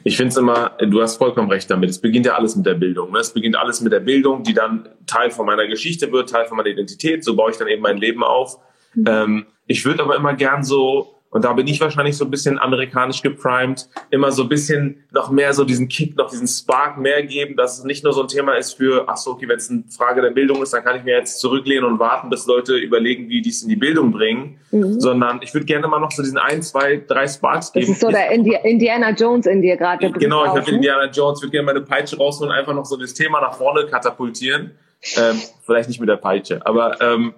Ich 0.03 0.17
finde 0.17 0.31
es 0.31 0.37
immer, 0.37 0.77
du 0.81 1.01
hast 1.01 1.17
vollkommen 1.17 1.51
recht 1.51 1.71
damit. 1.71 1.91
Es 1.91 2.01
beginnt 2.01 2.27
ja 2.27 2.35
alles 2.35 2.57
mit 2.57 2.67
der 2.67 2.75
Bildung. 2.75 3.13
Ne? 3.13 3.19
Es 3.19 3.33
beginnt 3.33 3.57
alles 3.57 3.81
mit 3.81 3.93
der 3.93 4.01
Bildung, 4.01 4.43
die 4.43 4.55
dann 4.55 4.89
Teil 5.07 5.31
von 5.31 5.47
meiner 5.47 5.67
Geschichte 5.69 6.11
wird, 6.11 6.31
Teil 6.31 6.47
von 6.47 6.57
meiner 6.57 6.71
Identität. 6.71 7.25
So 7.25 7.37
baue 7.37 7.51
ich 7.51 7.57
dann 7.57 7.69
eben 7.69 7.83
mein 7.83 7.97
Leben 7.97 8.25
auf. 8.25 8.59
Mhm. 8.95 9.05
Ähm, 9.07 9.47
ich 9.67 9.85
würde 9.85 10.03
aber 10.03 10.17
immer 10.17 10.35
gern 10.35 10.65
so 10.65 11.20
und 11.31 11.45
da 11.45 11.53
bin 11.53 11.67
ich 11.69 11.81
wahrscheinlich 11.81 12.17
so 12.17 12.25
ein 12.25 12.31
bisschen 12.31 12.59
amerikanisch 12.59 13.23
geprimed, 13.23 13.89
immer 14.11 14.33
so 14.33 14.43
ein 14.43 14.49
bisschen 14.49 15.05
noch 15.13 15.31
mehr 15.31 15.53
so 15.53 15.65
diesen 15.65 15.89
Kick, 15.89 16.17
noch 16.17 16.29
diesen 16.29 16.49
Spark 16.49 16.99
mehr 16.99 17.23
geben, 17.23 17.57
dass 17.57 17.79
es 17.79 17.85
nicht 17.85 18.03
nur 18.03 18.13
so 18.13 18.23
ein 18.23 18.29
Thema 18.29 18.55
ist 18.55 18.75
für, 18.75 19.05
ach 19.07 19.17
so, 19.17 19.33
okay, 19.33 19.47
wenn 19.47 19.57
es 19.57 19.71
eine 19.71 19.85
Frage 19.97 20.23
der 20.23 20.31
Bildung 20.31 20.61
ist, 20.61 20.73
dann 20.73 20.83
kann 20.83 20.97
ich 20.97 21.05
mir 21.05 21.17
jetzt 21.17 21.39
zurücklehnen 21.39 21.85
und 21.85 22.01
warten, 22.01 22.31
bis 22.31 22.47
Leute 22.47 22.77
überlegen, 22.77 23.29
wie 23.29 23.43
die 23.43 23.51
es 23.51 23.63
in 23.63 23.69
die 23.69 23.77
Bildung 23.77 24.11
bringen, 24.11 24.59
mhm. 24.73 24.99
sondern 24.99 25.41
ich 25.41 25.55
würde 25.55 25.67
gerne 25.67 25.87
mal 25.87 26.01
noch 26.01 26.11
so 26.11 26.23
diesen 26.23 26.39
ein, 26.39 26.63
zwei, 26.63 27.01
drei 27.07 27.29
Sparks 27.29 27.73
geben. 27.73 27.87
Das 27.87 27.95
ist 27.95 28.01
so 28.01 28.09
der 28.09 28.33
Indi 28.33 28.57
Indiana 28.65 29.11
Jones 29.11 29.47
in 29.47 29.63
dir 29.63 29.77
gerade. 29.77 30.11
Genau, 30.11 30.45
ich 30.45 30.51
habe 30.51 30.69
Indiana 30.69 31.09
Jones, 31.11 31.41
würde 31.41 31.53
gerne 31.53 31.67
meine 31.67 31.81
Peitsche 31.83 32.17
rausholen 32.17 32.53
und 32.53 32.59
einfach 32.59 32.75
noch 32.75 32.85
so 32.85 32.97
das 32.97 33.15
Thema 33.15 33.41
nach 33.41 33.55
vorne 33.55 33.87
katapultieren. 33.87 34.73
Ähm, 35.17 35.41
vielleicht 35.65 35.89
nicht 35.89 36.01
mit 36.01 36.09
der 36.09 36.17
Peitsche, 36.17 36.61
aber 36.67 37.01
ähm, 37.01 37.35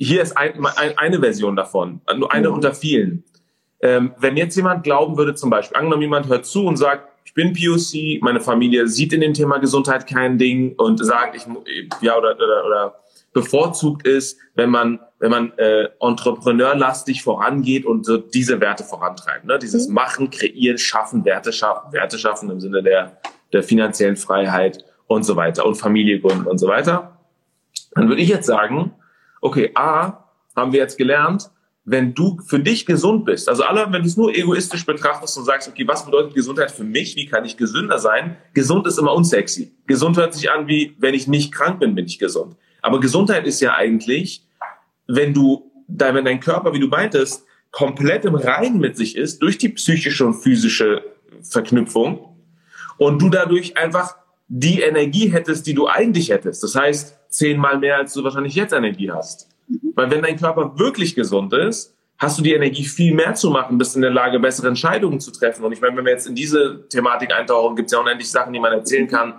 hier 0.00 0.22
ist 0.22 0.36
ein, 0.36 0.64
ein, 0.64 0.96
eine 0.96 1.20
Version 1.20 1.56
davon, 1.56 2.00
nur 2.16 2.32
eine 2.32 2.48
mhm. 2.48 2.54
unter 2.54 2.74
vielen. 2.74 3.22
Ähm, 3.82 4.14
wenn 4.18 4.36
jetzt 4.36 4.56
jemand 4.56 4.82
glauben 4.82 5.18
würde, 5.18 5.34
zum 5.34 5.50
Beispiel, 5.50 5.76
angenommen 5.76 6.02
jemand 6.02 6.28
hört 6.28 6.46
zu 6.46 6.64
und 6.66 6.76
sagt, 6.76 7.08
ich 7.24 7.34
bin 7.34 7.52
POC, 7.52 8.22
meine 8.22 8.40
Familie 8.40 8.88
sieht 8.88 9.12
in 9.12 9.20
dem 9.20 9.34
Thema 9.34 9.58
Gesundheit 9.58 10.06
kein 10.06 10.38
Ding 10.38 10.74
und 10.76 11.04
sagt, 11.04 11.36
ich 11.36 11.42
ja 12.00 12.16
oder, 12.16 12.34
oder, 12.34 12.66
oder 12.66 13.00
bevorzugt 13.34 14.06
ist, 14.06 14.38
wenn 14.54 14.70
man 14.70 15.00
wenn 15.18 15.30
man 15.30 15.52
äh, 15.58 15.90
entrepreneurlastig 16.00 17.22
vorangeht 17.22 17.84
und 17.84 18.06
so 18.06 18.16
diese 18.16 18.58
Werte 18.58 18.84
vorantreibt, 18.84 19.44
ne? 19.44 19.58
dieses 19.58 19.86
mhm. 19.86 19.94
Machen, 19.94 20.30
Kreieren, 20.30 20.78
Schaffen, 20.78 21.26
Werte 21.26 21.52
schaffen, 21.52 21.92
Werte 21.92 22.18
schaffen 22.18 22.50
im 22.50 22.58
Sinne 22.58 22.82
der 22.82 23.20
der 23.52 23.62
finanziellen 23.62 24.16
Freiheit 24.16 24.82
und 25.08 25.24
so 25.24 25.36
weiter 25.36 25.66
und 25.66 25.74
Familie 25.74 26.20
gründen 26.20 26.46
und 26.46 26.56
so 26.56 26.68
weiter, 26.68 27.18
dann 27.94 28.08
würde 28.08 28.22
ich 28.22 28.28
jetzt 28.28 28.46
sagen, 28.46 28.94
okay, 29.40 29.70
A, 29.74 30.24
haben 30.56 30.72
wir 30.72 30.80
jetzt 30.80 30.98
gelernt, 30.98 31.50
wenn 31.84 32.14
du 32.14 32.38
für 32.46 32.60
dich 32.60 32.86
gesund 32.86 33.24
bist, 33.24 33.48
also 33.48 33.62
alle, 33.64 33.86
wenn 33.90 34.02
du 34.02 34.08
es 34.08 34.16
nur 34.16 34.34
egoistisch 34.34 34.84
betrachtest 34.84 35.36
und 35.38 35.44
sagst, 35.44 35.68
okay, 35.68 35.86
was 35.88 36.04
bedeutet 36.04 36.34
Gesundheit 36.34 36.70
für 36.70 36.84
mich? 36.84 37.16
Wie 37.16 37.26
kann 37.26 37.44
ich 37.44 37.56
gesünder 37.56 37.98
sein? 37.98 38.36
Gesund 38.54 38.86
ist 38.86 38.98
immer 38.98 39.14
unsexy. 39.14 39.74
Gesund 39.86 40.16
hört 40.16 40.34
sich 40.34 40.50
an 40.50 40.68
wie, 40.68 40.94
wenn 40.98 41.14
ich 41.14 41.26
nicht 41.26 41.52
krank 41.52 41.80
bin, 41.80 41.94
bin 41.94 42.06
ich 42.06 42.18
gesund. 42.18 42.56
Aber 42.82 43.00
Gesundheit 43.00 43.46
ist 43.46 43.60
ja 43.60 43.74
eigentlich, 43.74 44.46
wenn 45.06 45.34
du, 45.34 45.70
wenn 45.88 46.24
dein 46.24 46.40
Körper, 46.40 46.72
wie 46.74 46.80
du 46.80 46.86
meintest, 46.86 47.44
komplett 47.70 48.24
im 48.24 48.34
Reinen 48.34 48.78
mit 48.78 48.96
sich 48.96 49.16
ist, 49.16 49.40
durch 49.42 49.58
die 49.58 49.70
psychische 49.70 50.26
und 50.26 50.34
physische 50.34 51.02
Verknüpfung 51.42 52.36
und 52.98 53.20
du 53.20 53.30
dadurch 53.30 53.76
einfach 53.76 54.16
die 54.48 54.80
Energie 54.80 55.32
hättest, 55.32 55.66
die 55.66 55.74
du 55.74 55.86
eigentlich 55.86 56.30
hättest. 56.30 56.62
Das 56.62 56.74
heißt, 56.74 57.19
zehnmal 57.30 57.78
mehr, 57.78 57.96
als 57.96 58.12
du 58.12 58.22
wahrscheinlich 58.22 58.54
jetzt 58.54 58.72
Energie 58.72 59.10
hast. 59.10 59.48
Weil 59.94 60.10
wenn 60.10 60.22
dein 60.22 60.36
Körper 60.38 60.78
wirklich 60.78 61.14
gesund 61.14 61.52
ist, 61.54 61.96
hast 62.18 62.38
du 62.38 62.42
die 62.42 62.52
Energie 62.52 62.84
viel 62.84 63.14
mehr 63.14 63.34
zu 63.34 63.50
machen, 63.50 63.78
bist 63.78 63.96
in 63.96 64.02
der 64.02 64.10
Lage, 64.10 64.38
bessere 64.38 64.68
Entscheidungen 64.68 65.20
zu 65.20 65.30
treffen. 65.30 65.64
Und 65.64 65.72
ich 65.72 65.80
meine, 65.80 65.96
wenn 65.96 66.04
wir 66.04 66.12
jetzt 66.12 66.26
in 66.26 66.34
diese 66.34 66.86
Thematik 66.88 67.32
eintauchen, 67.32 67.76
gibt 67.76 67.86
es 67.86 67.92
ja 67.92 68.00
unendlich 68.00 68.30
Sachen, 68.30 68.52
die 68.52 68.60
man 68.60 68.72
erzählen 68.72 69.08
kann, 69.08 69.34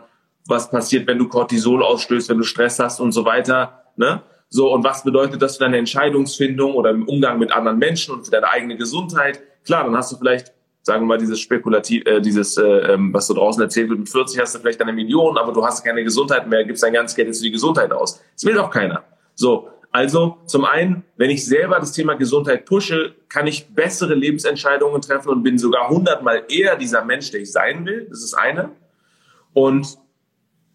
was 0.47 0.71
passiert, 0.71 1.05
wenn 1.05 1.19
du 1.19 1.27
Cortisol 1.27 1.83
ausstößt, 1.83 2.29
wenn 2.29 2.39
du 2.39 2.43
Stress 2.43 2.79
hast 2.79 2.99
und 2.99 3.11
so 3.11 3.23
weiter. 3.23 3.83
Ne? 3.97 4.23
So, 4.49 4.73
und 4.73 4.83
was 4.83 5.03
bedeutet 5.03 5.41
das 5.41 5.57
für 5.57 5.63
deine 5.63 5.77
Entscheidungsfindung 5.77 6.73
oder 6.73 6.89
im 6.89 7.07
Umgang 7.07 7.37
mit 7.37 7.51
anderen 7.51 7.77
Menschen 7.77 8.15
und 8.15 8.25
für 8.25 8.31
deine 8.31 8.49
eigene 8.49 8.75
Gesundheit? 8.77 9.41
Klar, 9.63 9.83
dann 9.83 9.95
hast 9.95 10.11
du 10.11 10.17
vielleicht, 10.17 10.51
sagen 10.83 11.03
wir 11.03 11.07
mal, 11.07 11.17
dieses 11.17 11.39
Spekulativ, 11.39 12.05
äh, 12.05 12.21
dieses, 12.21 12.57
äh, 12.57 12.63
ähm, 12.63 13.13
was 13.13 13.27
du 13.27 13.33
draußen 13.33 13.61
erzählt 13.61 13.89
wird, 13.89 13.99
mit 13.99 14.09
40 14.09 14.39
hast 14.39 14.55
du 14.55 14.59
vielleicht 14.59 14.81
eine 14.81 14.93
Million, 14.93 15.37
aber 15.37 15.53
du 15.53 15.63
hast 15.63 15.83
keine 15.83 16.03
Gesundheit 16.03 16.47
mehr, 16.47 16.63
gibst 16.65 16.83
dein 16.83 16.93
ganzes 16.93 17.15
Geld 17.15 17.27
jetzt 17.27 17.39
für 17.39 17.45
die 17.45 17.51
Gesundheit 17.51 17.91
aus. 17.91 18.21
Das 18.33 18.45
will 18.45 18.55
doch 18.55 18.69
keiner. 18.69 19.03
So, 19.35 19.69
also 19.91 20.37
zum 20.45 20.65
einen, 20.65 21.03
wenn 21.17 21.29
ich 21.29 21.45
selber 21.45 21.79
das 21.79 21.91
Thema 21.91 22.15
Gesundheit 22.15 22.65
pushe, 22.65 23.13
kann 23.27 23.45
ich 23.45 23.67
bessere 23.67 24.15
Lebensentscheidungen 24.15 25.01
treffen 25.01 25.29
und 25.29 25.43
bin 25.43 25.57
sogar 25.57 25.89
hundertmal 25.89 26.43
eher 26.49 26.77
dieser 26.77 27.03
Mensch, 27.03 27.29
der 27.31 27.41
ich 27.41 27.51
sein 27.51 27.85
will. 27.85 28.07
Das 28.09 28.23
ist 28.23 28.33
eine. 28.33 28.71
Und, 29.53 29.97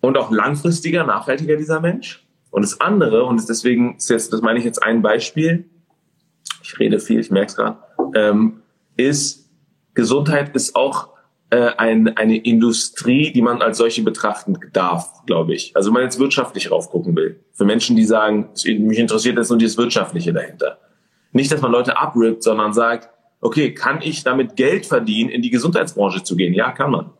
und 0.03 0.19
auch 0.19 0.31
langfristiger, 0.31 1.05
nachhaltiger 1.05 1.57
dieser 1.57 1.81
Mensch. 1.81 2.27
Und 2.51 2.63
das 2.63 2.81
andere, 2.81 3.25
und 3.25 3.49
deswegen 3.49 3.97
ist 3.97 4.11
jetzt, 4.11 4.33
das 4.33 4.43
meine 4.43 4.59
ich 4.59 4.65
jetzt 4.65 4.83
ein 4.83 5.03
Beispiel, 5.03 5.65
ich 6.63 6.79
rede 6.79 7.01
viel, 7.01 7.21
ich 7.21 7.31
merke 7.31 7.47
es 7.47 7.57
gerade, 7.57 7.79
ähm, 8.15 8.63
ist, 8.97 9.46
Gesundheit 9.97 10.55
ist 10.55 10.77
auch 10.77 11.09
äh, 11.51 11.71
ein, 11.77 12.17
eine 12.17 12.37
Industrie, 12.37 13.33
die 13.33 13.43
man 13.43 13.63
als 13.63 13.79
solche 13.79 14.03
betrachten 14.03 14.59
darf, 14.73 15.25
glaube 15.27 15.55
ich. 15.55 15.75
Also 15.75 15.89
wenn 15.89 15.95
man 15.95 16.03
jetzt 16.05 16.21
wirtschaftlich 16.21 16.71
raufgucken 16.71 17.17
will. 17.17 17.41
Für 17.53 17.65
Menschen, 17.65 17.97
die 17.97 18.05
sagen, 18.05 18.51
mich 18.65 18.99
interessiert 18.99 19.37
jetzt 19.37 19.51
nur 19.51 19.59
das 19.59 19.77
Wirtschaftliche 19.77 20.33
dahinter. 20.33 20.79
Nicht, 21.33 21.51
dass 21.51 21.61
man 21.61 21.73
Leute 21.73 21.99
abrippt, 21.99 22.43
sondern 22.43 22.73
sagt, 22.73 23.09
okay, 23.41 23.75
kann 23.75 24.01
ich 24.03 24.23
damit 24.23 24.57
Geld 24.57 24.87
verdienen, 24.87 25.31
in 25.31 25.43
die 25.43 25.51
Gesundheitsbranche 25.51 26.23
zu 26.23 26.37
gehen? 26.37 26.55
Ja, 26.55 26.73
kann 26.73 26.91
man. 26.91 27.11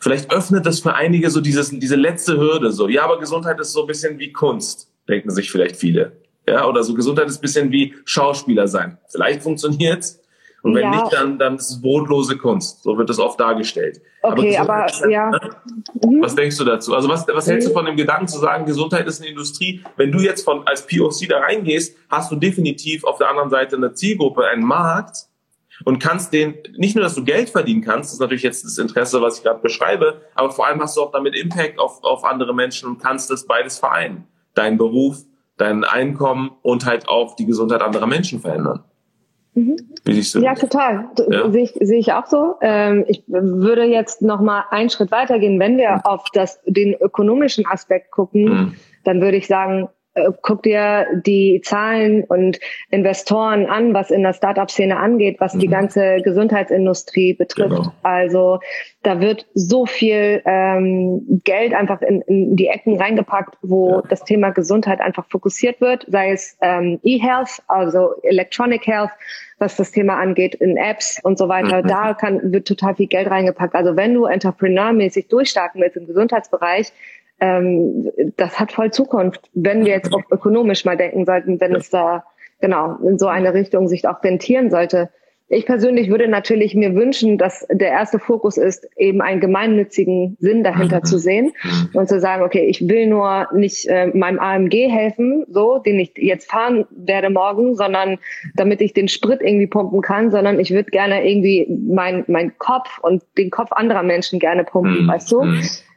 Vielleicht 0.00 0.32
öffnet 0.32 0.64
das 0.64 0.80
für 0.80 0.94
einige 0.94 1.30
so 1.30 1.40
dieses, 1.40 1.70
diese 1.70 1.96
letzte 1.96 2.38
Hürde 2.38 2.72
so. 2.72 2.88
Ja, 2.88 3.04
aber 3.04 3.18
Gesundheit 3.18 3.60
ist 3.60 3.72
so 3.72 3.82
ein 3.82 3.86
bisschen 3.86 4.18
wie 4.18 4.32
Kunst, 4.32 4.90
denken 5.08 5.30
sich 5.30 5.50
vielleicht 5.50 5.76
viele. 5.76 6.12
Ja, 6.48 6.66
oder 6.66 6.82
so 6.82 6.94
Gesundheit 6.94 7.28
ist 7.28 7.38
ein 7.38 7.42
bisschen 7.42 7.70
wie 7.70 7.94
Schauspieler 8.04 8.66
sein. 8.66 8.98
Vielleicht 9.08 9.42
funktioniert's, 9.42 10.19
und 10.62 10.74
wenn 10.74 10.82
ja. 10.82 10.90
nicht, 10.90 11.12
dann, 11.12 11.38
dann 11.38 11.56
ist 11.56 11.70
es 11.70 11.80
brotlose 11.80 12.36
Kunst. 12.36 12.82
So 12.82 12.98
wird 12.98 13.08
das 13.08 13.18
oft 13.18 13.40
dargestellt. 13.40 14.00
Okay, 14.22 14.58
aber, 14.58 14.84
aber 14.84 15.10
ja. 15.10 15.30
Ne? 15.30 16.20
Was 16.20 16.34
denkst 16.34 16.58
du 16.58 16.64
dazu? 16.64 16.94
Also 16.94 17.08
was, 17.08 17.26
was 17.28 17.46
hältst 17.46 17.68
du 17.68 17.72
von 17.72 17.86
dem 17.86 17.96
Gedanken 17.96 18.28
zu 18.28 18.38
sagen, 18.38 18.66
Gesundheit 18.66 19.06
ist 19.06 19.20
eine 19.20 19.30
Industrie? 19.30 19.82
Wenn 19.96 20.12
du 20.12 20.18
jetzt 20.18 20.44
von, 20.44 20.66
als 20.66 20.86
POC 20.86 21.28
da 21.28 21.38
reingehst, 21.38 21.96
hast 22.10 22.30
du 22.30 22.36
definitiv 22.36 23.04
auf 23.04 23.16
der 23.16 23.30
anderen 23.30 23.48
Seite 23.48 23.76
eine 23.76 23.94
Zielgruppe, 23.94 24.46
einen 24.46 24.64
Markt 24.64 25.28
und 25.84 25.98
kannst 25.98 26.34
den, 26.34 26.54
nicht 26.76 26.94
nur, 26.94 27.04
dass 27.04 27.14
du 27.14 27.24
Geld 27.24 27.48
verdienen 27.48 27.80
kannst, 27.80 28.10
das 28.10 28.14
ist 28.14 28.20
natürlich 28.20 28.42
jetzt 28.42 28.64
das 28.64 28.76
Interesse, 28.76 29.22
was 29.22 29.38
ich 29.38 29.44
gerade 29.44 29.60
beschreibe, 29.60 30.20
aber 30.34 30.50
vor 30.50 30.66
allem 30.66 30.82
hast 30.82 30.96
du 30.98 31.02
auch 31.02 31.12
damit 31.12 31.34
Impact 31.34 31.78
auf, 31.78 32.04
auf 32.04 32.24
andere 32.24 32.54
Menschen 32.54 32.86
und 32.86 32.98
kannst 32.98 33.30
das 33.30 33.46
beides 33.46 33.78
vereinen. 33.78 34.26
Dein 34.54 34.76
Beruf, 34.76 35.24
dein 35.56 35.84
Einkommen 35.84 36.50
und 36.60 36.84
halt 36.84 37.08
auch 37.08 37.34
die 37.36 37.46
Gesundheit 37.46 37.80
anderer 37.80 38.06
Menschen 38.06 38.40
verändern. 38.40 38.84
Mhm. 39.54 39.76
Wie 40.04 40.14
siehst 40.14 40.34
du? 40.34 40.40
Ja, 40.40 40.54
total. 40.54 41.10
Ja. 41.28 41.50
Sehe 41.50 41.62
ich, 41.64 41.72
sehe 41.80 41.98
ich 41.98 42.12
auch 42.12 42.26
so. 42.26 42.54
Ähm, 42.60 43.04
ich 43.08 43.24
würde 43.26 43.84
jetzt 43.84 44.22
noch 44.22 44.40
mal 44.40 44.64
einen 44.70 44.90
Schritt 44.90 45.10
weitergehen. 45.10 45.58
Wenn 45.58 45.76
wir 45.76 45.90
mhm. 45.90 46.00
auf 46.04 46.24
das, 46.32 46.60
den 46.66 46.94
ökonomischen 46.94 47.66
Aspekt 47.66 48.10
gucken, 48.10 48.44
mhm. 48.44 48.74
dann 49.04 49.20
würde 49.20 49.36
ich 49.36 49.46
sagen, 49.46 49.88
guck 50.42 50.62
dir 50.62 51.06
die 51.24 51.60
Zahlen 51.64 52.24
und 52.24 52.58
Investoren 52.90 53.66
an, 53.66 53.94
was 53.94 54.10
in 54.10 54.22
der 54.22 54.32
Startup-Szene 54.32 54.96
angeht, 54.96 55.36
was 55.40 55.54
mhm. 55.54 55.58
die 55.60 55.68
ganze 55.68 56.22
Gesundheitsindustrie 56.22 57.34
betrifft. 57.34 57.70
Genau. 57.70 57.92
Also 58.02 58.60
da 59.02 59.20
wird 59.20 59.46
so 59.54 59.86
viel 59.86 60.42
ähm, 60.44 61.40
Geld 61.44 61.72
einfach 61.74 62.02
in, 62.02 62.20
in 62.22 62.56
die 62.56 62.66
Ecken 62.66 63.00
reingepackt, 63.00 63.56
wo 63.62 63.90
ja. 63.90 64.02
das 64.08 64.24
Thema 64.24 64.50
Gesundheit 64.50 65.00
einfach 65.00 65.26
fokussiert 65.28 65.80
wird, 65.80 66.04
sei 66.08 66.32
es 66.32 66.56
ähm, 66.60 67.00
E-Health, 67.02 67.62
also 67.66 68.14
Electronic 68.22 68.86
Health, 68.86 69.10
was 69.58 69.76
das 69.76 69.92
Thema 69.92 70.18
angeht, 70.18 70.54
in 70.54 70.76
Apps 70.76 71.20
und 71.22 71.38
so 71.38 71.48
weiter. 71.48 71.82
Mhm. 71.82 71.88
Da 71.88 72.14
kann, 72.14 72.52
wird 72.52 72.68
total 72.68 72.94
viel 72.94 73.06
Geld 73.06 73.30
reingepackt. 73.30 73.74
Also 73.74 73.96
wenn 73.96 74.14
du 74.14 74.24
entrepreneurmäßig 74.26 75.28
durchstarten 75.28 75.80
willst 75.80 75.96
im 75.96 76.06
Gesundheitsbereich, 76.06 76.92
ähm, 77.40 78.10
das 78.36 78.60
hat 78.60 78.72
voll 78.72 78.90
Zukunft, 78.90 79.50
wenn 79.54 79.84
wir 79.84 79.92
jetzt 79.92 80.12
auch 80.12 80.22
ökonomisch 80.30 80.84
mal 80.84 80.96
denken 80.96 81.24
sollten, 81.24 81.60
wenn 81.60 81.74
es 81.74 81.90
da 81.90 82.24
genau 82.60 82.96
in 83.02 83.18
so 83.18 83.26
eine 83.26 83.54
Richtung 83.54 83.88
sich 83.88 84.06
auch 84.06 84.22
rentieren 84.22 84.70
sollte. 84.70 85.10
Ich 85.52 85.66
persönlich 85.66 86.08
würde 86.08 86.28
natürlich 86.28 86.76
mir 86.76 86.94
wünschen, 86.94 87.36
dass 87.36 87.66
der 87.72 87.88
erste 87.88 88.20
Fokus 88.20 88.56
ist, 88.56 88.88
eben 88.96 89.20
einen 89.20 89.40
gemeinnützigen 89.40 90.36
Sinn 90.38 90.62
dahinter 90.62 90.98
mhm. 90.98 91.04
zu 91.04 91.18
sehen 91.18 91.52
mhm. 91.64 91.88
und 91.98 92.08
zu 92.08 92.20
sagen, 92.20 92.44
okay, 92.44 92.66
ich 92.66 92.88
will 92.88 93.08
nur 93.08 93.48
nicht 93.52 93.86
äh, 93.86 94.06
meinem 94.16 94.38
AMG 94.38 94.88
helfen, 94.88 95.44
so, 95.48 95.78
den 95.78 95.98
ich 95.98 96.12
jetzt 96.16 96.48
fahren 96.48 96.86
werde 96.90 97.30
morgen, 97.30 97.74
sondern 97.74 98.18
damit 98.54 98.80
ich 98.80 98.92
den 98.92 99.08
Sprit 99.08 99.40
irgendwie 99.42 99.66
pumpen 99.66 100.02
kann, 100.02 100.30
sondern 100.30 100.60
ich 100.60 100.70
würde 100.70 100.92
gerne 100.92 101.28
irgendwie 101.28 101.66
mein, 101.68 102.22
mein 102.28 102.56
Kopf 102.58 103.00
und 103.02 103.24
den 103.36 103.50
Kopf 103.50 103.72
anderer 103.72 104.04
Menschen 104.04 104.38
gerne 104.38 104.62
pumpen, 104.62 105.02
mhm. 105.02 105.08
weißt 105.08 105.32
du. 105.32 105.42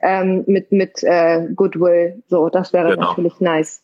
Ähm, 0.04 0.44
mit, 0.46 0.72
mit 0.72 1.04
äh, 1.04 1.48
Goodwill. 1.56 2.22
So, 2.28 2.50
das 2.50 2.74
wäre 2.74 2.92
genau. 2.92 3.10
natürlich 3.10 3.40
nice 3.40 3.84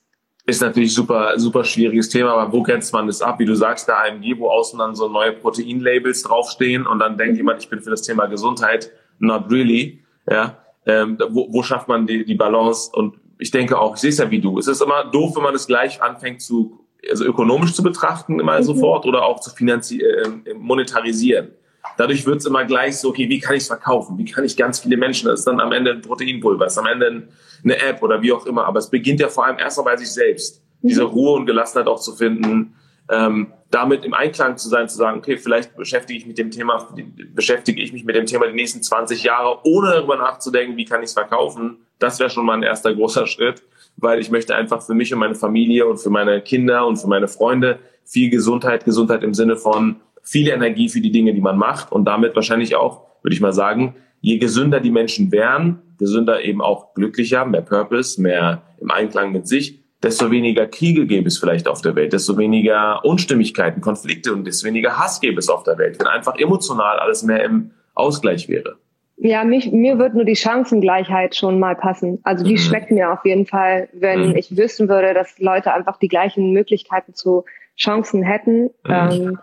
ist 0.49 0.61
natürlich 0.61 0.93
super, 0.93 1.33
super 1.37 1.63
schwieriges 1.63 2.09
Thema, 2.09 2.33
aber 2.33 2.51
wo 2.51 2.63
grenzt 2.63 2.91
man 2.93 3.07
das 3.07 3.21
ab? 3.21 3.39
Wie 3.39 3.45
du 3.45 3.55
sagst, 3.55 3.87
der 3.87 4.03
AMG, 4.03 4.39
wo 4.39 4.49
außen 4.49 4.79
dann 4.79 4.95
so 4.95 5.07
neue 5.07 5.33
Proteinlabels 5.33 6.23
draufstehen 6.23 6.85
und 6.87 6.99
dann 6.99 7.17
denkt 7.17 7.37
jemand, 7.37 7.61
ich 7.61 7.69
bin 7.69 7.81
für 7.81 7.91
das 7.91 8.01
Thema 8.01 8.25
Gesundheit, 8.25 8.91
not 9.19 9.51
really, 9.51 10.03
ja. 10.29 10.57
Ähm, 10.85 11.19
wo, 11.29 11.47
wo 11.51 11.61
schafft 11.61 11.87
man 11.87 12.07
die, 12.07 12.25
die 12.25 12.35
Balance? 12.35 12.89
Und 12.93 13.17
ich 13.37 13.51
denke 13.51 13.77
auch, 13.77 13.95
ich 13.95 14.01
sehe 14.01 14.09
es 14.09 14.17
ja 14.17 14.31
wie 14.31 14.39
du. 14.39 14.57
Es 14.57 14.67
ist 14.67 14.81
immer 14.81 15.03
doof, 15.05 15.35
wenn 15.35 15.43
man 15.43 15.55
es 15.55 15.67
gleich 15.67 16.01
anfängt 16.01 16.41
zu, 16.41 16.79
also 17.09 17.25
ökonomisch 17.25 17.73
zu 17.73 17.83
betrachten, 17.83 18.39
immer 18.39 18.57
mhm. 18.59 18.63
sofort 18.63 19.05
oder 19.05 19.23
auch 19.23 19.39
zu 19.39 19.51
finanzieren, 19.51 20.45
äh, 20.45 20.53
monetarisieren. 20.53 21.51
Dadurch 21.99 22.25
wird 22.25 22.37
es 22.37 22.45
immer 22.45 22.63
gleich 22.63 22.97
so, 22.97 23.09
okay, 23.09 23.27
wie 23.27 23.41
kann 23.41 23.57
ich 23.57 23.63
es 23.63 23.67
verkaufen? 23.67 24.17
Wie 24.17 24.23
kann 24.23 24.45
ich 24.45 24.55
ganz 24.55 24.79
viele 24.79 24.95
Menschen, 24.95 25.27
das 25.27 25.39
ist 25.39 25.45
dann 25.45 25.59
am 25.59 25.73
Ende 25.73 25.91
ein 25.91 26.01
Proteinpulver, 26.01 26.65
ist 26.65 26.77
am 26.77 26.85
Ende 26.85 27.27
eine 27.61 27.77
App 27.77 28.01
oder 28.01 28.21
wie 28.21 28.31
auch 28.31 28.45
immer. 28.45 28.63
Aber 28.63 28.79
es 28.79 28.89
beginnt 28.89 29.19
ja 29.19 29.27
vor 29.27 29.45
allem 29.45 29.59
erstmal 29.59 29.83
bei 29.83 29.97
sich 29.97 30.09
selbst. 30.09 30.63
Diese 30.81 31.03
mhm. 31.03 31.09
Ruhe 31.09 31.31
und 31.33 31.45
Gelassenheit 31.45 31.87
auch 31.87 31.99
zu 31.99 32.15
finden, 32.15 32.73
ähm, 33.09 33.51
damit 33.69 34.05
im 34.05 34.13
Einklang 34.13 34.55
zu 34.55 34.69
sein, 34.69 34.87
zu 34.87 34.95
sagen, 34.95 35.17
okay, 35.17 35.35
vielleicht 35.35 35.75
beschäftige 35.75 36.17
ich 36.17 36.25
mich 36.25 36.29
mit 36.29 36.37
dem 36.37 36.51
Thema, 36.51 36.87
beschäftige 37.35 37.81
ich 37.81 37.91
mich 37.91 38.05
mit 38.05 38.15
dem 38.15 38.25
Thema 38.25 38.47
die 38.47 38.55
nächsten 38.55 38.81
20 38.81 39.23
Jahre, 39.23 39.59
ohne 39.65 39.91
darüber 39.91 40.15
nachzudenken, 40.15 40.77
wie 40.77 40.85
kann 40.85 41.01
ich 41.01 41.07
es 41.07 41.13
verkaufen. 41.13 41.79
Das 41.99 42.17
wäre 42.21 42.29
schon 42.29 42.45
mal 42.45 42.53
ein 42.53 42.63
erster 42.63 42.95
großer 42.95 43.27
Schritt, 43.27 43.61
weil 43.97 44.21
ich 44.21 44.31
möchte 44.31 44.55
einfach 44.55 44.81
für 44.81 44.93
mich 44.93 45.13
und 45.13 45.19
meine 45.19 45.35
Familie 45.35 45.85
und 45.85 45.97
für 45.97 46.11
meine 46.11 46.39
Kinder 46.39 46.87
und 46.87 46.95
für 46.95 47.09
meine 47.09 47.27
Freunde 47.27 47.79
viel 48.05 48.29
Gesundheit, 48.29 48.85
Gesundheit 48.85 49.21
im 49.21 49.33
Sinne 49.33 49.57
von 49.57 49.97
viel 50.23 50.49
Energie 50.49 50.89
für 50.89 51.01
die 51.01 51.11
Dinge, 51.11 51.33
die 51.33 51.41
man 51.41 51.57
macht 51.57 51.91
und 51.91 52.05
damit 52.05 52.35
wahrscheinlich 52.35 52.75
auch, 52.75 53.01
würde 53.23 53.33
ich 53.33 53.41
mal 53.41 53.53
sagen, 53.53 53.95
je 54.21 54.37
gesünder 54.37 54.79
die 54.79 54.91
Menschen 54.91 55.31
wären, 55.31 55.81
gesünder 55.97 56.43
eben 56.43 56.61
auch 56.61 56.93
glücklicher, 56.93 57.45
mehr 57.45 57.61
Purpose, 57.61 58.21
mehr 58.21 58.63
im 58.79 58.91
Einklang 58.91 59.31
mit 59.31 59.47
sich, 59.47 59.79
desto 60.01 60.31
weniger 60.31 60.65
Kriege 60.67 61.05
gäbe 61.05 61.27
es 61.27 61.37
vielleicht 61.37 61.67
auf 61.67 61.81
der 61.81 61.95
Welt, 61.95 62.13
desto 62.13 62.37
weniger 62.37 63.03
Unstimmigkeiten, 63.03 63.81
Konflikte 63.81 64.33
und 64.33 64.45
desto 64.45 64.67
weniger 64.67 64.97
Hass 64.97 65.19
gäbe 65.19 65.39
es 65.39 65.49
auf 65.49 65.63
der 65.63 65.77
Welt, 65.77 65.99
wenn 65.99 66.07
einfach 66.07 66.35
emotional 66.37 66.99
alles 66.99 67.23
mehr 67.23 67.43
im 67.43 67.71
Ausgleich 67.95 68.47
wäre. 68.47 68.77
Ja, 69.21 69.43
mich, 69.43 69.69
mir 69.73 69.99
wird 69.99 70.13
nur 70.13 70.23
die 70.23 70.37
Chancengleichheit 70.37 71.35
schon 71.35 71.59
mal 71.59 71.75
passen. 71.75 72.19
Also 72.23 72.45
die 72.45 72.53
mhm. 72.53 72.57
schmeckt 72.57 72.89
mir 72.89 73.11
auf 73.11 73.25
jeden 73.25 73.45
Fall, 73.45 73.89
wenn 73.91 74.29
mhm. 74.29 74.35
ich 74.37 74.55
wissen 74.55 74.87
würde, 74.87 75.13
dass 75.13 75.37
Leute 75.39 75.73
einfach 75.73 75.97
die 75.97 76.07
gleichen 76.07 76.53
Möglichkeiten 76.53 77.13
zu 77.13 77.43
Chancen 77.77 78.23
hätten. 78.23 78.69
Mhm. 78.85 78.89
Ähm, 78.89 79.39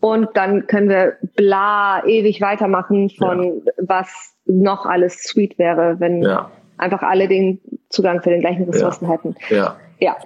und 0.00 0.28
dann 0.34 0.66
können 0.66 0.88
wir 0.88 1.18
bla 1.36 2.02
ewig 2.06 2.40
weitermachen 2.40 3.10
von 3.10 3.62
ja. 3.64 3.72
was 3.78 4.34
noch 4.46 4.86
alles 4.86 5.22
sweet 5.22 5.58
wäre, 5.58 6.00
wenn 6.00 6.22
ja. 6.22 6.50
einfach 6.78 7.02
alle 7.02 7.28
den 7.28 7.60
Zugang 7.90 8.22
zu 8.22 8.30
den 8.30 8.40
gleichen 8.40 8.64
Ressourcen 8.64 9.04
ja. 9.04 9.12
hätten. 9.12 9.36
Ja. 9.50 9.76
Ja. 10.00 10.16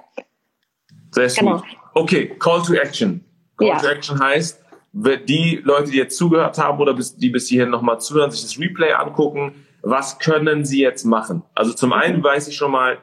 Sehr 1.10 1.28
sweet. 1.28 1.40
Genau. 1.40 1.62
Okay, 1.94 2.36
Call 2.38 2.62
to 2.62 2.74
Action. 2.74 3.24
Call 3.56 3.76
to 3.80 3.88
Action 3.88 4.20
heißt, 4.20 4.62
die 4.92 5.60
Leute, 5.64 5.90
die 5.90 5.98
jetzt 5.98 6.16
zugehört 6.16 6.56
haben 6.58 6.78
oder 6.78 6.94
die 6.94 7.30
bis 7.30 7.48
hierhin 7.48 7.70
nochmal 7.70 8.00
zuhören, 8.00 8.30
sich 8.30 8.42
das 8.42 8.58
Replay 8.58 8.92
angucken, 8.92 9.66
was 9.82 10.18
können 10.18 10.64
sie 10.64 10.80
jetzt 10.80 11.04
machen? 11.04 11.42
Also 11.54 11.72
zum 11.72 11.92
einen 11.92 12.22
weiß 12.22 12.48
ich 12.48 12.56
schon 12.56 12.70
mal, 12.70 12.98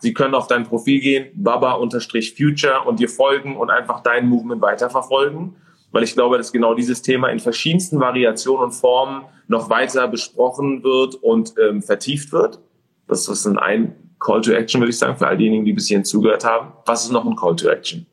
sie 0.00 0.12
können 0.12 0.34
auf 0.34 0.48
dein 0.48 0.64
Profil 0.64 1.00
gehen, 1.00 1.28
baba-future 1.34 2.82
und 2.86 2.98
dir 2.98 3.08
folgen 3.08 3.56
und 3.56 3.70
einfach 3.70 4.00
dein 4.00 4.26
Movement 4.28 4.60
weiterverfolgen 4.60 5.54
weil 5.92 6.02
ich 6.02 6.14
glaube, 6.14 6.36
dass 6.36 6.52
genau 6.52 6.74
dieses 6.74 7.02
Thema 7.02 7.28
in 7.28 7.38
verschiedensten 7.38 8.00
Variationen 8.00 8.64
und 8.64 8.72
Formen 8.72 9.24
noch 9.46 9.70
weiter 9.70 10.08
besprochen 10.08 10.82
wird 10.84 11.14
und 11.14 11.54
ähm, 11.58 11.82
vertieft 11.82 12.32
wird. 12.32 12.60
Das 13.06 13.28
ist 13.28 13.46
ein 13.46 13.94
Call 14.20 14.40
to 14.42 14.52
Action, 14.52 14.80
würde 14.80 14.90
ich 14.90 14.98
sagen, 14.98 15.16
für 15.16 15.26
all 15.26 15.36
diejenigen, 15.36 15.64
die 15.64 15.72
bis 15.72 15.86
hierhin 15.86 16.04
zugehört 16.04 16.44
haben. 16.44 16.72
Was 16.86 17.04
ist 17.04 17.12
noch 17.12 17.24
ein 17.24 17.36
Call 17.36 17.56
to 17.56 17.68
Action? 17.68 18.06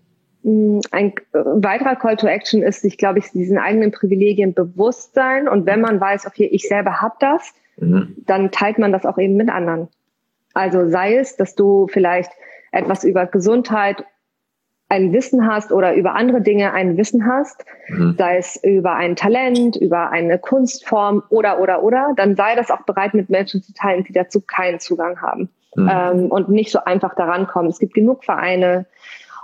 Mm, 0.44 0.80
ein 0.92 1.14
äh, 1.34 1.40
weiterer 1.44 1.96
Call 1.96 2.16
to 2.16 2.28
Action 2.28 2.62
ist, 2.62 2.82
sich, 2.82 2.98
glaube 2.98 3.20
ich, 3.20 3.32
diesen 3.32 3.58
eigenen 3.58 3.92
Privilegien 3.92 4.54
bewusst 4.54 5.14
sein. 5.16 5.48
Und 5.48 5.66
wenn 5.66 5.82
man 5.82 6.00
weiß, 6.00 6.28
okay, 6.28 6.46
ich 6.46 6.68
selber 6.68 7.02
habe 7.02 7.16
das, 7.20 7.54
mhm. 7.78 8.16
dann 8.26 8.52
teilt 8.52 8.78
man 8.78 8.92
das 8.92 9.06
auch 9.06 9.18
eben 9.18 9.36
mit 9.36 9.50
anderen. 9.50 9.90
Also 10.54 10.88
sei 10.88 11.18
es, 11.18 11.36
dass 11.36 11.56
du 11.56 11.88
vielleicht 11.88 12.32
etwas 12.72 13.04
über 13.04 13.26
Gesundheit 13.26 14.06
ein 14.88 15.14
Wissen 15.14 15.48
hast 15.48 15.72
oder 15.72 15.96
über 15.96 16.14
andere 16.14 16.42
Dinge 16.42 16.74
ein 16.74 16.98
Wissen 16.98 17.26
hast, 17.26 17.66
mhm. 17.88 18.16
sei 18.18 18.38
es 18.38 18.62
über 18.64 18.94
ein 18.94 19.16
Talent, 19.16 19.76
über 19.76 20.12
eine 20.12 20.38
Kunstform 20.38 21.24
oder, 21.30 21.60
oder, 21.60 21.82
oder, 21.84 22.14
dann 22.16 22.36
sei 22.36 22.56
das 22.56 22.70
auch 22.70 22.82
bereit, 22.82 23.14
mit 23.14 23.30
Menschen 23.30 23.64
zu 23.64 23.74
teilen, 23.74 24.04
die 24.04 24.14
dazu 24.14 24.42
keinen 24.42 24.80
Zugang 24.80 25.22
haben 25.22 25.50
mhm. 25.76 25.90
ähm, 25.92 26.32
und 26.32 26.50
nicht 26.50 26.72
so 26.72 26.80
einfach 26.84 27.16
daran 27.16 27.48
kommen. 27.48 27.70
Es 27.70 27.80
gibt 27.80 27.94
genug 27.94 28.24
Vereine 28.24 28.86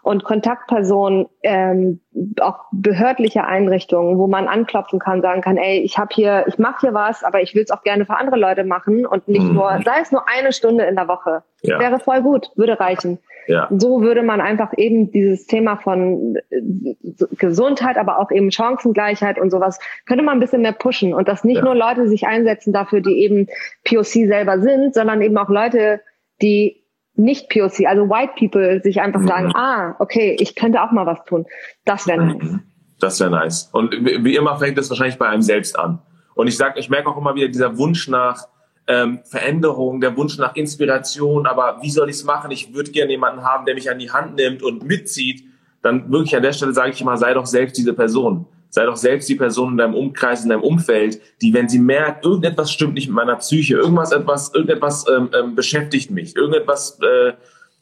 und 0.04 0.24
Kontaktpersonen, 0.24 1.28
ähm, 1.44 2.02
auch 2.40 2.66
behördliche 2.72 3.46
Einrichtungen, 3.46 4.18
wo 4.18 4.28
man 4.28 4.48
anklopfen 4.48 5.00
kann, 5.00 5.22
sagen 5.22 5.42
kann, 5.42 5.58
ey, 5.58 5.80
ich 5.80 5.98
habe 5.98 6.10
hier, 6.14 6.46
ich 6.48 6.58
mache 6.58 6.82
hier 6.82 6.94
was, 6.94 7.24
aber 7.24 7.42
ich 7.42 7.54
will 7.54 7.64
es 7.64 7.72
auch 7.72 7.84
gerne 7.84 8.06
für 8.06 8.18
andere 8.18 8.38
Leute 8.38 8.64
machen 8.64 9.06
und 9.06 9.28
nicht 9.28 9.44
mhm. 9.44 9.54
nur, 9.54 9.80
sei 9.86 10.02
es 10.02 10.12
nur 10.12 10.28
eine 10.28 10.54
Stunde 10.54 10.86
in 10.86 10.96
der 10.96 11.08
Woche. 11.08 11.44
Ja. 11.62 11.80
Wäre 11.80 12.00
voll 12.00 12.22
gut, 12.22 12.52
würde 12.56 12.80
reichen. 12.80 13.20
Ja. 13.48 13.68
So 13.72 14.02
würde 14.02 14.24
man 14.24 14.42
einfach 14.42 14.74
eben 14.78 15.12
dieses 15.12 15.46
Thema 15.46 15.78
von 15.78 16.36
äh, 16.50 16.96
Gesundheit, 17.38 17.98
aber 17.98 18.20
auch 18.20 18.32
eben 18.32 18.52
Chancengleichheit 18.52 19.40
und 19.40 19.52
sowas, 19.52 19.80
könnte 20.06 20.24
man 20.24 20.38
ein 20.38 20.40
bisschen 20.40 20.62
mehr 20.62 20.74
pushen 20.74 21.14
und 21.14 21.28
dass 21.28 21.44
nicht 21.44 21.58
ja. 21.58 21.64
nur 21.64 21.76
Leute 21.76 22.08
sich 22.08 22.26
einsetzen 22.26 22.74
dafür, 22.74 23.02
die 23.02 23.20
eben 23.22 23.48
POC 23.84 24.28
selber 24.28 24.60
sind, 24.60 24.94
sondern 24.94 25.22
eben 25.22 25.38
auch 25.38 25.50
Leute, 25.50 26.02
die 26.42 26.81
nicht 27.22 27.50
POC, 27.50 27.86
also 27.88 28.10
White 28.10 28.34
People, 28.38 28.82
sich 28.82 29.02
einfach 29.02 29.22
mhm. 29.22 29.28
sagen, 29.28 29.52
ah, 29.56 29.96
okay, 30.00 30.36
ich 30.40 30.56
könnte 30.56 30.82
auch 30.82 30.92
mal 30.92 31.06
was 31.06 31.24
tun. 31.26 31.46
Das 31.86 32.08
wäre 32.08 32.26
nice. 32.26 32.44
Mhm. 32.44 32.64
Das 33.00 33.20
wäre 33.20 33.32
nice. 33.32 33.70
Und 33.72 33.92
wie 33.92 34.36
immer 34.36 34.58
fängt 34.58 34.78
es 34.78 34.90
wahrscheinlich 34.90 35.18
bei 35.18 35.28
einem 35.28 35.42
selbst 35.42 35.78
an. 35.78 36.00
Und 36.36 36.48
ich 36.48 36.58
sag, 36.58 36.78
ich 36.78 36.90
merke 36.90 37.10
auch 37.10 37.18
immer 37.18 37.36
wieder 37.36 37.48
dieser 37.48 37.78
Wunsch 37.78 38.08
nach 38.08 38.48
ähm, 38.88 39.20
Veränderung, 39.24 40.02
der 40.02 40.16
Wunsch 40.18 40.38
nach 40.38 40.56
Inspiration, 40.56 41.46
aber 41.46 41.80
wie 41.82 41.90
soll 41.90 42.10
ich 42.10 42.18
es 42.18 42.24
machen? 42.24 42.52
Ich 42.52 42.74
würde 42.74 42.92
gerne 42.92 43.12
jemanden 43.12 43.44
haben, 43.44 43.66
der 43.66 43.76
mich 43.76 43.90
an 43.90 44.00
die 44.00 44.12
Hand 44.12 44.36
nimmt 44.36 44.64
und 44.64 44.84
mitzieht. 44.84 45.44
Dann 45.82 46.12
wirklich 46.12 46.36
an 46.36 46.44
der 46.44 46.54
Stelle 46.54 46.74
sage 46.74 46.92
ich 46.92 47.02
immer, 47.02 47.18
sei 47.18 47.34
doch 47.34 47.46
selbst 47.46 47.78
diese 47.78 47.94
Person. 47.94 48.46
Sei 48.72 48.86
doch 48.86 48.96
selbst 48.96 49.30
die 49.30 49.36
Person 49.36 49.74
in 49.74 49.78
deinem 49.78 49.94
Umkreis, 49.94 50.44
in 50.44 50.50
deinem 50.50 50.64
Umfeld, 50.64 51.22
die, 51.42 51.54
wenn 51.54 51.70
sie 51.70 51.78
merkt, 51.78 52.26
irgendetwas 52.26 52.72
stimmt 52.72 52.96
nicht 52.96 53.08
mit 53.08 53.16
meiner 53.16 53.36
Psyche, 53.36 53.76
irgendwas, 53.76 54.12
etwas, 54.12 54.52
irgendetwas 54.54 55.06
ähm, 55.08 55.30
ähm, 55.38 55.56
beschäftigt 55.56 56.10
mich, 56.10 56.36
irgendetwas 56.36 56.98
äh, 57.02 57.34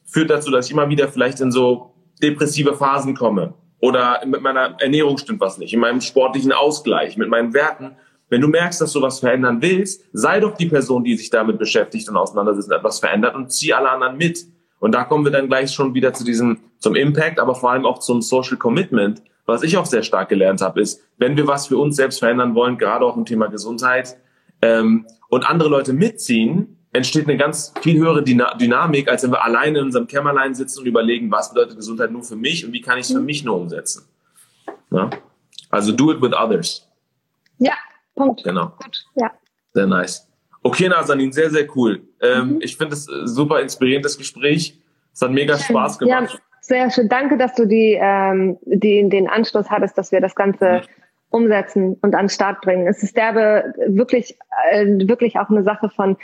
führt 0.04 0.30
dazu, 0.30 0.52
dass 0.52 0.66
ich 0.66 0.74
immer 0.74 0.90
wieder 0.90 1.08
vielleicht 1.08 1.40
in 1.40 1.52
so 1.52 1.94
depressive 2.22 2.74
Phasen 2.74 3.16
komme 3.16 3.54
oder 3.80 4.22
mit 4.26 4.42
meiner 4.42 4.76
Ernährung 4.80 5.18
stimmt 5.18 5.40
was 5.40 5.58
nicht, 5.58 5.74
in 5.74 5.80
meinem 5.80 6.02
sportlichen 6.02 6.52
Ausgleich, 6.52 7.16
mit 7.16 7.30
meinen 7.30 7.54
Werten 7.54 7.96
wenn 8.30 8.42
du 8.42 8.48
merkst, 8.48 8.80
dass 8.80 8.94
du 8.94 9.02
was 9.02 9.20
verändern 9.20 9.62
willst, 9.62 10.06
sei 10.14 10.40
doch 10.40 10.56
die 10.56 10.68
Person, 10.68 11.04
die 11.04 11.18
sich 11.18 11.30
damit 11.30 11.58
beschäftigt 11.58 12.08
und 12.10 12.16
auseinandersetzt 12.16 12.70
und 12.70 12.78
etwas 12.78 13.00
verändert 13.00 13.36
und 13.36 13.52
zieh 13.52 13.74
alle 13.74 13.90
anderen 13.90 14.18
mit. 14.18 14.46
Und 14.80 14.94
da 14.94 15.04
kommen 15.04 15.26
wir 15.26 15.32
dann 15.32 15.48
gleich 15.48 15.72
schon 15.72 15.94
wieder 15.94 16.14
zu 16.14 16.24
diesem, 16.24 16.60
zum 16.78 16.96
Impact, 16.96 17.40
aber 17.40 17.56
vor 17.56 17.72
allem 17.72 17.86
auch 17.86 18.00
zum 18.00 18.22
Social 18.22 18.58
Commitment, 18.58 19.24
was 19.50 19.64
ich 19.64 19.78
auch 19.78 19.86
sehr 19.86 20.04
stark 20.04 20.30
gelernt 20.30 20.62
habe, 20.62 20.82
ist, 20.82 21.02
wenn 21.18 21.38
wir 21.38 21.48
was 21.48 21.68
für 21.68 21.78
uns 21.78 21.96
selbst 21.96 22.20
verändern 22.20 22.56
wollen, 22.56 22.78
gerade 22.78 23.06
auch 23.06 23.18
im 23.18 23.26
Thema 23.26 23.48
Gesundheit, 23.48 24.18
ähm, 24.62 25.06
und 25.30 25.50
andere 25.50 25.70
Leute 25.70 25.94
mitziehen, 25.94 26.78
entsteht 26.92 27.28
eine 27.28 27.38
ganz 27.38 27.74
viel 27.82 28.00
höhere 28.00 28.24
Dynamik, 28.24 29.10
als 29.10 29.24
wenn 29.24 29.32
wir 29.32 29.44
alleine 29.44 29.80
in 29.80 29.86
unserem 29.86 30.08
Kämmerlein 30.08 30.56
sitzen 30.56 30.80
und 30.80 30.86
überlegen, 30.88 31.32
was 31.32 31.54
bedeutet 31.54 31.76
Gesundheit 31.76 32.12
nur 32.12 32.24
für 32.24 32.36
mich 32.36 32.66
und 32.66 32.74
wie 32.74 32.82
kann 32.82 32.98
ich 32.98 33.06
es 33.06 33.12
für 33.12 33.20
mhm. 33.20 33.26
mich 33.26 33.44
nur 33.44 33.56
umsetzen. 33.56 34.08
Ja? 34.90 35.10
Also 35.70 35.92
do 35.92 36.12
it 36.12 36.22
with 36.22 36.34
others. 36.34 36.88
Ja, 37.60 37.74
Punkt. 38.16 38.44
Genau. 38.44 38.74
Gut. 38.84 39.06
Ja. 39.16 39.32
Sehr 39.74 39.86
nice. 39.86 40.28
Okay, 40.64 40.90
Nazanin, 40.90 41.32
sehr, 41.32 41.52
sehr 41.52 41.68
cool. 41.76 42.02
Ähm, 42.22 42.56
mhm. 42.56 42.62
Ich 42.62 42.76
finde 42.76 42.96
es 42.96 43.06
super 43.06 43.62
inspirierendes 43.62 44.18
Gespräch. 44.18 44.80
Es 45.14 45.22
hat 45.22 45.32
mega 45.32 45.58
Spaß 45.58 46.00
gemacht. 46.00 46.34
Ja, 46.34 46.40
sehr 46.70 46.90
schön. 46.92 47.10
Danke, 47.10 47.38
dass 47.38 47.56
du 47.56 47.66
die, 47.66 47.98
ähm, 48.00 48.58
die, 48.64 49.10
den 49.10 49.28
Anschluss 49.28 49.70
hattest, 49.70 49.98
dass 49.98 50.12
wir 50.12 50.22
das 50.22 50.36
Ganze 50.36 50.84
umsetzen 51.30 51.98
und 52.02 52.16
an 52.16 52.26
den 52.26 52.30
Start 52.30 52.62
bringen. 52.62 52.88
Es 52.88 53.04
ist 53.04 53.18
derbe 53.18 53.74
wirklich, 53.88 54.38
äh, 54.72 54.86
wirklich 54.86 55.38
auch 55.38 55.50
eine 55.50 55.64
Sache 55.64 55.90
von, 55.90 56.18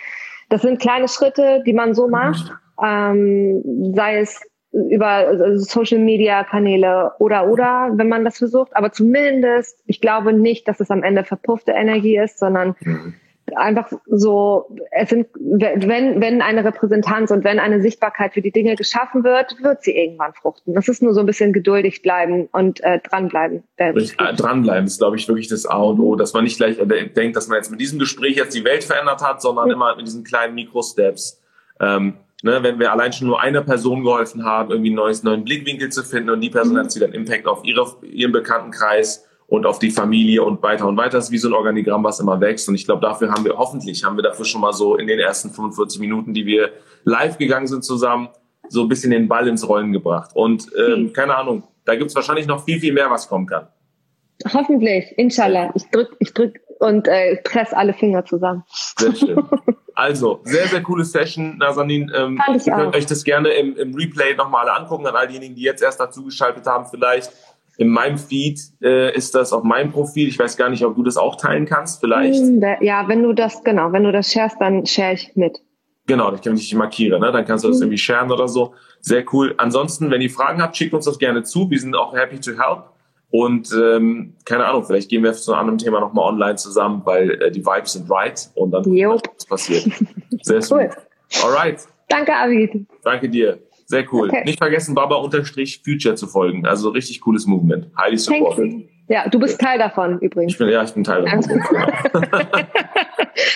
das 0.49 0.61
sind 0.61 0.79
kleine 0.79 1.07
Schritte, 1.07 1.63
die 1.65 1.73
man 1.73 1.93
so 1.93 2.07
macht, 2.07 2.51
ähm, 2.81 3.91
sei 3.95 4.19
es 4.19 4.41
über 4.71 5.57
Social 5.57 5.99
Media 5.99 6.43
Kanäle 6.43 7.13
oder 7.19 7.47
oder, 7.47 7.91
wenn 7.93 8.09
man 8.09 8.23
das 8.23 8.37
versucht. 8.37 8.75
Aber 8.75 8.91
zumindest, 8.91 9.81
ich 9.85 9.99
glaube 9.99 10.33
nicht, 10.33 10.67
dass 10.67 10.79
es 10.79 10.91
am 10.91 11.01
Ende 11.01 11.23
verpuffte 11.23 11.71
Energie 11.71 12.17
ist, 12.17 12.39
sondern 12.39 12.75
mhm 12.81 13.15
einfach 13.55 13.91
so, 14.07 14.75
es 14.91 15.09
sind, 15.09 15.27
wenn, 15.35 16.19
wenn 16.19 16.41
eine 16.41 16.65
Repräsentanz 16.65 17.31
und 17.31 17.43
wenn 17.43 17.59
eine 17.59 17.81
Sichtbarkeit 17.81 18.33
für 18.33 18.41
die 18.41 18.51
Dinge 18.51 18.75
geschaffen 18.75 19.23
wird, 19.23 19.55
wird 19.61 19.83
sie 19.83 19.95
irgendwann 19.95 20.33
fruchten. 20.33 20.73
Das 20.73 20.87
ist 20.87 21.03
nur 21.03 21.13
so 21.13 21.19
ein 21.19 21.25
bisschen 21.25 21.53
geduldig 21.53 22.01
bleiben 22.01 22.47
und 22.51 22.83
äh, 22.83 22.99
dranbleiben. 22.99 23.63
Äh, 23.77 23.93
dranbleiben 24.35 24.85
ist, 24.85 24.97
glaube 24.97 25.17
ich, 25.17 25.27
wirklich 25.27 25.47
das 25.47 25.65
A 25.65 25.77
und 25.77 25.99
O, 25.99 26.15
dass 26.15 26.33
man 26.33 26.43
nicht 26.43 26.57
gleich 26.57 26.79
äh, 26.79 27.09
denkt, 27.09 27.35
dass 27.35 27.47
man 27.47 27.57
jetzt 27.57 27.69
mit 27.69 27.79
diesem 27.79 27.99
Gespräch 27.99 28.35
jetzt 28.37 28.55
die 28.55 28.63
Welt 28.65 28.83
verändert 28.83 29.21
hat, 29.21 29.41
sondern 29.41 29.65
mhm. 29.65 29.73
immer 29.73 29.95
mit 29.95 30.07
diesen 30.07 30.23
kleinen 30.23 30.55
Mikrosteps. 30.55 31.41
Ähm, 31.79 32.15
ne, 32.41 32.63
wenn 32.63 32.79
wir 32.79 32.91
allein 32.91 33.13
schon 33.13 33.27
nur 33.27 33.41
einer 33.41 33.61
Person 33.61 34.03
geholfen 34.03 34.43
haben, 34.43 34.71
irgendwie 34.71 34.89
einen 34.89 34.97
neues, 34.97 35.23
neuen 35.23 35.43
Blickwinkel 35.43 35.89
zu 35.89 36.03
finden 36.03 36.29
und 36.31 36.41
die 36.41 36.49
Person 36.49 36.73
mhm. 36.73 36.79
hat 36.79 36.95
wieder 36.95 37.05
einen 37.05 37.15
Impact 37.15 37.47
auf 37.47 37.63
ihre, 37.63 37.85
ihren 38.01 38.31
Bekanntenkreis 38.31 39.24
und 39.47 39.65
auf 39.65 39.79
die 39.79 39.91
Familie 39.91 40.43
und 40.43 40.61
weiter 40.63 40.87
und 40.87 40.97
weiter. 40.97 41.17
Das 41.17 41.25
ist 41.25 41.31
wie 41.31 41.37
so 41.37 41.49
ein 41.49 41.53
Organigramm, 41.53 42.03
was 42.03 42.19
immer 42.19 42.39
wächst. 42.41 42.67
Und 42.67 42.75
ich 42.75 42.85
glaube, 42.85 43.01
dafür 43.01 43.31
haben 43.31 43.45
wir 43.45 43.57
hoffentlich, 43.57 44.03
haben 44.03 44.17
wir 44.17 44.23
dafür 44.23 44.45
schon 44.45 44.61
mal 44.61 44.73
so 44.73 44.95
in 44.95 45.07
den 45.07 45.19
ersten 45.19 45.51
45 45.51 45.99
Minuten, 45.99 46.33
die 46.33 46.45
wir 46.45 46.71
live 47.03 47.37
gegangen 47.37 47.67
sind 47.67 47.83
zusammen, 47.83 48.29
so 48.69 48.81
ein 48.81 48.89
bisschen 48.89 49.11
den 49.11 49.27
Ball 49.27 49.47
ins 49.47 49.67
Rollen 49.67 49.91
gebracht. 49.91 50.31
Und 50.33 50.67
ähm, 50.77 50.95
hm. 50.95 51.13
keine 51.13 51.35
Ahnung, 51.35 51.63
da 51.85 51.95
gibt's 51.95 52.15
wahrscheinlich 52.15 52.47
noch 52.47 52.63
viel, 52.65 52.79
viel 52.79 52.93
mehr, 52.93 53.09
was 53.11 53.27
kommen 53.27 53.45
kann. 53.45 53.67
Hoffentlich, 54.53 55.13
inshallah. 55.17 55.71
Ich 55.75 55.89
drück, 55.91 56.15
ich 56.19 56.33
drück 56.33 56.59
und 56.79 57.07
äh, 57.07 57.37
press 57.37 57.71
alle 57.73 57.93
Finger 57.93 58.25
zusammen. 58.25 58.63
Sehr 58.97 59.15
schön. 59.15 59.43
Also, 59.97 60.41
sehr, 60.43 60.67
sehr 60.67 60.83
coole 60.83 61.05
Session, 61.05 61.57
Nazanin. 61.57 62.11
Ähm, 62.13 62.37
ihr 62.49 62.59
könnt 62.59 62.87
auch. 62.87 62.93
euch 62.93 63.05
das 63.05 63.23
gerne 63.23 63.51
im, 63.51 63.77
im 63.77 63.95
Replay 63.95 64.35
nochmal 64.35 64.67
angucken, 64.67 65.07
an 65.07 65.15
all 65.15 65.25
diejenigen, 65.25 65.55
die 65.55 65.61
jetzt 65.61 65.81
erst 65.81 66.01
dazugeschaltet 66.01 66.65
haben 66.65 66.85
vielleicht. 66.85 67.31
In 67.77 67.89
meinem 67.89 68.17
Feed 68.17 68.59
äh, 68.81 69.15
ist 69.15 69.35
das 69.35 69.51
auf 69.51 69.63
meinem 69.63 69.91
Profil. 69.91 70.27
Ich 70.27 70.39
weiß 70.39 70.57
gar 70.57 70.69
nicht, 70.69 70.83
ob 70.85 70.95
du 70.95 71.03
das 71.03 71.17
auch 71.17 71.35
teilen 71.35 71.65
kannst, 71.65 71.99
vielleicht. 71.99 72.41
Hm, 72.41 72.63
ja, 72.81 73.07
wenn 73.07 73.23
du 73.23 73.33
das, 73.33 73.63
genau, 73.63 73.91
wenn 73.91 74.03
du 74.03 74.11
das 74.11 74.31
sharest, 74.31 74.57
dann 74.59 74.85
share 74.85 75.13
ich 75.13 75.35
mit. 75.35 75.61
Genau, 76.07 76.33
ich 76.33 76.41
kann 76.41 76.55
dich 76.55 76.73
markieren, 76.75 77.21
ne? 77.21 77.31
dann 77.31 77.45
kannst 77.45 77.63
du 77.63 77.69
das 77.69 77.77
mhm. 77.77 77.83
irgendwie 77.83 77.97
sharen 77.97 78.31
oder 78.31 78.47
so. 78.47 78.73
Sehr 79.01 79.23
cool. 79.33 79.55
Ansonsten, 79.57 80.11
wenn 80.11 80.21
ihr 80.21 80.29
Fragen 80.29 80.61
habt, 80.61 80.77
schickt 80.77 80.93
uns 80.93 81.05
das 81.05 81.17
gerne 81.17 81.43
zu. 81.43 81.69
Wir 81.69 81.79
sind 81.79 81.95
auch 81.95 82.15
happy 82.15 82.39
to 82.39 82.51
help. 82.51 82.89
Und 83.31 83.73
ähm, 83.73 84.33
keine 84.45 84.65
Ahnung, 84.65 84.83
vielleicht 84.85 85.09
gehen 85.09 85.23
wir 85.23 85.33
zu 85.33 85.51
einem 85.51 85.61
anderen 85.61 85.77
Thema 85.79 85.99
nochmal 85.99 86.29
online 86.29 86.55
zusammen, 86.55 87.01
weil 87.05 87.31
äh, 87.41 87.51
die 87.51 87.65
Vibes 87.65 87.93
sind 87.93 88.09
right 88.09 88.49
und 88.55 88.71
dann 88.71 88.85
was 88.85 89.45
passiert. 89.45 89.89
Sehr 90.41 90.61
cool. 90.71 90.89
Alright. 91.43 91.81
Danke, 92.07 92.33
Avid. 92.33 92.85
Danke 93.03 93.27
dir. 93.27 93.59
Sehr 93.85 94.05
cool. 94.11 94.29
Okay. 94.29 94.43
Nicht 94.45 94.57
vergessen, 94.57 94.95
Baba-Future 94.95 96.15
zu 96.15 96.27
folgen. 96.27 96.65
Also 96.65 96.89
richtig 96.89 97.21
cooles 97.21 97.45
Movement. 97.45 97.87
Highly 97.97 98.17
supported. 98.17 98.89
Ja, 99.07 99.29
du 99.29 99.39
bist 99.39 99.59
Teil 99.59 99.77
davon 99.77 100.19
übrigens. 100.19 100.53
Ich 100.53 100.57
bin, 100.57 100.69
ja, 100.69 100.83
ich 100.83 100.91
bin 100.91 101.03
Teil 101.03 101.23
davon. 101.23 101.61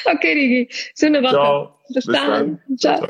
okay, 0.06 0.36
Digi. 0.36 0.70
Schöne 0.98 1.24
Woche. 1.24 1.32
Ciao. 1.32 1.76
Bis, 1.88 2.06
Bis 2.06 2.16
dann. 2.16 2.60
dann. 2.68 2.78
Ciao. 2.78 3.08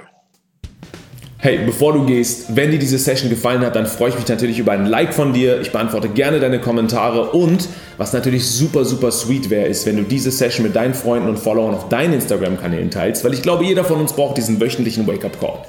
Hey, 1.41 1.59
bevor 1.65 1.93
du 1.93 2.05
gehst, 2.05 2.53
wenn 2.57 2.69
dir 2.69 2.79
diese 2.79 2.97
Session 2.97 3.29
gefallen 3.29 3.61
hat, 3.61 3.73
dann 3.73 3.85
freue 3.85 4.09
ich 4.09 4.15
mich 4.15 4.27
natürlich 4.27 4.59
über 4.59 4.73
ein 4.73 4.85
Like 4.85 5.13
von 5.13 5.31
dir. 5.31 5.61
Ich 5.61 5.71
beantworte 5.71 6.09
gerne 6.09 6.41
deine 6.41 6.59
Kommentare 6.59 7.31
und 7.31 7.69
was 7.97 8.11
natürlich 8.11 8.45
super, 8.45 8.83
super 8.83 9.09
sweet 9.09 9.49
wäre, 9.49 9.65
ist, 9.67 9.85
wenn 9.85 9.95
du 9.95 10.03
diese 10.03 10.31
Session 10.31 10.65
mit 10.65 10.75
deinen 10.75 10.93
Freunden 10.93 11.29
und 11.29 11.39
Followern 11.39 11.75
auf 11.75 11.87
deinen 11.87 12.13
Instagram-Kanälen 12.15 12.91
teilst, 12.91 13.23
weil 13.23 13.33
ich 13.33 13.41
glaube, 13.41 13.63
jeder 13.63 13.85
von 13.85 14.01
uns 14.01 14.11
braucht 14.11 14.35
diesen 14.35 14.59
wöchentlichen 14.59 15.07
Wake-up-Call. 15.07 15.63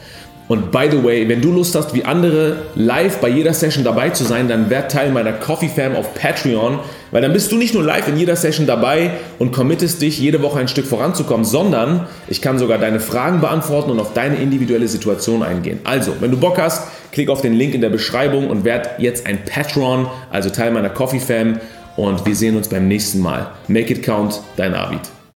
Und 0.50 0.72
by 0.72 0.88
the 0.90 1.04
way, 1.04 1.28
wenn 1.28 1.40
du 1.40 1.52
Lust 1.52 1.76
hast, 1.76 1.94
wie 1.94 2.04
andere 2.04 2.56
live 2.74 3.18
bei 3.18 3.28
jeder 3.28 3.54
Session 3.54 3.84
dabei 3.84 4.10
zu 4.10 4.24
sein, 4.24 4.48
dann 4.48 4.68
werd 4.68 4.90
Teil 4.90 5.12
meiner 5.12 5.32
Coffee 5.32 5.68
Fam 5.68 5.94
auf 5.94 6.12
Patreon, 6.14 6.80
weil 7.12 7.22
dann 7.22 7.32
bist 7.32 7.52
du 7.52 7.56
nicht 7.56 7.72
nur 7.72 7.84
live 7.84 8.08
in 8.08 8.16
jeder 8.16 8.34
Session 8.34 8.66
dabei 8.66 9.12
und 9.38 9.52
committest 9.52 10.02
dich, 10.02 10.18
jede 10.18 10.42
Woche 10.42 10.58
ein 10.58 10.66
Stück 10.66 10.86
voranzukommen, 10.86 11.44
sondern 11.44 12.08
ich 12.26 12.42
kann 12.42 12.58
sogar 12.58 12.78
deine 12.78 12.98
Fragen 12.98 13.40
beantworten 13.40 13.92
und 13.92 14.00
auf 14.00 14.12
deine 14.12 14.38
individuelle 14.38 14.88
Situation 14.88 15.44
eingehen. 15.44 15.78
Also, 15.84 16.14
wenn 16.18 16.32
du 16.32 16.36
Bock 16.36 16.58
hast, 16.58 16.88
klick 17.12 17.28
auf 17.28 17.42
den 17.42 17.54
Link 17.54 17.72
in 17.72 17.80
der 17.80 17.90
Beschreibung 17.90 18.50
und 18.50 18.64
werd 18.64 18.98
jetzt 18.98 19.28
ein 19.28 19.44
Patron, 19.44 20.08
also 20.32 20.50
Teil 20.50 20.72
meiner 20.72 20.90
Coffee 20.90 21.20
Fam 21.20 21.60
und 21.94 22.26
wir 22.26 22.34
sehen 22.34 22.56
uns 22.56 22.66
beim 22.66 22.88
nächsten 22.88 23.20
Mal. 23.20 23.52
Make 23.68 23.92
it 23.92 24.02
count, 24.02 24.40
dein 24.56 24.74
Arvid. 24.74 25.19